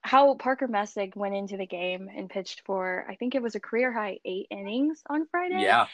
how 0.00 0.34
Parker 0.34 0.68
Messick 0.68 1.14
went 1.16 1.34
into 1.34 1.56
the 1.56 1.66
game 1.66 2.08
and 2.14 2.30
pitched 2.30 2.62
for 2.64 3.04
I 3.08 3.16
think 3.16 3.34
it 3.34 3.42
was 3.42 3.54
a 3.54 3.60
career 3.60 3.92
high 3.92 4.18
eight 4.24 4.46
innings 4.50 5.02
on 5.08 5.26
Friday. 5.26 5.60
Yeah. 5.60 5.86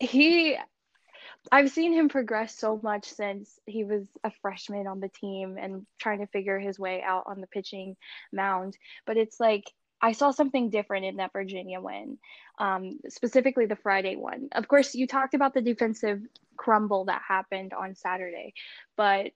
He 0.00 0.56
I've 1.52 1.70
seen 1.70 1.92
him 1.92 2.08
progress 2.08 2.56
so 2.56 2.80
much 2.82 3.06
since 3.06 3.60
he 3.66 3.84
was 3.84 4.06
a 4.22 4.32
freshman 4.40 4.86
on 4.86 5.00
the 5.00 5.08
team 5.08 5.58
and 5.60 5.84
trying 5.98 6.20
to 6.20 6.26
figure 6.28 6.58
his 6.58 6.78
way 6.78 7.02
out 7.02 7.24
on 7.26 7.42
the 7.42 7.46
pitching 7.46 7.96
mound. 8.32 8.78
But 9.04 9.18
it's 9.18 9.38
like 9.38 9.64
I 10.00 10.12
saw 10.12 10.30
something 10.30 10.70
different 10.70 11.06
in 11.06 11.16
that 11.16 11.32
Virginia 11.32 11.80
win, 11.80 12.18
um, 12.58 13.00
specifically 13.08 13.66
the 13.66 13.76
Friday 13.76 14.16
one. 14.16 14.48
Of 14.52 14.68
course, 14.68 14.94
you 14.94 15.06
talked 15.06 15.34
about 15.34 15.54
the 15.54 15.62
defensive 15.62 16.20
crumble 16.56 17.06
that 17.06 17.22
happened 17.26 17.72
on 17.72 17.94
Saturday, 17.94 18.54
but 18.96 19.32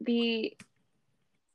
the 0.00 0.56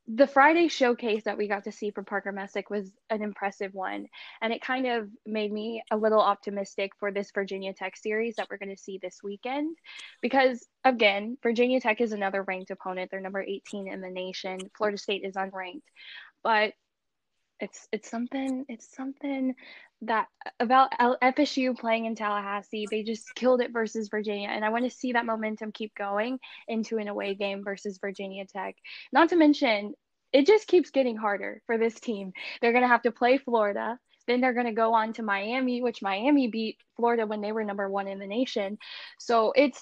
the 0.08 0.28
Friday 0.28 0.68
showcase 0.68 1.24
that 1.24 1.38
we 1.38 1.48
got 1.48 1.64
to 1.64 1.72
see 1.72 1.89
from 1.91 2.04
Parker 2.04 2.34
Messick 2.34 2.70
was 2.70 2.91
an 3.10 3.22
impressive 3.22 3.74
one. 3.74 4.08
And 4.41 4.52
it 4.52 4.62
kind 4.62 4.86
of 4.86 5.08
made 5.26 5.52
me 5.52 5.82
a 5.91 5.98
little 5.98 6.20
optimistic 6.20 6.91
for 7.00 7.10
this 7.10 7.32
Virginia 7.32 7.74
Tech 7.74 7.96
series 7.96 8.36
that 8.36 8.48
we're 8.50 8.58
going 8.58 8.76
to 8.76 8.82
see 8.82 9.00
this 9.02 9.22
weekend. 9.24 9.78
Because, 10.22 10.68
again, 10.84 11.38
Virginia 11.41 11.80
Tech 11.80 12.02
is 12.02 12.12
another 12.12 12.44
ranked 12.44 12.70
opponent. 12.70 13.12
They're 13.12 13.22
number 13.22 13.41
18 13.41 13.88
in 13.88 14.02
the 14.02 14.10
nation. 14.10 14.60
Florida 14.78 14.98
State 14.98 15.24
is 15.24 15.36
unranked. 15.36 15.84
But 16.44 16.74
it's 17.60 17.88
it's 17.91 18.10
something 18.10 18.66
it's 18.68 18.93
something 18.95 19.56
that 20.01 20.28
about 20.60 20.91
FSU 21.22 21.78
playing 21.78 22.06
in 22.06 22.16
Tallahassee, 22.16 22.88
they 22.89 23.04
just 23.04 23.34
killed 23.36 23.62
it 23.62 23.72
versus 23.72 24.10
Virginia. 24.10 24.49
And 24.49 24.66
I 24.66 24.70
want 24.70 24.84
to 24.84 24.89
see 24.89 25.14
that 25.14 25.26
momentum 25.26 25.72
keep 25.72 25.95
going 25.95 26.39
into 26.68 26.97
an 26.97 27.08
away 27.08 27.36
game 27.36 27.64
versus 27.64 27.99
Virginia 27.99 28.45
Tech. 28.45 28.76
Not 29.14 29.30
to 29.30 29.38
mention, 29.38 29.93
it 30.34 30.45
just 30.45 30.68
keeps 30.68 30.89
getting 30.89 31.16
harder 31.16 31.62
for 31.66 31.78
this 31.78 31.99
team. 31.99 32.34
They're 32.62 32.74
going 32.74 32.84
to 32.84 32.89
have 32.89 33.04
to 33.04 33.12
play 33.12 33.38
Florida. 33.38 33.97
Then 34.28 34.41
they're 34.41 34.54
going 34.54 34.66
to 34.66 34.74
go 34.74 34.93
on 34.93 35.14
to 35.14 35.24
Miami, 35.24 35.82
which 35.82 36.01
Miami 36.01 36.47
beat 36.47 36.78
Florida 36.97 37.26
when 37.26 37.41
they 37.41 37.51
were 37.51 37.64
number 37.64 37.89
one 37.89 38.08
in 38.08 38.20
the 38.20 38.28
nation. 38.28 38.78
So 39.20 39.54
it's, 39.56 39.82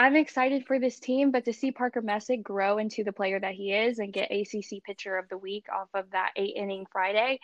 I'm 0.00 0.14
excited 0.14 0.64
for 0.64 0.78
this 0.78 1.00
team, 1.00 1.32
but 1.32 1.44
to 1.46 1.52
see 1.52 1.72
Parker 1.72 2.00
Messick 2.00 2.40
grow 2.40 2.78
into 2.78 3.02
the 3.02 3.12
player 3.12 3.40
that 3.40 3.54
he 3.54 3.72
is 3.72 3.98
and 3.98 4.12
get 4.12 4.30
ACC 4.30 4.82
Pitcher 4.84 5.18
of 5.18 5.28
the 5.28 5.36
Week 5.36 5.66
off 5.74 5.88
of 5.92 6.08
that 6.12 6.30
eight 6.36 6.54
inning 6.54 6.86
Friday, 6.92 7.40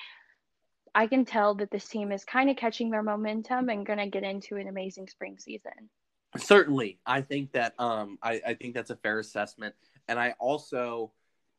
I 0.95 1.09
can 1.09 1.25
tell 1.25 1.57
that 1.57 1.73
this 1.73 1.89
team 1.89 2.13
is 2.13 2.25
kind 2.25 2.49
of 2.49 2.57
catching 2.57 2.91
their 2.91 3.03
momentum 3.03 3.69
and 3.71 3.85
going 3.85 3.99
to 3.99 4.07
get 4.07 4.23
into 4.23 4.55
an 4.55 4.69
amazing 4.69 5.09
spring 5.09 5.37
season. 5.37 5.91
Certainly, 6.37 7.01
I 7.05 7.23
think 7.23 7.53
that 7.53 7.75
um, 7.81 8.19
I, 8.23 8.41
I 8.47 8.55
think 8.55 8.75
that's 8.75 8.91
a 8.91 8.97
fair 8.97 9.19
assessment, 9.19 9.75
and 10.07 10.19
I 10.19 10.35
also 10.39 11.13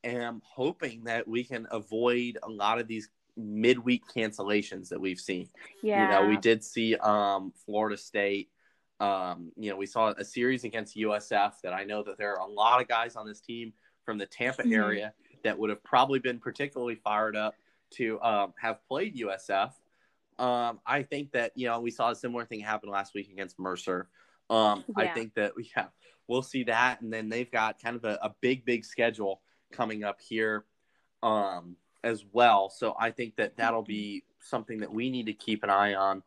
am 0.05 0.41
hoping 0.45 1.03
that 1.05 1.27
we 1.27 1.43
can 1.43 1.67
avoid 1.71 2.37
a 2.41 2.49
lot 2.49 2.79
of 2.79 2.87
these 2.87 3.09
midweek 3.35 4.03
cancellations 4.15 4.89
that 4.89 5.01
we've 5.01 5.19
seen. 5.19 5.49
Yeah, 5.83 6.03
you 6.03 6.09
know, 6.09 6.29
we 6.29 6.37
did 6.37 6.63
see 6.63 6.95
um, 6.95 7.51
Florida 7.65 7.97
State. 7.97 8.49
Um, 8.99 9.51
you 9.57 9.69
know, 9.69 9.77
we 9.77 9.85
saw 9.85 10.13
a 10.17 10.23
series 10.23 10.63
against 10.63 10.95
USF 10.95 11.53
that 11.63 11.73
I 11.73 11.83
know 11.83 12.03
that 12.03 12.17
there 12.17 12.33
are 12.33 12.47
a 12.47 12.51
lot 12.51 12.81
of 12.81 12.87
guys 12.87 13.15
on 13.15 13.27
this 13.27 13.41
team 13.41 13.73
from 14.03 14.17
the 14.17 14.25
Tampa 14.25 14.63
mm-hmm. 14.63 14.73
area 14.73 15.13
that 15.43 15.57
would 15.57 15.69
have 15.69 15.83
probably 15.83 16.19
been 16.19 16.39
particularly 16.39 16.95
fired 16.95 17.35
up 17.35 17.55
to 17.91 18.19
um, 18.21 18.53
have 18.59 18.85
played 18.87 19.17
USF. 19.17 19.71
Um, 20.37 20.79
I 20.85 21.03
think 21.03 21.31
that 21.31 21.51
you 21.55 21.67
know 21.67 21.79
we 21.79 21.91
saw 21.91 22.11
a 22.11 22.15
similar 22.15 22.45
thing 22.45 22.59
happen 22.59 22.89
last 22.89 23.13
week 23.13 23.29
against 23.31 23.59
Mercer. 23.59 24.09
Um, 24.49 24.83
yeah. 24.87 25.03
I 25.03 25.07
think 25.07 25.33
that 25.35 25.53
yeah, 25.75 25.87
we'll 26.27 26.41
see 26.41 26.63
that, 26.63 27.01
and 27.01 27.11
then 27.11 27.29
they've 27.29 27.51
got 27.51 27.81
kind 27.81 27.95
of 27.95 28.05
a, 28.05 28.17
a 28.21 28.35
big, 28.41 28.65
big 28.65 28.85
schedule 28.85 29.41
coming 29.71 30.03
up 30.03 30.19
here 30.21 30.65
um, 31.23 31.75
as 32.03 32.23
well. 32.31 32.69
So 32.69 32.95
I 32.99 33.11
think 33.11 33.35
that 33.37 33.57
that'll 33.57 33.83
be 33.83 34.23
something 34.39 34.79
that 34.79 34.91
we 34.91 35.09
need 35.09 35.25
to 35.27 35.33
keep 35.33 35.63
an 35.63 35.69
eye 35.69 35.95
on. 35.95 36.23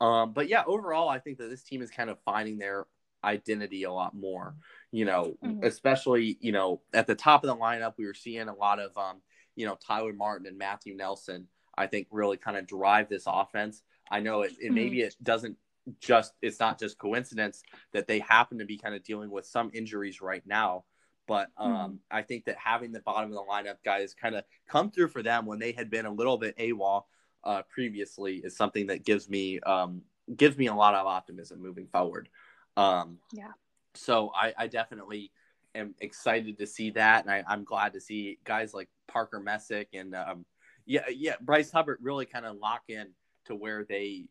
Um, 0.00 0.32
but 0.32 0.48
yeah, 0.48 0.62
overall, 0.66 1.08
I 1.08 1.18
think 1.18 1.38
that 1.38 1.50
this 1.50 1.62
team 1.62 1.82
is 1.82 1.90
kind 1.90 2.10
of 2.10 2.18
finding 2.24 2.58
their 2.58 2.86
identity 3.24 3.82
a 3.82 3.92
lot 3.92 4.14
more. 4.14 4.54
You 4.92 5.04
know, 5.04 5.36
mm-hmm. 5.44 5.64
especially 5.64 6.38
you 6.40 6.52
know 6.52 6.80
at 6.94 7.06
the 7.06 7.14
top 7.14 7.44
of 7.44 7.48
the 7.48 7.56
lineup, 7.56 7.94
we 7.98 8.06
were 8.06 8.14
seeing 8.14 8.48
a 8.48 8.54
lot 8.54 8.78
of 8.78 8.96
um, 8.96 9.20
you 9.58 9.66
know, 9.66 9.76
Tyler 9.84 10.12
Martin 10.12 10.46
and 10.46 10.58
Matheu 10.58 10.96
Nelson, 10.96 11.48
I 11.76 11.88
think 11.88 12.06
really 12.12 12.36
kind 12.36 12.56
of 12.56 12.66
drive 12.66 13.08
this 13.08 13.24
offense. 13.26 13.82
I 14.08 14.20
know 14.20 14.42
it, 14.42 14.52
it 14.52 14.66
mm-hmm. 14.66 14.74
maybe 14.74 15.00
it 15.02 15.16
doesn't 15.20 15.56
just 16.00 16.32
it's 16.40 16.60
not 16.60 16.78
just 16.78 16.96
coincidence 16.96 17.62
that 17.92 18.06
they 18.06 18.20
happen 18.20 18.58
to 18.58 18.64
be 18.64 18.78
kind 18.78 18.94
of 18.94 19.02
dealing 19.02 19.30
with 19.30 19.46
some 19.46 19.70
injuries 19.74 20.20
right 20.20 20.44
now. 20.46 20.84
But 21.26 21.48
um, 21.58 21.72
mm-hmm. 21.72 21.94
I 22.10 22.22
think 22.22 22.44
that 22.44 22.56
having 22.56 22.92
the 22.92 23.00
bottom 23.00 23.30
of 23.30 23.34
the 23.34 23.50
lineup 23.50 23.78
guys 23.84 24.14
kind 24.14 24.36
of 24.36 24.44
come 24.68 24.92
through 24.92 25.08
for 25.08 25.24
them 25.24 25.44
when 25.44 25.58
they 25.58 25.72
had 25.72 25.90
been 25.90 26.06
a 26.06 26.12
little 26.12 26.38
bit 26.38 26.56
AWOL 26.56 27.02
uh, 27.44 27.62
previously 27.68 28.36
is 28.36 28.56
something 28.56 28.88
that 28.88 29.04
gives 29.04 29.28
me 29.28 29.60
um, 29.60 30.02
gives 30.36 30.56
me 30.56 30.66
a 30.66 30.74
lot 30.74 30.94
of 30.94 31.06
optimism 31.06 31.62
moving 31.62 31.86
forward. 31.86 32.28
Um, 32.76 33.18
yeah. 33.32 33.52
So 33.94 34.30
I, 34.34 34.52
I 34.56 34.66
definitely 34.66 35.32
am 35.74 35.94
excited 36.00 36.58
to 36.58 36.66
see 36.66 36.90
that, 36.90 37.24
and 37.24 37.32
I, 37.32 37.42
I'm 37.48 37.64
glad 37.64 37.94
to 37.94 38.00
see 38.00 38.38
guys 38.44 38.74
like 38.74 38.88
Parker 39.06 39.40
Messick 39.40 39.88
and 39.94 40.14
um, 40.14 40.44
yeah, 40.88 41.02
yeah, 41.14 41.34
Bryce 41.40 41.70
Hubbard 41.70 41.98
really 42.00 42.24
kind 42.24 42.46
of 42.46 42.56
lock 42.56 42.84
in 42.88 43.08
to 43.44 43.54
where 43.54 43.84
they, 43.84 44.24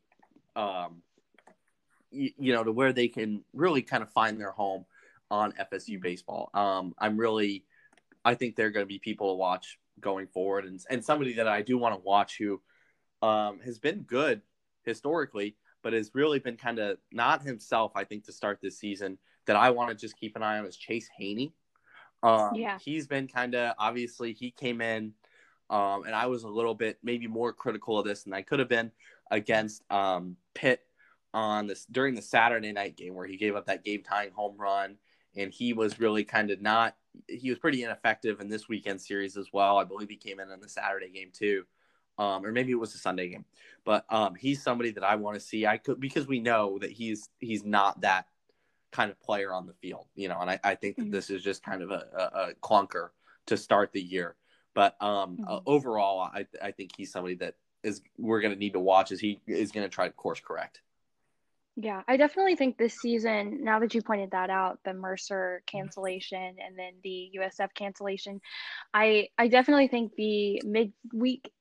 um, 0.55 1.03
you, 2.09 2.31
you 2.39 2.51
know, 2.51 2.63
to 2.63 2.71
where 2.71 2.91
they 2.91 3.07
can 3.07 3.43
really 3.53 3.83
kind 3.83 4.01
of 4.01 4.11
find 4.11 4.41
their 4.41 4.51
home 4.51 4.85
on 5.29 5.53
FSU 5.71 6.01
baseball. 6.01 6.49
Um, 6.55 6.95
I'm 6.97 7.15
really, 7.15 7.63
I 8.25 8.33
think 8.33 8.55
they're 8.55 8.71
going 8.71 8.85
to 8.85 8.87
be 8.87 8.97
people 8.97 9.33
to 9.33 9.35
watch 9.35 9.77
going 10.01 10.25
forward, 10.25 10.65
and 10.65 10.83
and 10.89 11.05
somebody 11.05 11.33
that 11.33 11.47
I 11.47 11.61
do 11.61 11.77
want 11.77 11.93
to 11.93 12.01
watch 12.01 12.37
who 12.39 12.59
um, 13.21 13.59
has 13.63 13.79
been 13.79 14.01
good 14.01 14.41
historically, 14.83 15.55
but 15.83 15.93
has 15.93 16.11
really 16.13 16.39
been 16.39 16.57
kind 16.57 16.79
of 16.79 16.97
not 17.11 17.41
himself. 17.43 17.91
I 17.95 18.03
think 18.03 18.25
to 18.25 18.31
start 18.31 18.59
this 18.61 18.79
season 18.79 19.17
that 19.45 19.55
I 19.55 19.69
want 19.71 19.89
to 19.89 19.95
just 19.95 20.17
keep 20.17 20.35
an 20.35 20.43
eye 20.43 20.59
on 20.59 20.65
is 20.65 20.77
Chase 20.77 21.09
Haney. 21.17 21.53
Um, 22.23 22.55
yeah, 22.55 22.77
he's 22.79 23.07
been 23.07 23.27
kind 23.27 23.55
of 23.55 23.75
obviously 23.77 24.33
he 24.33 24.51
came 24.51 24.81
in, 24.81 25.13
um, 25.69 26.03
and 26.05 26.15
I 26.15 26.25
was 26.27 26.43
a 26.43 26.49
little 26.49 26.73
bit 26.73 26.97
maybe 27.03 27.27
more 27.27 27.53
critical 27.53 27.99
of 27.99 28.05
this 28.05 28.23
than 28.23 28.33
I 28.33 28.41
could 28.41 28.59
have 28.59 28.69
been 28.69 28.91
against 29.29 29.83
um, 29.91 30.35
Pitt 30.55 30.81
on 31.33 31.67
this 31.67 31.85
during 31.85 32.15
the 32.15 32.21
Saturday 32.21 32.71
night 32.71 32.97
game 32.97 33.13
where 33.13 33.27
he 33.27 33.37
gave 33.37 33.55
up 33.55 33.67
that 33.67 33.83
game 33.83 34.01
tying 34.01 34.31
home 34.31 34.57
run, 34.57 34.97
and 35.35 35.53
he 35.53 35.73
was 35.73 35.99
really 35.99 36.23
kind 36.23 36.49
of 36.49 36.61
not. 36.61 36.95
He 37.27 37.49
was 37.49 37.59
pretty 37.59 37.83
ineffective 37.83 38.41
in 38.41 38.49
this 38.49 38.67
weekend 38.67 39.01
series 39.01 39.37
as 39.37 39.47
well. 39.53 39.77
I 39.77 39.83
believe 39.83 40.09
he 40.09 40.17
came 40.17 40.39
in 40.39 40.51
in 40.51 40.59
the 40.59 40.69
Saturday 40.69 41.09
game 41.09 41.29
too, 41.31 41.65
um, 42.17 42.45
or 42.45 42.51
maybe 42.51 42.71
it 42.71 42.79
was 42.79 42.93
a 42.95 42.97
Sunday 42.97 43.29
game. 43.29 43.45
But 43.85 44.05
um, 44.09 44.35
he's 44.35 44.61
somebody 44.61 44.91
that 44.91 45.03
I 45.03 45.15
want 45.15 45.35
to 45.35 45.39
see. 45.39 45.65
I 45.65 45.77
could 45.77 45.99
because 45.99 46.27
we 46.27 46.39
know 46.39 46.77
that 46.79 46.91
he's 46.91 47.29
he's 47.39 47.63
not 47.63 48.01
that 48.01 48.27
kind 48.91 49.11
of 49.11 49.19
player 49.21 49.53
on 49.53 49.65
the 49.65 49.73
field, 49.73 50.07
you 50.15 50.27
know. 50.27 50.39
And 50.39 50.49
I, 50.49 50.59
I 50.63 50.75
think 50.75 50.97
that 50.97 51.03
mm-hmm. 51.03 51.11
this 51.11 51.29
is 51.29 51.43
just 51.43 51.63
kind 51.63 51.81
of 51.81 51.91
a, 51.91 52.05
a, 52.15 52.49
a 52.49 52.53
clunker 52.61 53.09
to 53.47 53.57
start 53.57 53.91
the 53.93 54.01
year. 54.01 54.35
But 54.73 54.95
um, 55.01 55.37
mm-hmm. 55.37 55.43
uh, 55.47 55.59
overall, 55.65 56.21
I, 56.21 56.45
I 56.61 56.71
think 56.71 56.91
he's 56.95 57.11
somebody 57.11 57.35
that 57.35 57.55
is 57.83 58.01
we're 58.17 58.41
going 58.41 58.53
to 58.53 58.59
need 58.59 58.73
to 58.73 58.79
watch 58.79 59.11
as 59.11 59.19
he 59.19 59.39
is 59.47 59.71
going 59.71 59.85
to 59.85 59.93
try 59.93 60.07
to 60.07 60.13
course 60.13 60.39
correct. 60.39 60.81
Yeah, 61.79 62.01
I 62.07 62.17
definitely 62.17 62.55
think 62.55 62.77
this 62.77 62.95
season, 62.95 63.63
now 63.63 63.77
that 63.79 63.93
you 63.93 64.01
pointed 64.01 64.31
that 64.31 64.49
out, 64.49 64.79
the 64.83 64.95
Mercer 64.95 65.61
cancellation 65.67 66.55
and 66.59 66.77
then 66.77 66.93
the 67.03 67.29
USF 67.39 67.69
cancellation, 67.75 68.41
I 68.95 69.27
I 69.37 69.47
definitely 69.47 69.87
think 69.87 70.15
the 70.15 70.59
midweek 70.65 71.51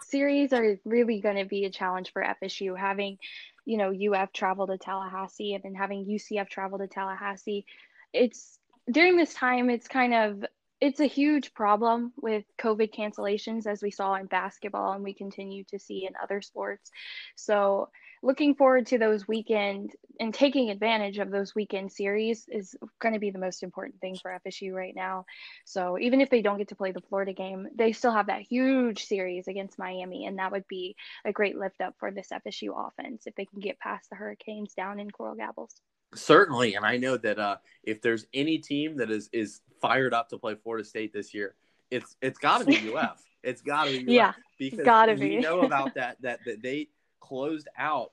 series 0.00 0.52
are 0.52 0.78
really 0.84 1.20
going 1.20 1.36
to 1.36 1.44
be 1.44 1.64
a 1.64 1.70
challenge 1.70 2.12
for 2.12 2.22
FSU 2.42 2.78
having 2.78 3.18
you 3.64 3.78
know, 3.78 3.92
UF 3.92 4.32
travel 4.32 4.66
to 4.66 4.78
Tallahassee 4.78 5.54
and 5.54 5.62
then 5.62 5.74
having 5.74 6.06
UCF 6.06 6.48
travel 6.48 6.78
to 6.78 6.86
Tallahassee. 6.86 7.64
It's 8.12 8.58
during 8.90 9.16
this 9.16 9.34
time, 9.34 9.70
it's 9.70 9.88
kind 9.88 10.14
of 10.14 10.44
it's 10.80 11.00
a 11.00 11.06
huge 11.06 11.54
problem 11.54 12.12
with 12.20 12.44
COVID 12.60 12.94
cancellations, 12.94 13.66
as 13.66 13.82
we 13.82 13.90
saw 13.90 14.14
in 14.16 14.26
basketball 14.26 14.92
and 14.92 15.02
we 15.02 15.14
continue 15.14 15.64
to 15.70 15.78
see 15.78 16.04
in 16.06 16.12
other 16.22 16.42
sports. 16.42 16.90
So, 17.36 17.88
looking 18.24 18.54
forward 18.54 18.86
to 18.86 18.98
those 18.98 19.28
weekend 19.28 19.92
and 20.18 20.32
taking 20.32 20.70
advantage 20.70 21.18
of 21.18 21.30
those 21.30 21.54
weekend 21.54 21.92
series 21.92 22.46
is 22.48 22.74
going 22.98 23.12
to 23.12 23.20
be 23.20 23.30
the 23.30 23.38
most 23.38 23.62
important 23.62 24.00
thing 24.00 24.16
for 24.20 24.40
FSU 24.46 24.72
right 24.72 24.94
now. 24.96 25.26
So, 25.66 25.98
even 25.98 26.20
if 26.20 26.30
they 26.30 26.40
don't 26.40 26.56
get 26.56 26.68
to 26.68 26.74
play 26.74 26.90
the 26.90 27.02
Florida 27.02 27.34
game, 27.34 27.68
they 27.76 27.92
still 27.92 28.12
have 28.12 28.28
that 28.28 28.40
huge 28.40 29.04
series 29.04 29.46
against 29.46 29.78
Miami, 29.78 30.24
and 30.26 30.38
that 30.38 30.52
would 30.52 30.66
be 30.68 30.96
a 31.24 31.32
great 31.32 31.58
lift 31.58 31.82
up 31.82 31.94
for 31.98 32.10
this 32.10 32.28
FSU 32.32 32.70
offense 32.74 33.26
if 33.26 33.34
they 33.34 33.44
can 33.44 33.60
get 33.60 33.78
past 33.78 34.08
the 34.08 34.16
Hurricanes 34.16 34.72
down 34.72 34.98
in 34.98 35.10
Coral 35.10 35.34
Gables. 35.34 35.74
Certainly, 36.14 36.76
and 36.76 36.86
I 36.86 36.96
know 36.96 37.18
that 37.18 37.38
uh, 37.38 37.56
if 37.82 38.00
there's 38.00 38.26
any 38.32 38.58
team 38.58 38.96
that 38.96 39.10
is 39.10 39.28
is 39.32 39.60
fired 39.82 40.14
up 40.14 40.30
to 40.30 40.38
play 40.38 40.54
Florida 40.54 40.84
State 40.84 41.12
this 41.12 41.34
year, 41.34 41.54
it's 41.90 42.16
it's 42.22 42.38
got 42.38 42.58
to 42.58 42.64
be 42.64 42.94
UF. 42.94 43.22
It's 43.42 43.60
got 43.60 43.84
to 43.84 43.90
be 43.90 43.98
UF 43.98 44.06
yeah, 44.08 44.32
because 44.58 44.84
gotta 44.84 45.12
we 45.12 45.18
be. 45.18 45.38
know 45.40 45.60
about 45.60 45.94
that 45.96 46.16
that 46.22 46.40
that 46.46 46.62
they 46.62 46.88
closed 47.28 47.68
out 47.78 48.12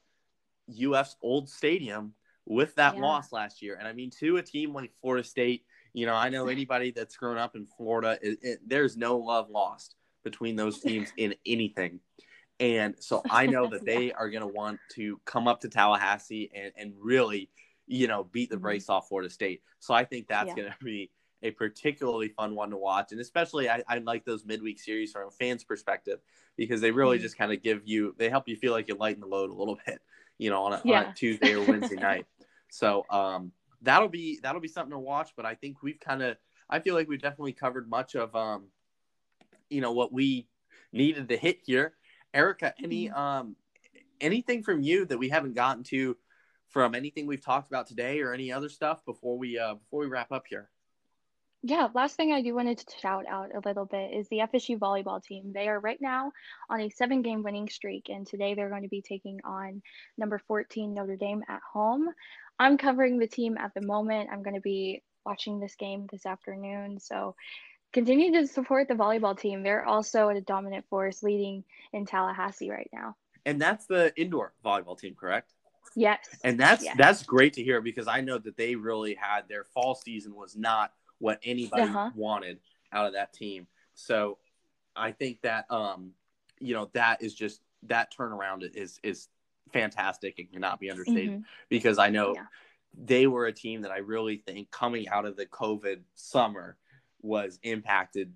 UF's 0.69 1.17
old 1.21 1.49
stadium 1.49 2.13
with 2.45 2.75
that 2.75 2.95
Yeah. 2.95 3.01
loss 3.01 3.31
last 3.31 3.61
year, 3.61 3.75
and 3.77 3.87
I 3.87 3.93
mean 3.93 4.09
to 4.19 4.37
a 4.37 4.41
team 4.41 4.73
like 4.73 4.91
Florida 5.01 5.23
State. 5.23 5.65
You 5.93 6.05
know, 6.05 6.15
I 6.15 6.29
know 6.29 6.47
anybody 6.47 6.91
that's 6.91 7.17
grown 7.17 7.37
up 7.37 7.55
in 7.55 7.65
Florida, 7.77 8.17
it, 8.21 8.39
it, 8.41 8.59
there's 8.65 8.95
no 8.95 9.17
love 9.17 9.49
lost 9.49 9.95
between 10.23 10.55
those 10.55 10.79
teams 10.87 11.11
in 11.17 11.35
anything. 11.45 11.99
And 12.61 12.95
so 12.99 13.21
I 13.29 13.45
know 13.47 13.67
that 13.67 13.85
they 13.91 14.13
are 14.13 14.29
going 14.29 14.41
to 14.41 14.47
want 14.47 14.79
to 14.93 15.19
come 15.25 15.47
up 15.49 15.59
to 15.61 15.69
Tallahassee 15.69 16.49
and, 16.55 16.71
and 16.77 16.93
really, 16.97 17.49
you 17.87 18.07
know, 18.07 18.23
beat 18.23 18.49
the 18.49 18.55
Mhm. 18.55 18.61
brace 18.61 18.89
off 18.89 19.09
Florida 19.09 19.29
State. 19.29 19.63
So 19.79 19.93
I 19.93 20.05
think 20.05 20.27
that's 20.27 20.47
Yeah. 20.49 20.55
going 20.55 20.71
to 20.71 20.85
be 20.85 21.11
a 21.43 21.51
particularly 21.51 22.29
fun 22.29 22.55
one 22.55 22.69
to 22.69 22.77
watch. 22.77 23.11
And 23.11 23.21
especially, 23.21 23.69
I, 23.69 23.83
I 23.87 23.97
like 23.99 24.25
those 24.25 24.45
midweek 24.45 24.79
series 24.79 25.11
from 25.11 25.27
a 25.27 25.31
fan's 25.31 25.63
perspective 25.63 26.19
because 26.55 26.81
they 26.81 26.91
really 26.91 27.17
Mhm. 27.17 27.21
just 27.21 27.37
kind 27.37 27.51
of 27.51 27.61
give 27.63 27.81
you, 27.85 28.15
they 28.17 28.29
help 28.29 28.47
you 28.47 28.55
feel 28.55 28.71
like 28.71 28.87
you 28.87 28.95
lighten 28.95 29.21
the 29.21 29.27
load 29.27 29.49
a 29.49 29.53
little 29.53 29.79
bit, 29.85 30.01
you 30.37 30.49
know, 30.49 30.63
on 30.63 30.73
a, 30.73 30.81
on 30.91 31.05
a 31.07 31.13
Tuesday 31.13 31.53
or 31.53 31.61
Wednesday 31.63 31.95
night. 31.99 32.25
So 32.69 33.05
um, 33.09 33.51
that'll 33.81 34.09
be 34.09 34.39
that'll 34.41 34.61
be 34.61 34.67
something 34.67 34.91
to 34.91 34.99
watch. 34.99 35.31
But 35.35 35.45
I 35.45 35.55
think 35.55 35.81
we've 35.83 35.99
kind 35.99 36.21
of, 36.21 36.37
I 36.69 36.79
feel 36.79 36.95
like 36.95 37.07
we've 37.07 37.21
definitely 37.21 37.53
covered 37.53 37.89
much 37.89 38.15
of, 38.15 38.35
um, 38.35 38.67
you 39.69 39.81
know, 39.81 39.91
what 39.91 40.13
we 40.13 40.47
needed 40.91 41.29
to 41.29 41.37
hit 41.37 41.59
here. 41.65 41.95
Erica, 42.33 42.73
any 42.81 43.09
Mhm. 43.09 43.17
um 43.17 43.55
anything 44.21 44.63
from 44.63 44.81
you 44.81 45.05
that 45.05 45.17
we 45.17 45.29
haven't 45.29 45.53
gotten 45.53 45.83
to 45.83 46.17
from 46.67 46.95
anything 46.95 47.27
we've 47.27 47.43
talked 47.43 47.67
about 47.67 47.87
today 47.87 48.21
or 48.21 48.33
any 48.33 48.51
other 48.51 48.69
stuff 48.69 49.03
before 49.05 49.37
we 49.37 49.57
uh 49.59 49.75
before 49.75 49.99
we 49.99 50.07
wrap 50.07 50.31
up 50.31 50.45
here? 50.47 50.70
Yeah, 51.63 51.89
last 51.93 52.15
thing 52.15 52.31
I 52.31 52.41
do 52.41 52.55
wanted 52.55 52.79
to 52.79 52.99
shout 52.99 53.25
out 53.29 53.51
a 53.53 53.61
little 53.67 53.85
bit 53.85 54.13
is 54.13 54.27
the 54.29 54.39
FSU 54.39 54.79
volleyball 54.79 55.23
team. 55.23 55.51
They 55.53 55.67
are 55.67 55.79
right 55.79 55.99
now 56.01 56.31
on 56.71 56.81
a 56.81 56.89
seven 56.89 57.21
game 57.21 57.43
winning 57.43 57.69
streak, 57.69 58.09
and 58.09 58.25
today 58.25 58.55
they're 58.55 58.69
going 58.69 58.81
to 58.81 58.89
be 58.89 59.03
taking 59.03 59.39
on 59.43 59.83
number 60.17 60.39
14 60.47 60.91
Notre 60.93 61.17
Dame 61.17 61.43
at 61.47 61.61
home. 61.71 62.09
I'm 62.57 62.77
covering 62.77 63.19
the 63.19 63.27
team 63.27 63.57
at 63.57 63.73
the 63.75 63.85
moment. 63.85 64.29
I'm 64.31 64.41
going 64.41 64.55
to 64.55 64.61
be 64.61 65.03
watching 65.23 65.59
this 65.59 65.75
game 65.75 66.07
this 66.11 66.25
afternoon. 66.25 66.99
So 66.99 67.35
continue 67.93 68.31
to 68.39 68.47
support 68.47 68.87
the 68.87 68.95
volleyball 68.95 69.37
team. 69.37 69.61
They're 69.61 69.85
also 69.85 70.29
a 70.29 70.41
dominant 70.41 70.85
force 70.89 71.21
leading 71.21 71.63
in 71.93 72.07
Tallahassee 72.07 72.71
right 72.71 72.89
now. 72.91 73.15
And 73.45 73.61
that's 73.61 73.85
the 73.85 74.13
indoor 74.19 74.53
volleyball 74.65 74.97
team, 74.97 75.13
correct? 75.13 75.53
Yes. 75.95 76.19
And 76.43 76.59
that's 76.59 76.83
Yes. 76.83 76.95
that's 76.97 77.23
great 77.23 77.53
to 77.53 77.63
hear 77.63 77.81
because 77.81 78.07
I 78.07 78.21
know 78.21 78.37
that 78.39 78.57
they 78.57 78.75
really 78.75 79.13
had 79.13 79.47
their 79.47 79.63
fall 79.63 79.93
season 79.93 80.33
was 80.33 80.55
not 80.55 80.93
what 81.21 81.39
anybody 81.43 81.83
Uh-huh. 81.83 82.09
wanted 82.15 82.59
out 82.91 83.05
of 83.05 83.13
that 83.13 83.31
team. 83.31 83.67
So 83.93 84.39
I 84.95 85.11
think 85.11 85.41
that 85.43 85.65
um 85.71 86.11
you 86.59 86.73
know 86.73 86.89
that 86.93 87.21
is 87.23 87.33
just 87.33 87.61
that 87.83 88.11
turnaround 88.13 88.63
is 88.75 88.99
is 89.03 89.29
fantastic 89.71 90.37
and 90.39 90.51
cannot 90.51 90.79
be 90.79 90.89
understated 90.89 91.39
Mhm. 91.39 91.43
because 91.69 91.97
I 91.97 92.09
know 92.09 92.33
Yeah. 92.33 92.45
they 92.93 93.27
were 93.27 93.45
a 93.45 93.53
team 93.53 93.81
that 93.83 93.91
I 93.91 93.99
really 93.99 94.37
think 94.37 94.69
coming 94.71 95.07
out 95.07 95.25
of 95.25 95.37
the 95.37 95.45
COVID 95.45 96.01
summer 96.15 96.77
was 97.21 97.59
impacted 97.63 98.33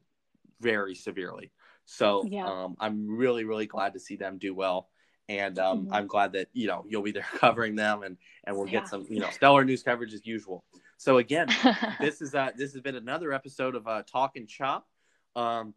very 0.62 0.96
severely. 0.96 1.52
So 1.86 2.28
Yeah. 2.32 2.46
um, 2.46 2.78
I'm 2.80 3.18
really, 3.18 3.44
really 3.44 3.66
glad 3.66 3.94
to 3.94 4.00
see 4.00 4.16
them 4.16 4.38
do 4.38 4.54
well. 4.54 4.90
And 5.28 5.58
um, 5.60 5.88
Mhm. 5.88 5.90
I'm 5.92 6.08
glad 6.08 6.32
that, 6.34 6.48
you 6.54 6.68
know, 6.68 6.86
you'll 6.88 7.02
be 7.02 7.12
there 7.12 7.24
covering 7.40 7.76
them 7.76 8.04
and, 8.04 8.18
and 8.46 8.56
we'll 8.56 8.68
Yeah. 8.68 8.80
get 8.80 8.88
some, 8.88 9.06
you 9.10 9.20
know, 9.20 9.30
stellar 9.32 9.66
news 9.66 9.84
coverage 9.84 10.14
as 10.14 10.26
usual. 10.26 10.64
So 10.98 11.18
again, 11.18 11.48
this 12.00 12.22
is 12.22 12.34
uh 12.36 12.52
this 12.56 12.74
has 12.74 12.82
been 12.82 12.96
another 12.96 13.34
episode 13.34 13.76
of 13.76 13.88
uh 13.88 14.04
Talk 14.04 14.36
and 14.38 14.48
Chop. 14.48 14.88
Um 15.36 15.74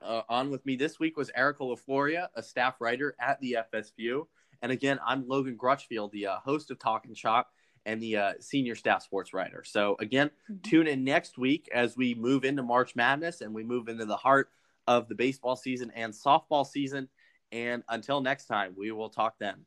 uh, 0.00 0.22
on 0.28 0.48
with 0.50 0.64
me 0.64 0.76
this 0.76 1.00
week 1.00 1.16
was 1.16 1.28
Erica 1.34 1.64
LaFloria, 1.64 2.28
a 2.36 2.42
staff 2.42 2.80
writer 2.80 3.16
at 3.20 3.40
the 3.40 3.56
FSView. 3.74 4.26
And 4.62 4.70
again, 4.70 5.00
I'm 5.04 5.26
Logan 5.26 5.56
Grutchfield, 5.56 6.12
the 6.12 6.28
uh, 6.28 6.36
host 6.38 6.70
of 6.70 6.78
Talk 6.78 7.06
and 7.06 7.16
Chop 7.16 7.50
and 7.84 8.00
the 8.00 8.16
uh, 8.16 8.32
senior 8.38 8.76
staff 8.76 9.02
sports 9.02 9.34
writer. 9.34 9.64
So 9.64 9.96
again, 9.98 10.30
Mhm. 10.48 10.62
tune 10.62 10.86
in 10.86 11.02
next 11.02 11.36
week 11.36 11.68
as 11.74 11.96
we 11.96 12.14
move 12.14 12.44
into 12.44 12.62
March 12.62 12.94
Madness 12.94 13.40
and 13.40 13.52
we 13.52 13.64
move 13.64 13.88
into 13.88 14.04
the 14.04 14.16
heart 14.16 14.50
of 14.86 15.08
the 15.08 15.16
baseball 15.16 15.56
season 15.56 15.90
and 15.96 16.12
softball 16.12 16.64
season. 16.64 17.08
And 17.50 17.82
until 17.88 18.20
next 18.20 18.46
time, 18.46 18.74
we 18.76 18.92
will 18.92 19.10
talk 19.10 19.36
then. 19.40 19.64